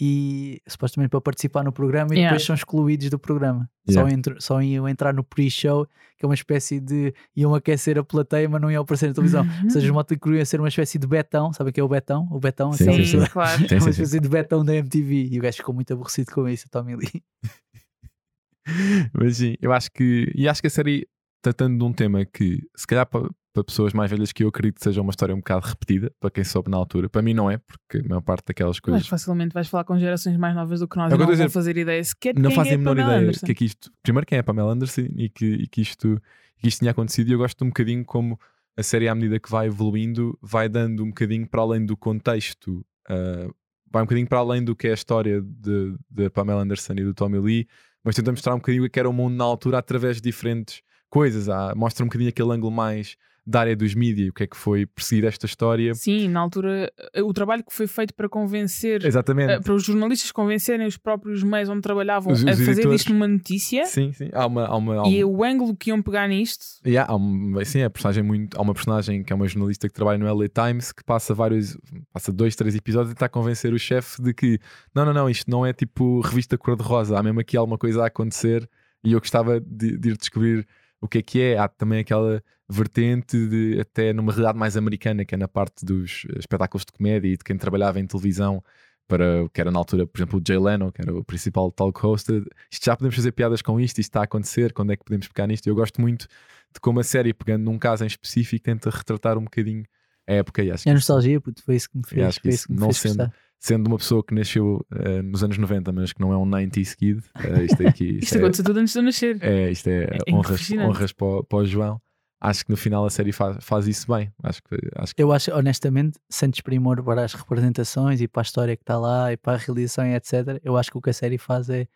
e 0.00 0.60
supostamente 0.66 1.10
para 1.10 1.20
participar 1.20 1.62
no 1.62 1.70
programa 1.72 2.08
e 2.12 2.16
Yeah. 2.16 2.30
depois 2.30 2.44
são 2.46 2.54
excluídos 2.54 3.08
do 3.10 3.18
programa. 3.18 3.70
Yeah. 3.88 4.10
Só, 4.10 4.16
entr- 4.16 4.40
só 4.40 4.62
iam 4.62 4.88
entrar 4.88 5.12
no 5.14 5.22
pre-show, 5.22 5.86
que 6.16 6.24
é 6.24 6.26
uma 6.26 6.34
espécie 6.34 6.80
de. 6.80 7.14
iam 7.36 7.54
aquecer 7.54 7.98
a 7.98 8.02
plateia, 8.02 8.48
mas 8.48 8.60
não 8.60 8.70
iam 8.70 8.82
aparecer 8.82 9.08
na 9.08 9.14
televisão. 9.14 9.42
Uhum. 9.44 9.64
Ou 9.64 9.70
seja, 9.70 9.86
os 9.86 9.92
Motley 9.92 10.18
Crue 10.18 10.36
iam 10.38 10.44
ser 10.44 10.60
uma 10.60 10.68
espécie 10.68 10.98
de 10.98 11.06
betão, 11.06 11.52
sabe 11.52 11.70
o 11.70 11.72
que 11.72 11.78
é 11.80 11.84
o 11.84 11.88
betão? 11.88 12.26
O 12.32 12.40
betão, 12.40 12.72
Sim, 12.72 12.84
Sim, 12.84 12.92
sim, 12.92 12.98
pessoa- 12.98 13.24
sim. 13.26 13.30
claro. 13.32 13.58
Sim, 13.58 13.62
uma 13.62 13.68
sim, 13.68 13.80
sim. 13.80 13.90
espécie 14.02 14.20
de 14.20 14.28
betão 14.28 14.64
da 14.64 14.74
MTV. 14.74 15.28
E 15.30 15.38
o 15.38 15.42
gajo 15.42 15.56
ficou 15.58 15.74
muito 15.74 15.92
aborrecido 15.92 16.32
com 16.32 16.48
isso, 16.48 16.68
Tommy 16.70 16.96
Lee. 16.96 17.22
Mas 19.12 19.36
sim, 19.36 19.54
eu 19.60 19.72
acho 19.72 19.90
que. 19.92 20.32
E 20.34 20.48
acho 20.48 20.60
que 20.60 20.66
a 20.68 20.70
série, 20.70 21.06
tratando 21.42 21.76
de 21.76 21.84
um 21.84 21.92
tema 21.92 22.24
que, 22.24 22.60
se 22.74 22.86
calhar 22.86 23.04
para, 23.04 23.28
para 23.52 23.64
pessoas 23.64 23.92
mais 23.92 24.10
velhas 24.10 24.32
que 24.32 24.44
eu 24.44 24.48
acredito 24.48 24.76
que 24.76 24.84
seja 24.84 25.02
uma 25.02 25.10
história 25.10 25.34
um 25.34 25.38
bocado 25.38 25.66
repetida, 25.66 26.12
para 26.18 26.30
quem 26.30 26.44
soube 26.44 26.70
na 26.70 26.76
altura, 26.76 27.08
para 27.08 27.20
mim 27.20 27.34
não 27.34 27.50
é, 27.50 27.58
porque 27.58 27.98
a 27.98 28.08
maior 28.08 28.22
parte 28.22 28.46
daquelas 28.46 28.76
Mas 28.76 28.80
coisas. 28.80 29.06
facilmente 29.06 29.52
vais 29.52 29.68
falar 29.68 29.84
com 29.84 29.98
gerações 29.98 30.36
mais 30.36 30.54
novas 30.54 30.80
do 30.80 30.88
que 30.88 30.96
nós 30.96 31.12
É 31.12 31.14
e 31.14 31.18
que 31.18 31.22
eu 31.22 31.26
não 31.26 31.34
a 31.34 31.36
vão 31.36 31.50
fazer 31.50 31.76
ideia 31.76 32.02
sequer 32.02 32.34
não 32.38 32.50
fazem 32.50 32.72
é 32.72 32.74
a 32.76 32.78
menor 32.78 32.96
Pamela 32.96 33.12
ideia 33.12 33.22
Anderson. 33.24 33.46
que 33.46 33.52
é 33.52 33.54
que 33.54 33.64
isto. 33.64 33.90
Primeiro, 34.02 34.26
quem 34.26 34.36
é 34.36 34.40
a 34.40 34.44
Pamela 34.44 34.72
Anderson 34.72 35.02
e 35.16 35.28
que, 35.28 35.44
e 35.44 35.66
que 35.66 35.82
isto, 35.82 36.20
que 36.58 36.68
isto 36.68 36.78
tinha 36.78 36.92
acontecido. 36.92 37.28
E 37.28 37.32
eu 37.32 37.38
gosto 37.38 37.62
um 37.64 37.68
bocadinho 37.68 38.04
como 38.04 38.38
a 38.76 38.82
série, 38.82 39.08
à 39.08 39.14
medida 39.14 39.38
que 39.38 39.50
vai 39.50 39.66
evoluindo, 39.66 40.38
vai 40.40 40.68
dando 40.68 41.02
um 41.02 41.08
bocadinho 41.08 41.46
para 41.46 41.60
além 41.60 41.84
do 41.84 41.96
contexto, 41.96 42.84
ah, 43.08 43.48
vai 43.90 44.02
um 44.02 44.06
bocadinho 44.06 44.26
para 44.26 44.38
além 44.38 44.64
do 44.64 44.74
que 44.74 44.86
é 44.86 44.92
a 44.92 44.94
história 44.94 45.42
de, 45.42 45.94
de 46.10 46.30
Pamela 46.30 46.62
Anderson 46.62 46.94
e 46.94 47.04
do 47.04 47.12
Tommy 47.12 47.38
Lee, 47.38 47.66
mas 48.02 48.14
tenta 48.14 48.30
mostrar 48.30 48.54
um 48.54 48.58
bocadinho 48.58 48.86
o 48.86 48.88
que 48.88 48.98
era 48.98 49.08
o 49.10 49.12
mundo 49.12 49.34
na 49.36 49.44
altura 49.44 49.78
através 49.78 50.16
de 50.16 50.22
diferentes 50.22 50.80
coisas. 51.12 51.48
Há- 51.48 51.74
mostra 51.76 52.02
um 52.04 52.08
bocadinho 52.08 52.30
aquele 52.30 52.50
ângulo 52.52 52.72
mais 52.72 53.16
da 53.44 53.58
área 53.58 53.74
dos 53.74 53.92
mídias, 53.92 54.28
o 54.28 54.32
que 54.32 54.44
é 54.44 54.46
que 54.46 54.56
foi 54.56 54.86
perseguir 54.86 55.24
esta 55.24 55.46
história. 55.46 55.92
Sim, 55.94 56.28
na 56.28 56.38
altura, 56.38 56.92
eh, 57.12 57.22
o 57.24 57.32
trabalho 57.32 57.64
que 57.64 57.74
foi 57.74 57.88
feito 57.88 58.14
para 58.14 58.28
convencer, 58.28 59.04
Exatamente. 59.04 59.50
eh, 59.54 59.58
para 59.60 59.74
os 59.74 59.82
jornalistas 59.82 60.30
convencerem 60.30 60.86
os 60.86 60.96
próprios 60.96 61.42
meios 61.42 61.68
onde 61.68 61.80
trabalhavam 61.80 62.32
Os- 62.32 62.46
a 62.46 62.50
os 62.52 62.58
fazer 62.60 62.70
editores. 62.70 63.00
disto 63.00 63.12
uma 63.12 63.26
notícia 63.26 63.84
Sim, 63.86 64.12
sim. 64.12 64.28
Há 64.32 64.46
uma, 64.46 64.66
há 64.66 64.76
uma, 64.76 65.02
há 65.04 65.08
e 65.08 65.24
um- 65.24 65.28
o 65.38 65.42
ângulo 65.44 65.74
que 65.76 65.90
iam 65.90 66.00
pegar 66.00 66.28
nisto. 66.28 66.64
Yeah, 66.86 67.12
há 67.12 67.16
uma, 67.16 67.64
sim, 67.64 67.80
é 67.80 67.88
personagem 67.88 68.22
muito, 68.22 68.56
há 68.56 68.62
uma 68.62 68.74
personagem 68.74 69.24
que 69.24 69.32
é 69.32 69.36
uma 69.36 69.48
jornalista 69.48 69.88
que 69.88 69.94
trabalha 69.94 70.18
no 70.18 70.26
LA 70.28 70.48
Times 70.48 70.92
que 70.92 71.02
passa 71.02 71.34
vários, 71.34 71.76
passa 72.12 72.32
dois, 72.32 72.54
três 72.54 72.76
episódios 72.76 73.10
e 73.10 73.14
está 73.14 73.26
a 73.26 73.28
convencer 73.28 73.72
o 73.74 73.78
chefe 73.78 74.22
de 74.22 74.32
que 74.32 74.60
não, 74.94 75.04
não, 75.04 75.12
não, 75.12 75.28
isto 75.28 75.50
não 75.50 75.66
é 75.66 75.72
tipo 75.72 76.20
revista 76.20 76.56
cor-de-rosa, 76.56 77.18
há 77.18 77.22
mesmo 77.24 77.40
aqui 77.40 77.56
alguma 77.56 77.76
coisa 77.76 78.04
a 78.04 78.06
acontecer 78.06 78.70
e 79.02 79.14
eu 79.14 79.18
gostava 79.18 79.60
de, 79.60 79.98
de 79.98 80.10
ir 80.10 80.16
descobrir 80.16 80.64
o 81.02 81.08
que 81.08 81.18
é 81.18 81.22
que 81.22 81.40
é. 81.42 81.58
Há 81.58 81.68
também 81.68 81.98
aquela 82.00 82.42
vertente 82.68 83.36
de 83.48 83.78
até 83.80 84.12
numa 84.14 84.32
realidade 84.32 84.58
mais 84.58 84.76
americana, 84.76 85.24
que 85.24 85.34
é 85.34 85.38
na 85.38 85.48
parte 85.48 85.84
dos 85.84 86.24
espetáculos 86.38 86.84
de 86.86 86.92
comédia 86.92 87.28
e 87.28 87.36
de 87.36 87.44
quem 87.44 87.58
trabalhava 87.58 88.00
em 88.00 88.06
televisão 88.06 88.62
para 89.06 89.44
o 89.44 89.50
que 89.50 89.60
era 89.60 89.70
na 89.70 89.78
altura, 89.78 90.06
por 90.06 90.16
exemplo, 90.18 90.38
o 90.40 90.42
Jay 90.46 90.58
Leno, 90.58 90.90
que 90.90 91.02
era 91.02 91.14
o 91.14 91.22
principal 91.22 91.70
talk 91.70 92.00
host. 92.00 92.30
Isto 92.70 92.86
já 92.86 92.96
podemos 92.96 93.14
fazer 93.14 93.32
piadas 93.32 93.60
com 93.60 93.78
isto, 93.78 93.98
isto 93.98 94.08
está 94.08 94.20
a 94.20 94.24
acontecer, 94.24 94.72
quando 94.72 94.92
é 94.92 94.96
que 94.96 95.04
podemos 95.04 95.28
pegar 95.28 95.46
nisto? 95.46 95.66
Eu 95.66 95.74
gosto 95.74 96.00
muito 96.00 96.26
de 96.72 96.80
como 96.80 97.00
a 97.00 97.04
série, 97.04 97.34
pegando 97.34 97.64
num 97.64 97.78
caso 97.78 98.04
em 98.04 98.06
específico, 98.06 98.64
tenta 98.64 98.88
retratar 98.88 99.36
um 99.36 99.44
bocadinho 99.44 99.84
a 100.26 100.32
época. 100.34 100.62
E 100.62 100.70
acho 100.70 100.84
que 100.84 100.88
É 100.88 100.94
nostalgia, 100.94 101.38
puto, 101.40 101.62
foi 101.62 101.76
isso 101.76 101.90
que 101.90 101.98
me 101.98 102.04
fez, 102.06 102.26
acho 102.26 102.40
que 102.40 102.48
isso 102.48 102.68
que 102.68 102.72
não 102.74 102.86
fez 102.86 102.96
sendo- 102.98 103.16
gostar. 103.18 103.34
Sendo 103.64 103.86
uma 103.86 103.96
pessoa 103.96 104.24
que 104.24 104.34
nasceu 104.34 104.84
eh, 104.92 105.22
nos 105.22 105.44
anos 105.44 105.56
90, 105.56 105.92
mas 105.92 106.12
que 106.12 106.20
não 106.20 106.32
é 106.32 106.36
um 106.36 106.44
90s 106.44 106.96
kid, 106.96 107.22
eh, 107.44 107.62
isto 107.64 107.86
aqui 107.86 108.18
Isto 108.22 108.34
é, 108.34 108.38
aconteceu 108.38 108.64
tudo 108.64 108.80
antes 108.80 108.92
de 108.92 108.98
eu 108.98 109.02
nascer. 109.04 109.38
é, 109.40 109.70
isto 109.70 109.86
é, 109.88 110.02
É 110.04 110.34
honras, 110.34 110.68
honras 110.72 111.12
para, 111.12 111.26
o- 111.26 111.44
para 111.44 111.58
o 111.58 111.64
João. 111.64 112.00
Acho 112.40 112.64
que 112.64 112.70
no 112.72 112.76
final 112.76 113.06
a 113.06 113.10
série 113.10 113.30
faz, 113.30 113.56
faz 113.60 113.86
isso 113.86 114.12
bem. 114.12 114.28
Acho 114.42 114.60
que, 114.64 114.76
acho 114.96 115.14
que 115.14 115.22
Eu 115.22 115.30
acho, 115.32 115.52
honestamente, 115.54 116.18
sem 116.28 116.50
desprimor 116.50 117.00
para 117.04 117.22
as 117.24 117.34
representações 117.34 118.20
e 118.20 118.26
para 118.26 118.40
a 118.40 118.42
história 118.42 118.76
que 118.76 118.82
está 118.82 118.98
lá 118.98 119.32
e 119.32 119.36
para 119.36 119.52
a 119.52 119.56
realização 119.56 120.04
e 120.04 120.14
etc., 120.16 120.58
eu 120.64 120.76
acho 120.76 120.90
que 120.90 120.98
o 120.98 121.00
que 121.00 121.10
a 121.10 121.12
série 121.12 121.38
faz 121.38 121.70
é 121.70 121.86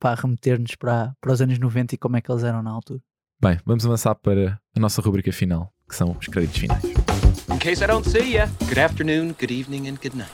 para 0.00 0.18
remeter-nos 0.18 0.74
para, 0.74 1.14
para 1.20 1.32
os 1.32 1.42
anos 1.42 1.58
90 1.58 1.96
e 1.96 1.98
como 1.98 2.16
é 2.16 2.22
que 2.22 2.32
eles 2.32 2.44
eram 2.44 2.62
na 2.62 2.70
altura. 2.70 3.00
Bem, 3.42 3.58
vamos 3.66 3.84
avançar 3.84 4.14
para 4.14 4.58
a 4.74 4.80
nossa 4.80 5.02
rubrica 5.02 5.30
final, 5.32 5.70
que 5.86 5.94
são 5.94 6.16
os 6.18 6.28
créditos 6.28 6.56
finais. 6.60 6.82
In 7.52 7.58
case 7.58 7.84
I 7.84 7.86
don't 7.86 8.08
see 8.08 8.32
ya, 8.36 8.46
good 8.66 8.80
afternoon, 8.80 9.34
good 9.38 9.52
evening, 9.52 9.86
and 9.90 9.96
good 10.02 10.16
night. 10.16 10.32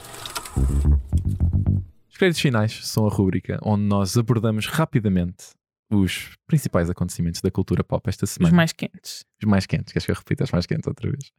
Os 2.21 2.23
créditos 2.23 2.41
finais 2.41 2.87
são 2.87 3.07
a 3.07 3.09
rubrica 3.09 3.57
onde 3.63 3.81
nós 3.81 4.15
abordamos 4.15 4.67
rapidamente 4.67 5.55
os 5.91 6.37
principais 6.45 6.87
acontecimentos 6.87 7.41
da 7.41 7.49
cultura 7.49 7.83
pop 7.83 8.07
esta 8.07 8.25
Os 8.25 8.29
semana. 8.29 8.55
mais 8.55 8.71
quentes. 8.71 9.25
Os 9.41 9.49
mais 9.49 9.65
quentes. 9.65 9.91
Queres 9.91 10.05
que 10.05 10.11
eu 10.11 10.15
repita 10.15 10.43
os 10.43 10.51
mais 10.51 10.67
quentes 10.67 10.85
outra 10.85 11.09
vez? 11.09 11.31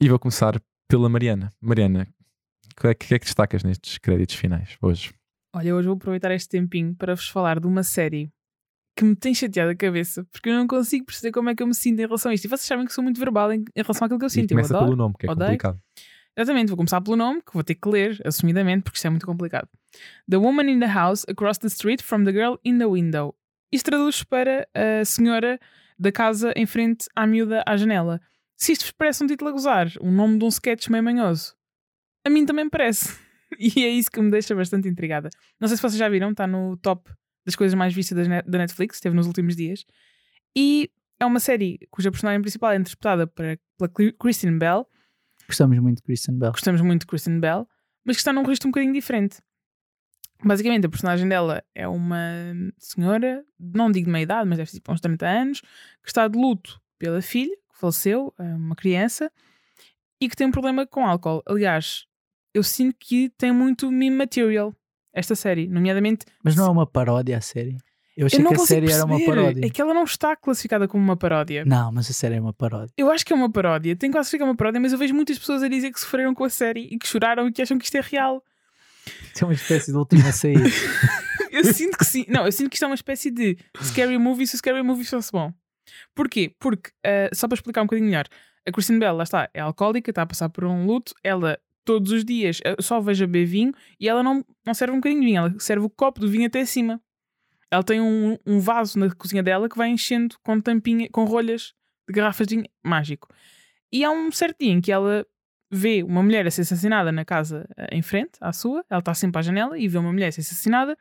E 0.00 0.08
vou 0.08 0.20
começar 0.20 0.62
pela 0.88 1.08
Mariana. 1.08 1.50
Mariana, 1.60 2.06
o 2.70 2.80
que 2.80 2.86
é 2.86 2.94
que, 2.94 3.14
é 3.14 3.18
que 3.18 3.24
destacas 3.24 3.64
nestes 3.64 3.98
créditos 3.98 4.36
finais 4.36 4.76
hoje? 4.80 5.12
Olha, 5.56 5.74
hoje 5.74 5.88
vou 5.88 5.96
aproveitar 5.96 6.30
este 6.30 6.50
tempinho 6.50 6.94
para 6.94 7.16
vos 7.16 7.28
falar 7.28 7.58
de 7.58 7.66
uma 7.66 7.82
série 7.82 8.30
que 8.96 9.04
me 9.04 9.16
tem 9.16 9.34
chateado 9.34 9.72
a 9.72 9.74
cabeça 9.74 10.24
porque 10.30 10.50
eu 10.50 10.54
não 10.54 10.68
consigo 10.68 11.04
perceber 11.04 11.32
como 11.32 11.50
é 11.50 11.56
que 11.56 11.64
eu 11.64 11.66
me 11.66 11.74
sinto 11.74 11.98
em 11.98 12.06
relação 12.06 12.30
a 12.30 12.34
isto. 12.34 12.44
E 12.44 12.48
vocês 12.48 12.60
sabem 12.68 12.86
que 12.86 12.92
sou 12.92 13.02
muito 13.02 13.18
verbal 13.18 13.52
em, 13.52 13.64
relação 13.74 14.04
àquilo 14.04 14.20
que 14.20 14.24
eu 14.24 14.28
E 14.28 14.30
sinto. 14.30 14.52
Eu 14.52 14.56
começa 14.58 14.72
adoro. 14.72 14.84
pelo 14.86 14.96
nome, 14.96 15.16
que 15.18 15.26
é 15.26 15.30
odeio. 15.32 15.48
complicado. 15.48 15.80
Exatamente, 16.36 16.68
vou 16.68 16.76
começar 16.76 17.00
pelo 17.00 17.16
nome, 17.16 17.42
que 17.42 17.52
vou 17.52 17.62
ter 17.62 17.74
que 17.74 17.88
ler, 17.88 18.20
assumidamente, 18.24 18.84
porque 18.84 18.96
isto 18.96 19.06
é 19.06 19.10
muito 19.10 19.26
complicado. 19.26 19.68
The 20.28 20.38
Woman 20.38 20.70
in 20.70 20.80
the 20.80 20.86
House 20.86 21.24
Across 21.28 21.58
the 21.58 21.66
Street 21.68 22.02
from 22.02 22.24
the 22.24 22.32
Girl 22.32 22.56
in 22.64 22.78
the 22.78 22.86
Window. 22.86 23.34
Isto 23.70 23.90
traduz 23.90 24.22
para 24.22 24.66
a 24.74 25.04
senhora 25.04 25.60
da 25.98 26.10
casa 26.10 26.52
em 26.56 26.66
frente 26.66 27.06
à 27.14 27.26
miúda 27.26 27.62
à 27.66 27.76
janela. 27.76 28.20
Se 28.56 28.72
isto 28.72 28.82
vos 28.82 28.92
parece 28.92 29.22
um 29.24 29.26
título 29.26 29.50
a 29.50 29.52
gozar, 29.52 29.88
o 30.00 30.10
nome 30.10 30.38
de 30.38 30.44
um 30.44 30.48
sketch 30.48 30.88
meio 30.88 31.02
manhoso, 31.02 31.54
a 32.24 32.30
mim 32.30 32.46
também 32.46 32.68
parece. 32.68 33.18
e 33.58 33.84
é 33.84 33.88
isso 33.88 34.10
que 34.10 34.20
me 34.20 34.30
deixa 34.30 34.54
bastante 34.54 34.88
intrigada. 34.88 35.28
Não 35.60 35.68
sei 35.68 35.76
se 35.76 35.82
vocês 35.82 35.98
já 35.98 36.08
viram, 36.08 36.30
está 36.30 36.46
no 36.46 36.76
top 36.78 37.10
das 37.44 37.56
coisas 37.56 37.74
mais 37.74 37.92
vistas 37.92 38.26
da 38.28 38.58
Netflix, 38.58 38.96
esteve 38.96 39.16
nos 39.16 39.26
últimos 39.26 39.56
dias. 39.56 39.84
E 40.56 40.90
é 41.18 41.26
uma 41.26 41.40
série 41.40 41.78
cuja 41.90 42.10
personagem 42.10 42.40
principal 42.40 42.72
é 42.72 42.76
interpretada 42.76 43.26
pela 43.26 43.58
Kristen 44.18 44.58
Bell. 44.58 44.86
Gostamos 45.52 45.78
muito 45.78 45.98
de 45.98 46.02
Kristen 46.02 46.38
Bell. 46.38 46.52
Gostamos 46.52 46.80
muito 46.80 47.00
de 47.02 47.06
Kristen 47.06 47.38
Bell, 47.38 47.68
mas 48.04 48.16
que 48.16 48.20
está 48.20 48.32
num 48.32 48.42
registro 48.42 48.68
um 48.68 48.70
bocadinho 48.70 48.94
diferente. 48.94 49.36
Basicamente, 50.42 50.86
a 50.86 50.88
personagem 50.88 51.28
dela 51.28 51.62
é 51.74 51.86
uma 51.86 52.16
senhora, 52.78 53.44
não 53.60 53.92
digo 53.92 54.06
de 54.06 54.12
meia 54.12 54.22
idade, 54.22 54.48
mas 54.48 54.56
deve 54.56 54.70
ser 54.70 54.78
tipo 54.78 54.90
uns 54.90 55.00
30 55.00 55.26
anos, 55.26 55.60
que 55.60 56.08
está 56.08 56.26
de 56.26 56.38
luto 56.38 56.80
pela 56.98 57.20
filha, 57.20 57.54
que 57.70 57.78
faleceu, 57.78 58.32
é 58.38 58.54
uma 58.54 58.74
criança, 58.74 59.30
e 60.18 60.26
que 60.26 60.34
tem 60.34 60.46
um 60.46 60.50
problema 60.50 60.86
com 60.86 61.06
álcool. 61.06 61.42
Aliás, 61.46 62.06
eu 62.54 62.62
sinto 62.62 62.96
que 62.98 63.28
tem 63.36 63.52
muito 63.52 63.90
meme 63.90 64.16
material, 64.16 64.74
esta 65.12 65.34
série, 65.34 65.68
nomeadamente. 65.68 66.24
Mas 66.42 66.56
não 66.56 66.64
é 66.64 66.70
uma 66.70 66.86
paródia 66.86 67.36
a 67.36 67.40
série? 67.42 67.76
Eu 68.16 68.26
achei 68.26 68.40
eu 68.40 68.48
que 68.48 68.54
a 68.54 68.58
série 68.58 68.90
era 68.90 69.04
uma 69.04 69.18
paródia. 69.24 69.66
É 69.66 69.70
que 69.70 69.80
ela 69.80 69.94
não 69.94 70.04
está 70.04 70.36
classificada 70.36 70.86
como 70.86 71.02
uma 71.02 71.16
paródia. 71.16 71.64
Não, 71.64 71.90
mas 71.90 72.10
a 72.10 72.12
série 72.12 72.34
é 72.34 72.40
uma 72.40 72.52
paródia. 72.52 72.92
Eu 72.96 73.10
acho 73.10 73.24
que 73.24 73.32
é 73.32 73.36
uma 73.36 73.50
paródia, 73.50 73.96
tem 73.96 74.10
quase 74.10 74.28
que 74.28 74.36
ficar 74.36 74.44
uma 74.44 74.56
paródia, 74.56 74.80
mas 74.80 74.92
eu 74.92 74.98
vejo 74.98 75.14
muitas 75.14 75.38
pessoas 75.38 75.62
a 75.62 75.68
dizer 75.68 75.90
que 75.90 76.00
sofreram 76.00 76.34
com 76.34 76.44
a 76.44 76.50
série 76.50 76.88
e 76.90 76.98
que 76.98 77.08
choraram 77.08 77.48
e 77.48 77.52
que 77.52 77.62
acham 77.62 77.78
que 77.78 77.84
isto 77.84 77.96
é 77.96 78.00
real. 78.00 78.42
Isto 79.26 79.42
é 79.42 79.44
uma 79.46 79.54
espécie 79.54 79.90
de 79.90 79.96
última 79.96 80.30
saída. 80.32 80.62
Eu 81.52 81.64
sinto 81.64 81.98
que 81.98 82.04
sim. 82.06 82.24
Não, 82.28 82.46
eu 82.46 82.52
sinto 82.52 82.70
que 82.70 82.76
isto 82.76 82.84
é 82.84 82.86
uma 82.86 82.94
espécie 82.94 83.30
de 83.30 83.58
scary 83.82 84.16
movie 84.16 84.46
se 84.46 84.54
o 84.54 84.58
scary 84.58 84.82
movie 84.82 85.04
fosse 85.04 85.30
bom. 85.30 85.52
Porquê? 86.14 86.54
Porque, 86.58 86.90
ah, 87.04 87.28
só 87.34 87.46
para 87.46 87.56
explicar 87.56 87.82
um 87.82 87.84
bocadinho 87.84 88.08
melhor, 88.08 88.24
a 88.66 88.72
Kristen 88.72 88.98
Bell, 88.98 89.14
lá 89.14 89.24
está, 89.24 89.50
é 89.52 89.60
alcoólica, 89.60 90.10
está 90.10 90.22
a 90.22 90.26
passar 90.26 90.48
por 90.48 90.64
um 90.64 90.86
luto, 90.86 91.14
ela 91.22 91.58
todos 91.84 92.10
os 92.10 92.24
dias 92.24 92.60
ah, 92.64 92.80
só 92.80 93.00
veja 93.00 93.26
beber 93.26 93.44
vinho 93.44 93.72
e 94.00 94.08
ela 94.08 94.22
não, 94.22 94.42
não 94.64 94.72
serve 94.72 94.94
um 94.94 94.96
bocadinho 94.96 95.20
de 95.20 95.26
vinho, 95.26 95.38
ela 95.40 95.54
serve 95.58 95.84
o 95.84 95.90
copo 95.90 96.20
do 96.20 96.28
vinho 96.30 96.46
até 96.46 96.60
acima. 96.60 96.98
Ela 97.72 97.82
tem 97.82 98.02
um, 98.02 98.36
um 98.46 98.60
vaso 98.60 98.98
na 98.98 99.10
cozinha 99.10 99.42
dela 99.42 99.66
que 99.66 99.78
vai 99.78 99.88
enchendo 99.88 100.36
com 100.42 100.60
tampinha, 100.60 101.08
com 101.10 101.24
rolhas 101.24 101.72
de 102.06 102.14
garrafas 102.14 102.46
de 102.46 102.62
mágico. 102.84 103.28
E 103.90 104.04
há 104.04 104.10
um 104.10 104.30
certo 104.30 104.58
dia 104.60 104.72
em 104.72 104.80
que 104.80 104.92
ela 104.92 105.26
vê 105.70 106.02
uma 106.02 106.22
mulher 106.22 106.46
a 106.46 106.50
ser 106.50 106.60
assassinada 106.60 107.10
na 107.10 107.24
casa 107.24 107.66
ah, 107.78 107.86
em 107.90 108.02
frente 108.02 108.32
à 108.42 108.52
sua, 108.52 108.84
ela 108.90 108.98
está 108.98 109.14
sempre 109.14 109.38
à 109.38 109.42
janela 109.42 109.78
e 109.78 109.88
vê 109.88 109.96
uma 109.96 110.12
mulher 110.12 110.28
a 110.28 110.32
ser 110.32 110.42
assassinada 110.42 110.98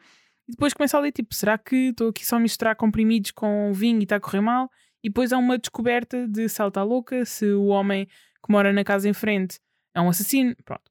e 0.48 0.52
depois 0.52 0.74
começa 0.74 0.98
a 0.98 1.00
ler, 1.02 1.12
tipo, 1.12 1.34
será 1.34 1.58
que 1.58 1.76
estou 1.76 2.10
aqui 2.10 2.26
só 2.26 2.38
a 2.38 2.40
misturar 2.40 2.76
comprimidos 2.76 3.32
com 3.32 3.72
vinho 3.74 4.00
e 4.00 4.04
está 4.04 4.16
a 4.16 4.20
correr 4.20 4.42
mal? 4.42 4.70
E 5.04 5.10
depois 5.10 5.34
há 5.34 5.38
uma 5.38 5.58
descoberta 5.58 6.28
de 6.28 6.48
se 6.48 6.62
ela 6.62 6.70
está 6.70 6.84
louca, 6.84 7.26
se 7.26 7.52
o 7.52 7.68
homem 7.68 8.06
que 8.06 8.52
mora 8.52 8.72
na 8.72 8.84
casa 8.84 9.10
em 9.10 9.14
frente 9.14 9.60
é 9.94 10.02
um 10.02 10.10
assassino. 10.10 10.56
Pronto. 10.64 10.91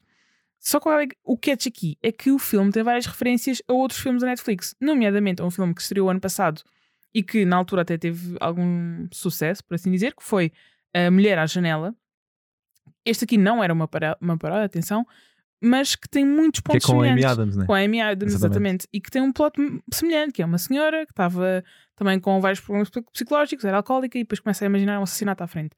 Só 0.61 0.79
que 0.79 0.89
é 0.91 1.09
o 1.25 1.39
catch 1.39 1.67
aqui 1.67 1.97
é 2.03 2.13
que 2.13 2.31
o 2.31 2.39
filme 2.39 2.71
tem 2.71 2.83
várias 2.83 3.07
referências 3.07 3.63
a 3.67 3.73
outros 3.73 3.99
filmes 3.99 4.21
da 4.21 4.29
Netflix, 4.29 4.77
nomeadamente 4.79 5.41
a 5.41 5.45
um 5.47 5.51
filme 5.51 5.75
que 5.75 5.81
estreou 5.81 6.11
ano 6.11 6.21
passado 6.21 6.63
e 7.15 7.23
que 7.23 7.45
na 7.47 7.57
altura 7.57 7.81
até 7.83 7.97
teve 7.97 8.37
algum 8.39 9.09
sucesso, 9.11 9.65
por 9.65 9.75
assim 9.75 9.91
dizer, 9.91 10.15
que 10.15 10.23
foi 10.23 10.53
A 10.95 11.11
Mulher 11.11 11.39
à 11.39 11.47
Janela. 11.47 11.95
Este 13.05 13.25
aqui 13.25 13.39
não 13.39 13.65
era 13.65 13.73
uma, 13.73 13.89
para, 13.89 14.17
uma 14.21 14.37
paródia, 14.37 14.67
atenção, 14.67 15.07
mas 15.63 15.97
que 15.97 16.09
tem 16.09 16.25
muitos 16.27 16.61
Que 16.61 16.71
é 16.71 16.75
pontos 16.75 16.87
com 16.87 16.93
a 17.01 17.07
Amy 17.07 17.09
semelhantes 17.09 17.33
Adams, 17.33 17.57
né? 17.57 17.67
com 17.67 17.75
a 17.75 17.79
Amy 17.79 18.01
Adams, 18.01 18.35
Exatamente. 18.35 18.53
exatamente. 18.53 18.89
E 18.93 19.01
que 19.01 19.11
tem 19.11 19.23
um 19.23 19.33
plot 19.33 19.55
semelhante, 19.93 20.33
que 20.35 20.43
é 20.43 20.47
uma 20.47 20.59
senhora 20.59 21.07
que 21.07 21.13
estava 21.13 21.65
também 21.97 22.21
com 22.21 22.39
vários 22.41 22.61
problemas 22.61 22.91
psic- 22.91 23.11
psicológicos, 23.13 23.65
era 23.65 23.79
alcoólica 23.79 24.19
e 24.19 24.23
depois 24.23 24.41
começa 24.41 24.65
a 24.65 24.67
imaginar 24.67 25.01
um 25.01 25.03
assassinato 25.05 25.43
à 25.43 25.47
frente. 25.47 25.75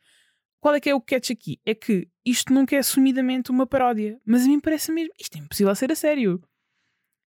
Qual 0.63 0.77
é 0.77 0.81
que 0.81 0.89
é 0.89 0.95
o 0.95 1.01
catch 1.01 1.33
aqui? 1.33 1.61
É 1.67 1.75
que 1.75 2.09
isto 2.25 2.55
nunca 2.55 2.77
é 2.77 2.79
assumidamente 2.79 3.51
uma 3.51 3.67
paródia, 3.67 4.21
mas 4.25 4.45
a 4.45 4.47
mim 4.47 4.61
parece 4.61 4.93
mesmo, 4.93 5.13
isto 5.19 5.35
é 5.35 5.41
impossível 5.41 5.75
ser 5.75 5.91
a 5.91 5.97
sério. 5.97 6.41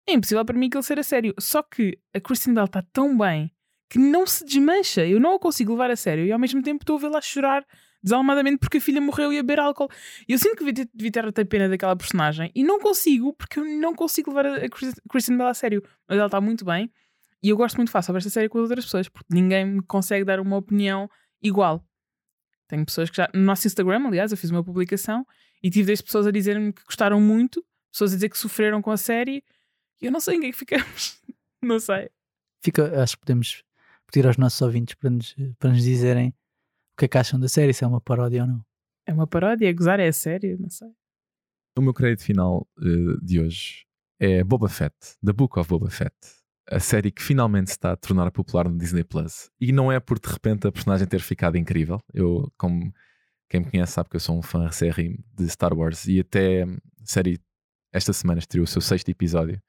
É 0.08 0.14
impossível 0.14 0.46
para 0.46 0.58
mim 0.58 0.70
que 0.70 0.78
ele 0.78 0.84
ser 0.84 0.98
a 1.00 1.04
sério. 1.04 1.34
Só 1.38 1.62
que 1.62 2.00
a 2.14 2.22
Kristen 2.22 2.54
Bell 2.54 2.64
está 2.64 2.82
tão 2.94 3.18
bem 3.18 3.52
que 3.90 4.00
não 4.00 4.26
se 4.26 4.46
desmancha. 4.46 5.06
Eu 5.06 5.20
não 5.20 5.36
a 5.36 5.40
consigo 5.40 5.74
levar 5.74 5.92
a 5.92 5.98
sério 5.98 6.26
e 6.26 6.32
ao 6.32 6.40
mesmo 6.40 6.64
tempo 6.64 6.84
estou 6.84 6.96
a 6.96 7.00
vê-la 7.02 7.22
chorar 7.22 7.66
desalmadamente 8.02 8.60
porque 8.60 8.78
a 8.78 8.82
filha 8.82 9.02
morreu 9.02 9.34
e 9.34 9.38
a 9.38 9.44
beber 9.44 9.60
álcool. 9.60 9.90
Eu 10.30 10.38
sinto 10.38 10.56
que 10.56 10.72
devia 10.72 11.12
ter, 11.12 11.26
até 11.26 11.44
pena 11.44 11.68
daquela 11.68 11.96
personagem 11.98 12.50
e 12.56 12.64
não 12.64 12.80
consigo, 12.80 13.34
porque 13.34 13.60
eu 13.60 13.66
não 13.66 13.94
consigo 13.94 14.30
levar 14.30 14.46
a 14.46 14.70
Kristen 15.10 15.36
Bell 15.36 15.48
a 15.48 15.54
sério. 15.54 15.84
Mas 16.08 16.18
ela 16.18 16.28
está 16.28 16.40
muito 16.40 16.64
bem 16.64 16.90
e 17.44 17.50
eu 17.50 17.58
gosto 17.58 17.76
muito 17.76 17.92
falar 17.92 18.04
sobre 18.04 18.20
esta 18.20 18.30
série 18.30 18.48
com 18.48 18.60
as 18.60 18.64
outras 18.64 18.86
pessoas, 18.86 19.10
porque 19.10 19.28
ninguém 19.34 19.66
me 19.66 19.82
consegue 19.82 20.24
dar 20.24 20.40
uma 20.40 20.56
opinião 20.56 21.10
igual. 21.42 21.86
Tenho 22.68 22.86
pessoas 22.86 23.10
que 23.10 23.18
já. 23.18 23.30
No 23.34 23.42
nosso 23.42 23.68
Instagram, 23.68 24.08
aliás, 24.08 24.32
eu 24.32 24.38
fiz 24.38 24.50
uma 24.50 24.64
publicação 24.64 25.26
e 25.62 25.70
tive 25.70 25.88
10 25.88 26.02
pessoas 26.02 26.28
a 26.28 26.32
dizer-me 26.32 26.74
que 26.74 26.84
gostaram 26.84 27.20
muito, 27.22 27.64
pessoas 27.92 28.12
a 28.12 28.16
dizer 28.16 28.30
que 28.30 28.38
sofreram 28.38 28.82
com 28.82 28.92
a 28.92 28.98
série 28.98 29.44
e 30.02 30.06
eu 30.06 30.12
não 30.12 30.20
sei 30.20 30.38
em 30.38 30.40
que 30.42 30.46
é 30.48 30.52
que 30.52 30.58
ficamos. 30.58 31.22
não 31.62 31.80
sei. 31.80 32.10
Fica, 32.64 33.02
acho 33.02 33.16
que 33.16 33.22
podemos 33.22 33.64
pedir 34.12 34.28
aos 34.28 34.38
nossos 34.38 34.62
ouvintes 34.62 34.96
para 34.96 35.10
nos, 35.10 35.36
para 35.60 35.70
nos 35.72 35.84
dizerem 35.84 36.30
o 36.30 36.98
que 36.98 37.06
é 37.06 37.08
que 37.08 37.18
acham 37.18 37.40
da 37.40 37.48
série, 37.48 37.74
se 37.74 37.84
é 37.84 37.88
uma 37.88 38.02
paródia 38.02 38.44
ou 38.44 38.48
não. 38.48 38.66
É 39.06 39.14
uma 39.14 39.28
paródia, 39.28 39.70
é 39.70 39.74
gozar, 39.74 40.00
é 40.00 40.12
sério, 40.12 40.58
não 40.60 40.70
sei. 40.70 40.90
O 41.78 41.82
meu 41.82 41.94
crédito 41.94 42.24
final 42.24 42.68
eh, 42.80 43.18
de 43.22 43.40
hoje 43.40 43.86
é 44.20 44.44
Boba 44.44 44.70
Fett, 44.70 44.96
The 45.24 45.34
Book 45.34 45.60
of 45.60 45.70
Boba 45.70 45.90
Fett. 45.90 46.16
A 46.70 46.80
série 46.80 47.12
que 47.12 47.22
finalmente 47.22 47.68
está 47.68 47.92
a 47.92 47.96
tornar 47.96 48.32
popular 48.32 48.68
no 48.68 48.78
Disney 48.78 49.04
Plus. 49.04 49.50
E 49.60 49.72
não 49.72 49.92
é 49.92 50.00
por 50.00 50.20
de 50.20 50.28
repente 50.28 50.68
a 50.68 50.72
personagem 50.72 51.08
ter 51.08 51.22
ficado 51.22 51.58
incrível. 51.58 52.00
Eu, 52.14 52.52
como 52.58 52.92
quem 53.50 53.62
me 53.62 53.70
conhece, 53.70 53.94
sabe 53.94 54.10
que 54.10 54.16
eu 54.16 54.20
sou 54.20 54.38
um 54.38 54.42
fã 54.42 54.66
acérrimo 54.66 55.18
de 55.34 55.48
Star 55.48 55.74
Wars. 55.74 56.08
E 56.08 56.20
até 56.20 56.64
a 56.64 56.68
série, 57.04 57.40
esta 57.94 58.12
semana, 58.14 58.40
estreou 58.40 58.64
o 58.64 58.68
seu 58.68 58.82
sexto 58.82 59.10
episódio. 59.10 59.62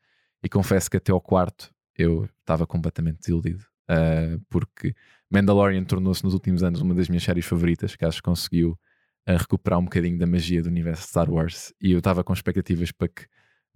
E 0.43 0.49
confesso 0.49 0.91
que 0.91 0.97
até 0.97 1.13
ao 1.13 1.21
quarto 1.21 1.71
eu 1.97 2.29
estava 2.41 2.67
completamente 2.67 3.19
desiludido. 3.19 3.65
Ah, 3.89 4.39
porque 4.49 4.95
Mandalorian 5.31 5.85
tornou-se 5.85 6.25
nos 6.25 6.35
últimos 6.35 6.63
anos 6.63 6.81
uma 6.81 6.95
das 6.95 7.09
minhas 7.09 7.23
séries 7.25 7.45
favoritas, 7.45 7.97
que 7.97 8.05
acho 8.05 8.19
que 8.19 8.29
conseguiu 8.29 8.79
a 9.27 9.37
recuperar 9.37 9.79
um 9.79 9.85
bocadinho 9.85 10.19
da 10.19 10.27
magia 10.27 10.63
do 10.63 10.69
universo 10.69 11.03
de 11.03 11.09
Star 11.09 11.29
Wars 11.31 11.75
e 11.81 11.93
eu 11.93 11.99
estava 11.99 12.23
com 12.23 12.33
expectativas 12.33 12.93
para 12.93 13.09
que 13.09 13.27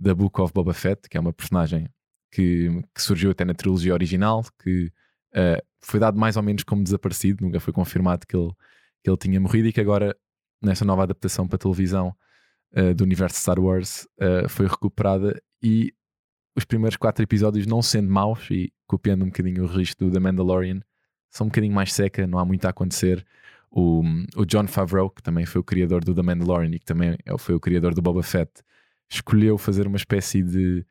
The 0.00 0.14
Book 0.14 0.40
of 0.40 0.52
Boba 0.54 0.72
Fett, 0.72 1.08
que 1.08 1.16
é 1.16 1.20
uma 1.20 1.32
personagem 1.32 1.88
que, 2.30 2.82
que 2.94 3.02
surgiu 3.02 3.30
até 3.30 3.44
na 3.44 3.54
trilogia 3.54 3.92
original, 3.92 4.44
que 4.62 4.92
eh, 5.34 5.62
foi 5.80 5.98
dado 6.00 6.18
mais 6.18 6.36
ou 6.36 6.42
menos 6.42 6.62
como 6.62 6.82
desaparecido, 6.82 7.44
nunca 7.44 7.60
foi 7.60 7.72
confirmado 7.72 8.26
que 8.26 8.36
ele, 8.36 8.50
que 9.02 9.10
ele 9.10 9.16
tinha 9.16 9.40
morrido 9.40 9.68
e 9.68 9.72
que 9.72 9.80
agora, 9.80 10.16
nesta 10.62 10.84
nova 10.84 11.02
adaptação 11.02 11.48
para 11.48 11.58
televisão 11.58 12.14
eh, 12.72 12.94
do 12.94 13.04
universo 13.04 13.40
Star 13.40 13.58
Wars, 13.58 14.06
eh, 14.18 14.46
foi 14.48 14.66
recuperada. 14.66 15.40
E 15.62 15.92
os 16.56 16.64
primeiros 16.64 16.96
quatro 16.96 17.22
episódios, 17.22 17.66
não 17.66 17.82
sendo 17.82 18.10
maus 18.10 18.48
e 18.50 18.72
copiando 18.86 19.22
um 19.22 19.26
bocadinho 19.26 19.64
o 19.64 19.66
registro 19.66 20.06
do 20.06 20.12
The 20.12 20.20
Mandalorian, 20.20 20.80
são 21.30 21.46
um 21.46 21.48
bocadinho 21.48 21.74
mais 21.74 21.92
seca, 21.92 22.26
não 22.26 22.38
há 22.38 22.44
muito 22.44 22.64
a 22.66 22.70
acontecer. 22.70 23.24
O, 23.70 24.02
o 24.36 24.44
John 24.44 24.66
Favreau, 24.66 25.08
que 25.08 25.22
também 25.22 25.46
foi 25.46 25.60
o 25.60 25.64
criador 25.64 26.04
do 26.04 26.12
The 26.14 26.22
Mandalorian 26.22 26.74
e 26.74 26.78
que 26.78 26.84
também 26.84 27.16
é- 27.24 27.38
foi 27.38 27.54
o 27.54 27.60
criador 27.60 27.94
do 27.94 28.02
Boba 28.02 28.22
Fett, 28.22 28.50
escolheu 29.08 29.56
fazer 29.56 29.86
uma 29.86 29.96
espécie 29.96 30.42
de 30.42 30.84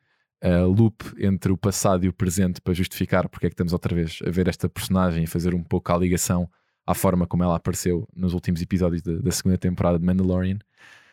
uh, 0.44 0.66
loop 0.66 1.04
entre 1.18 1.52
o 1.52 1.56
passado 1.56 2.04
e 2.04 2.08
o 2.08 2.12
presente 2.12 2.60
para 2.60 2.74
justificar 2.74 3.28
porque 3.28 3.46
é 3.46 3.48
que 3.48 3.54
estamos 3.54 3.72
outra 3.72 3.94
vez 3.94 4.18
a 4.26 4.30
ver 4.30 4.48
esta 4.48 4.68
personagem 4.68 5.24
e 5.24 5.26
fazer 5.26 5.54
um 5.54 5.62
pouco 5.62 5.92
a 5.92 5.96
ligação 5.96 6.48
à 6.86 6.94
forma 6.94 7.26
como 7.26 7.42
ela 7.42 7.56
apareceu 7.56 8.08
nos 8.14 8.34
últimos 8.34 8.60
episódios 8.60 9.02
da, 9.02 9.16
da 9.16 9.30
segunda 9.30 9.58
temporada 9.58 9.98
de 9.98 10.04
Mandalorian. 10.04 10.58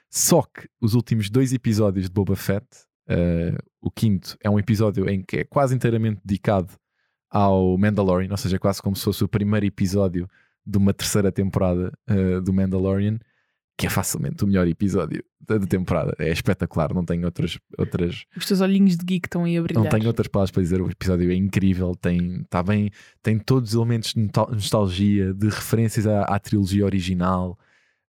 Só 0.10 0.42
que 0.42 0.70
os 0.82 0.94
últimos 0.94 1.30
dois 1.30 1.54
episódios 1.54 2.06
de 2.06 2.12
Boba 2.12 2.36
Fett, 2.36 2.66
uh, 3.10 3.58
o 3.82 3.92
quinto 3.92 4.38
é 4.44 4.50
um 4.50 4.58
episódio 4.58 5.10
em 5.10 5.22
que 5.22 5.38
é 5.38 5.44
quase 5.44 5.76
inteiramente 5.76 6.22
dedicado 6.24 6.74
ao 7.30 7.78
Mandalorian, 7.78 8.32
ou 8.32 8.38
seja, 8.38 8.58
quase 8.58 8.82
como 8.82 8.96
se 8.96 9.04
fosse 9.04 9.24
o 9.24 9.28
primeiro 9.28 9.66
episódio 9.66 10.30
de 10.66 10.78
uma 10.78 10.94
terceira 10.94 11.32
temporada 11.32 11.92
uh, 12.10 12.42
do 12.42 12.54
Mandalorian, 12.54 13.20
que 13.78 13.86
é 13.86 13.90
facilmente 13.90 14.44
o 14.44 14.48
melhor 14.48 14.68
episódio 14.68 15.24
da, 15.40 15.60
da 15.60 15.68
temporada. 15.68 16.16
É 16.18 16.32
espetacular, 16.32 16.94
não 16.94 17.06
tenho 17.06 17.26
outras, 17.26 17.60
outras, 17.78 18.26
Os 18.36 18.46
teus 18.46 18.60
olhinhos 18.60 18.98
de 18.98 19.06
geek 19.06 19.28
estão 19.28 19.44
aí 19.44 19.56
a 19.56 19.62
brilhar. 19.62 19.84
não 19.84 19.90
tenho 19.90 20.08
outras 20.08 20.28
palavras 20.28 20.50
para 20.50 20.64
dizer. 20.64 20.82
O 20.82 20.90
episódio 20.90 21.32
é 21.32 21.36
incrível, 21.36 21.94
tem, 21.96 22.44
tá 22.50 22.64
bem, 22.64 22.90
tem 23.22 23.38
todos 23.38 23.70
os 23.70 23.76
elementos 23.76 24.14
de 24.14 24.30
nostalgia, 24.52 25.32
de 25.32 25.48
referências 25.48 26.08
à, 26.08 26.24
à 26.24 26.40
trilogia 26.40 26.86
original, 26.86 27.58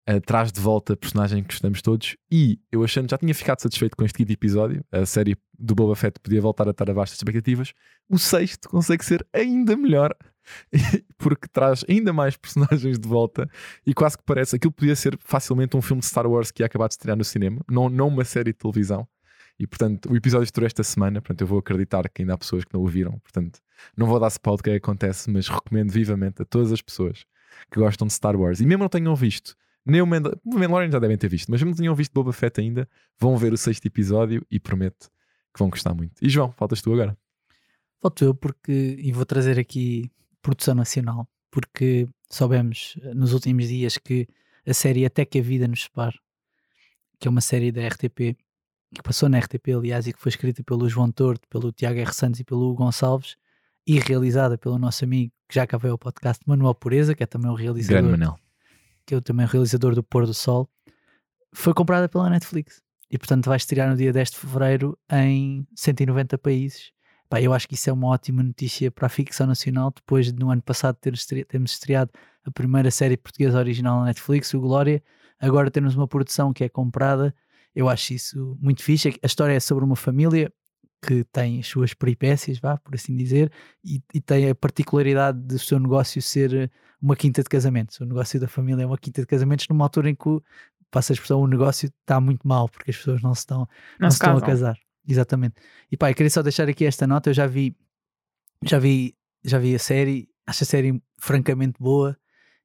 uh, 0.10 0.22
traz 0.22 0.54
de 0.54 0.62
volta 0.62 0.94
a 0.94 0.98
personagem 0.98 1.44
que 1.44 1.50
gostamos 1.50 1.82
todos. 1.82 2.16
E 2.32 2.60
eu 2.72 2.82
achando, 2.82 3.10
já 3.10 3.18
tinha 3.18 3.36
ficado 3.36 3.60
satisfeito 3.60 3.98
com 3.98 4.06
este 4.06 4.18
quinto 4.18 4.32
episódio, 4.32 4.86
a 4.90 5.06
série 5.06 5.36
do 5.60 5.76
Boba 5.76 5.98
Fett 5.98 6.18
podia 6.22 6.42
voltar 6.42 6.66
a 6.68 6.72
estar 6.72 6.90
abaixo 6.90 7.12
das 7.12 7.20
expectativas. 7.20 7.74
O 8.10 8.18
sexto 8.18 8.70
consegue 8.70 9.04
ser 9.04 9.28
ainda 9.34 9.76
melhor. 9.76 10.16
Porque 11.18 11.48
traz 11.48 11.84
ainda 11.90 12.14
mais 12.14 12.38
personagens 12.38 12.98
de 13.00 13.08
volta 13.08 13.50
e 13.86 13.94
quase 13.94 14.18
que 14.18 14.24
parece 14.24 14.56
aquilo 14.56 14.72
podia 14.72 14.96
ser 14.96 15.18
facilmente 15.20 15.76
um 15.76 15.82
filme 15.82 16.00
de 16.00 16.08
Star 16.08 16.28
Wars 16.28 16.52
que 16.52 16.62
ia 16.62 16.66
acabar 16.66 16.88
de 16.88 16.94
estrear 16.94 17.18
no 17.18 17.24
cinema, 17.24 17.62
não, 17.70 17.90
não 17.90 18.08
uma 18.08 18.24
série 18.24 18.52
de 18.52 18.58
televisão. 18.58 19.08
E 19.60 19.66
portanto, 19.66 20.12
o 20.12 20.16
episódio 20.16 20.44
estreou 20.46 20.68
esta 20.68 20.84
semana. 20.84 21.20
Portanto, 21.20 21.42
eu 21.42 21.48
vou 21.48 21.58
acreditar 21.58 22.08
que 22.10 22.22
ainda 22.22 22.36
há 22.36 22.38
pessoas 22.38 22.64
que 22.64 22.72
não 22.74 22.82
o 22.82 22.88
viram. 22.88 23.18
Portanto, 23.20 23.60
não 23.96 24.06
vou 24.06 24.20
dar 24.20 24.28
spoiler 24.28 24.58
do 24.58 24.64
que 24.64 24.70
é 24.70 24.76
acontece, 24.76 25.32
mas 25.32 25.48
recomendo 25.48 25.92
vivamente 25.92 26.44
a 26.44 26.46
todas 26.46 26.72
as 26.72 26.82
pessoas 26.82 27.26
que 27.72 27.80
gostam 27.80 28.06
de 28.06 28.14
Star 28.14 28.36
Wars 28.36 28.60
e 28.60 28.66
mesmo 28.68 28.84
não 28.84 28.90
tenham 28.90 29.16
visto 29.16 29.56
Nem 29.84 30.00
o 30.02 30.06
Mandal- 30.06 30.36
Mandalorian 30.46 30.92
já 30.92 31.00
devem 31.00 31.18
ter 31.18 31.28
visto, 31.28 31.50
mas 31.50 31.62
não 31.64 31.74
tinham 31.74 31.96
visto 31.96 32.14
Boba 32.14 32.32
Fett 32.34 32.62
ainda. 32.62 32.88
Vão 33.20 33.36
ver 33.36 33.52
o 33.52 33.58
sexto 33.58 33.86
episódio 33.88 34.46
e 34.52 34.60
prometo 34.60 35.10
que 35.52 35.60
vão 35.60 35.70
gostar 35.70 35.94
muito. 35.96 36.14
E 36.22 36.30
João, 36.30 36.52
faltas 36.52 36.80
tu 36.82 36.94
agora. 36.94 37.18
Falto 38.00 38.24
eu 38.24 38.36
porque, 38.36 38.96
e 39.00 39.12
vou 39.12 39.26
trazer 39.26 39.58
aqui 39.58 40.12
produção 40.48 40.74
nacional, 40.74 41.28
porque 41.52 42.08
soubemos 42.30 42.98
eh, 43.02 43.14
nos 43.14 43.34
últimos 43.34 43.68
dias 43.68 43.98
que 43.98 44.26
a 44.66 44.74
série 44.74 45.06
Até 45.06 45.26
que 45.26 45.40
a 45.40 45.42
Vida 45.42 45.68
nos 45.68 45.84
Separe, 45.84 46.18
que 47.20 47.28
é 47.28 47.30
uma 47.30 47.42
série 47.42 47.70
da 47.70 47.86
RTP, 47.86 48.38
que 48.96 49.04
passou 49.04 49.28
na 49.28 49.40
RTP, 49.40 49.74
aliás, 49.76 50.08
e 50.08 50.14
que 50.14 50.20
foi 50.20 50.30
escrita 50.30 50.64
pelo 50.64 50.88
João 50.88 51.12
Torto, 51.12 51.46
pelo 51.50 51.74
Tiago 51.74 52.00
R. 52.00 52.14
Santos 52.14 52.40
e 52.40 52.46
pelo 52.46 52.70
Hugo 52.70 52.86
Gonçalves, 52.86 53.36
e 53.86 54.00
realizada 54.00 54.58
pelo 54.58 54.80
nosso 54.80 55.04
amigo, 55.04 55.34
que 55.50 55.56
já 55.56 55.66
veio 55.78 55.94
ao 55.94 55.98
podcast, 55.98 56.42
Manuel 56.48 56.76
Pureza, 56.76 57.14
que 57.14 57.24
é 57.24 57.26
também 57.26 57.52
o 57.52 57.54
realizador 57.54 58.02
Grande 58.04 58.12
Manel. 58.12 58.40
que 59.06 59.14
é 59.14 59.18
o 59.18 59.22
também 59.22 59.46
realizador 59.46 59.96
do 59.96 60.04
Pôr 60.04 60.26
do 60.26 60.34
Sol, 60.34 60.70
foi 61.54 61.74
comprada 61.74 62.08
pela 62.08 62.30
Netflix. 62.30 62.82
E 63.10 63.18
portanto 63.18 63.46
vai 63.46 63.58
estrear 63.58 63.90
no 63.90 63.96
dia 63.96 64.12
10 64.14 64.32
de 64.32 64.38
fevereiro 64.38 64.98
em 65.12 65.66
190 65.76 66.38
países. 66.38 66.92
Pá, 67.30 67.42
eu 67.42 67.54
acho 67.54 67.68
que 67.68 67.76
isso 67.76 67.90
é 67.90 67.94
uma 67.94 68.08
ótima 68.08 68.42
notícia 68.42 68.90
para 68.90 69.08
a 69.08 69.10
ficção 69.10 69.46
nacional, 69.48 69.92
depois 69.94 70.32
de 70.32 70.40
no 70.40 70.50
ano 70.50 70.62
passado 70.62 70.96
ter 70.96 71.14
estre- 71.14 71.44
termos 71.46 71.72
estreado 71.72 72.12
a 72.46 72.52
primeira 72.52 72.90
série 72.90 73.18
portuguesa 73.18 73.58
original 73.60 74.00
na 74.00 74.06
Netflix, 74.06 74.54
o 74.54 74.62
Glória. 74.62 75.04
Agora 75.40 75.70
temos 75.70 75.96
uma 75.96 76.08
produção 76.08 76.54
que 76.54 76.64
é 76.64 76.70
comprada. 76.70 77.36
Eu 77.76 77.90
acho 77.90 78.14
isso 78.14 78.58
muito 78.62 78.82
fixe. 78.82 79.20
A 79.22 79.26
história 79.26 79.54
é 79.54 79.60
sobre 79.60 79.84
uma 79.84 79.96
família 79.96 80.52
que 81.06 81.24
tem 81.26 81.60
as 81.60 81.68
suas 81.68 81.94
peripécias, 81.94 82.60
vá, 82.60 82.78
por 82.78 82.96
assim 82.96 83.16
dizer, 83.16 83.52
e, 83.84 84.02
e 84.14 84.20
tem 84.20 84.50
a 84.50 84.56
particularidade 84.56 85.38
do 85.40 85.60
seu 85.60 85.80
negócio 85.80 86.20
ser 86.22 86.72
uma 87.00 87.16
quinta 87.16 87.44
de 87.44 87.50
casamentos. 87.50 88.00
O 88.00 88.06
negócio 88.06 88.40
da 88.40 88.48
família 88.48 88.82
é 88.84 88.86
uma 88.86 88.98
quinta 88.98 89.22
de 89.22 89.28
casamentos 89.28 89.68
numa 89.68 89.86
altura 89.86 90.10
em 90.10 90.16
que, 90.16 90.40
passa 90.90 91.12
a 91.12 91.16
expressão, 91.16 91.40
o 91.42 91.48
negócio 91.48 91.88
está 91.88 92.20
muito 92.20 92.48
mal, 92.48 92.68
porque 92.68 92.90
as 92.90 92.98
pessoas 92.98 93.22
não 93.22 93.36
se 93.36 93.42
estão, 93.42 93.60
Não, 93.60 93.68
não 94.06 94.10
se 94.10 94.16
estão 94.16 94.38
a 94.38 94.42
casar. 94.42 94.78
Exatamente. 95.08 95.56
E 95.92 95.98
pá, 95.98 96.12
eu 96.12 96.16
queria 96.16 96.30
só 96.30 96.42
deixar 96.42 96.68
aqui 96.68 96.86
esta 96.86 97.08
nota, 97.08 97.30
eu 97.30 97.34
já 97.34 97.48
vi, 97.48 97.76
já 98.64 98.80
vi, 98.80 99.16
já 99.44 99.58
vi 99.60 99.76
a 99.76 99.80
série, 99.80 100.30
acho 100.46 100.64
a 100.64 100.68
série 100.68 101.02
francamente 101.20 101.80
boa 101.80 102.18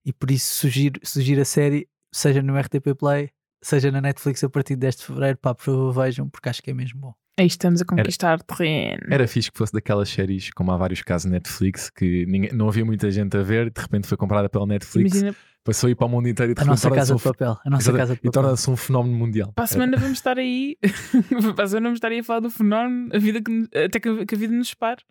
e 0.05 0.13
por 0.13 0.31
isso 0.31 0.57
sugiro, 0.57 1.01
sugiro 1.05 1.41
a 1.43 1.45
série, 1.45 1.89
seja 2.13 2.43
no 2.43 2.57
RTP 2.59 2.95
Play, 2.99 3.31
seja 3.63 3.91
na 3.93 4.01
Netflix 4.01 4.43
a 4.45 4.51
partir 4.51 4.75
de 4.75 4.81
10 4.81 4.97
de 4.97 5.05
Fevereiro, 5.05 5.39
pá, 5.39 5.55
por 5.55 5.65
favor 5.65 5.93
vejam, 5.93 6.29
porque 6.29 6.49
acho 6.49 6.63
que 6.63 6.71
é 6.71 6.75
mesmo 6.75 7.01
bom. 7.01 7.22
Aí 7.39 7.47
estamos 7.47 7.81
a 7.81 7.85
conquistar 7.85 8.43
terreno. 8.43 9.03
Era 9.11 9.27
fixe 9.27 9.51
que 9.51 9.57
fosse 9.57 9.73
daquelas 9.73 10.09
séries, 10.11 10.51
como 10.55 10.71
há 10.71 10.77
vários 10.77 11.01
casos 11.03 11.25
na 11.27 11.33
Netflix, 11.33 11.89
que 11.89 12.27
ninguém- 12.27 12.53
não 12.53 12.69
havia 12.69 12.85
muita 12.85 13.11
gente 13.11 13.35
a 13.37 13.43
ver, 13.43 13.71
de 13.71 13.81
repente 13.81 14.07
foi 14.07 14.19
comprada 14.19 14.51
pela 14.51 14.67
Netflix, 14.67 15.13
Imagina, 15.15 15.37
passou 15.65 15.89
a 15.89 15.91
ir 15.91 15.95
para 15.95 16.07
o 16.07 16.11
mundo 16.11 16.29
inteiro 16.29 16.53
e 16.53 16.55
de 16.55 16.61
A 16.61 16.65
nossa 16.67 16.91
casa 16.91 17.15
um, 17.15 17.17
de 17.17 17.23
papel, 17.23 17.57
a 17.65 17.71
nossa 17.71 17.91
casa 17.93 18.13
de 18.15 18.19
e 18.21 18.23
papel. 18.25 18.33
torna-se 18.33 18.71
um 18.71 18.77
fenómeno 18.77 19.17
mundial. 19.17 19.51
para 19.55 19.65
a 19.65 19.67
semana 19.67 19.97
vamos 19.97 20.19
estar 20.19 20.39
aí. 20.39 20.77
para 21.57 21.65
a 21.65 21.69
semana 21.69 21.87
vamos 21.89 21.97
estar 21.97 22.09
aí 22.09 22.19
a 22.19 22.25
falar 22.25 22.41
do 22.41 22.51
fenómeno, 22.51 23.09
a 23.15 23.19
vida 23.19 23.41
que, 23.41 23.67
até 23.79 23.99
que, 23.99 24.27
que 24.27 24.35
a 24.35 24.39
vida 24.39 24.53
nos 24.55 24.69
separe. 24.69 25.03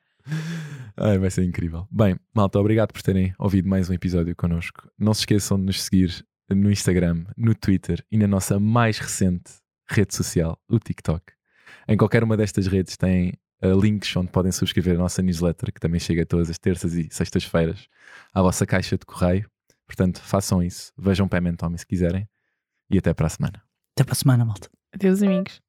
Ai, 0.97 1.17
vai 1.17 1.31
ser 1.31 1.43
incrível. 1.43 1.87
Bem, 1.89 2.15
malta, 2.35 2.59
obrigado 2.59 2.91
por 2.93 3.01
terem 3.01 3.33
ouvido 3.39 3.67
mais 3.67 3.89
um 3.89 3.93
episódio 3.93 4.35
connosco. 4.35 4.87
Não 4.99 5.13
se 5.15 5.21
esqueçam 5.21 5.57
de 5.57 5.65
nos 5.65 5.81
seguir 5.81 6.23
no 6.51 6.69
Instagram, 6.69 7.23
no 7.35 7.55
Twitter 7.55 8.05
e 8.11 8.17
na 8.17 8.27
nossa 8.27 8.59
mais 8.59 8.99
recente 8.99 9.51
rede 9.89 10.13
social, 10.13 10.59
o 10.69 10.77
TikTok. 10.77 11.23
Em 11.91 11.97
qualquer 11.97 12.23
uma 12.23 12.37
destas 12.37 12.67
redes 12.67 12.95
tem 12.95 13.33
uh, 13.61 13.77
links 13.77 14.15
onde 14.15 14.31
podem 14.31 14.49
subscrever 14.49 14.95
a 14.95 14.97
nossa 14.97 15.21
newsletter, 15.21 15.73
que 15.73 15.79
também 15.79 15.99
chega 15.99 16.25
todas 16.25 16.49
as 16.49 16.57
terças 16.57 16.93
e 16.93 17.09
sextas-feiras 17.11 17.85
à 18.33 18.41
vossa 18.41 18.65
caixa 18.65 18.97
de 18.97 19.05
correio. 19.05 19.45
Portanto, 19.85 20.21
façam 20.21 20.63
isso, 20.63 20.93
vejam 20.97 21.27
Pam 21.27 21.49
and 21.49 21.55
Tommy 21.55 21.77
se 21.77 21.85
quiserem 21.85 22.25
e 22.89 22.97
até 22.97 23.13
para 23.13 23.27
a 23.27 23.29
semana. 23.29 23.61
Até 23.93 24.05
para 24.05 24.13
a 24.13 24.15
semana, 24.15 24.45
malta. 24.45 24.69
Adeus, 24.93 25.21
amigos. 25.21 25.61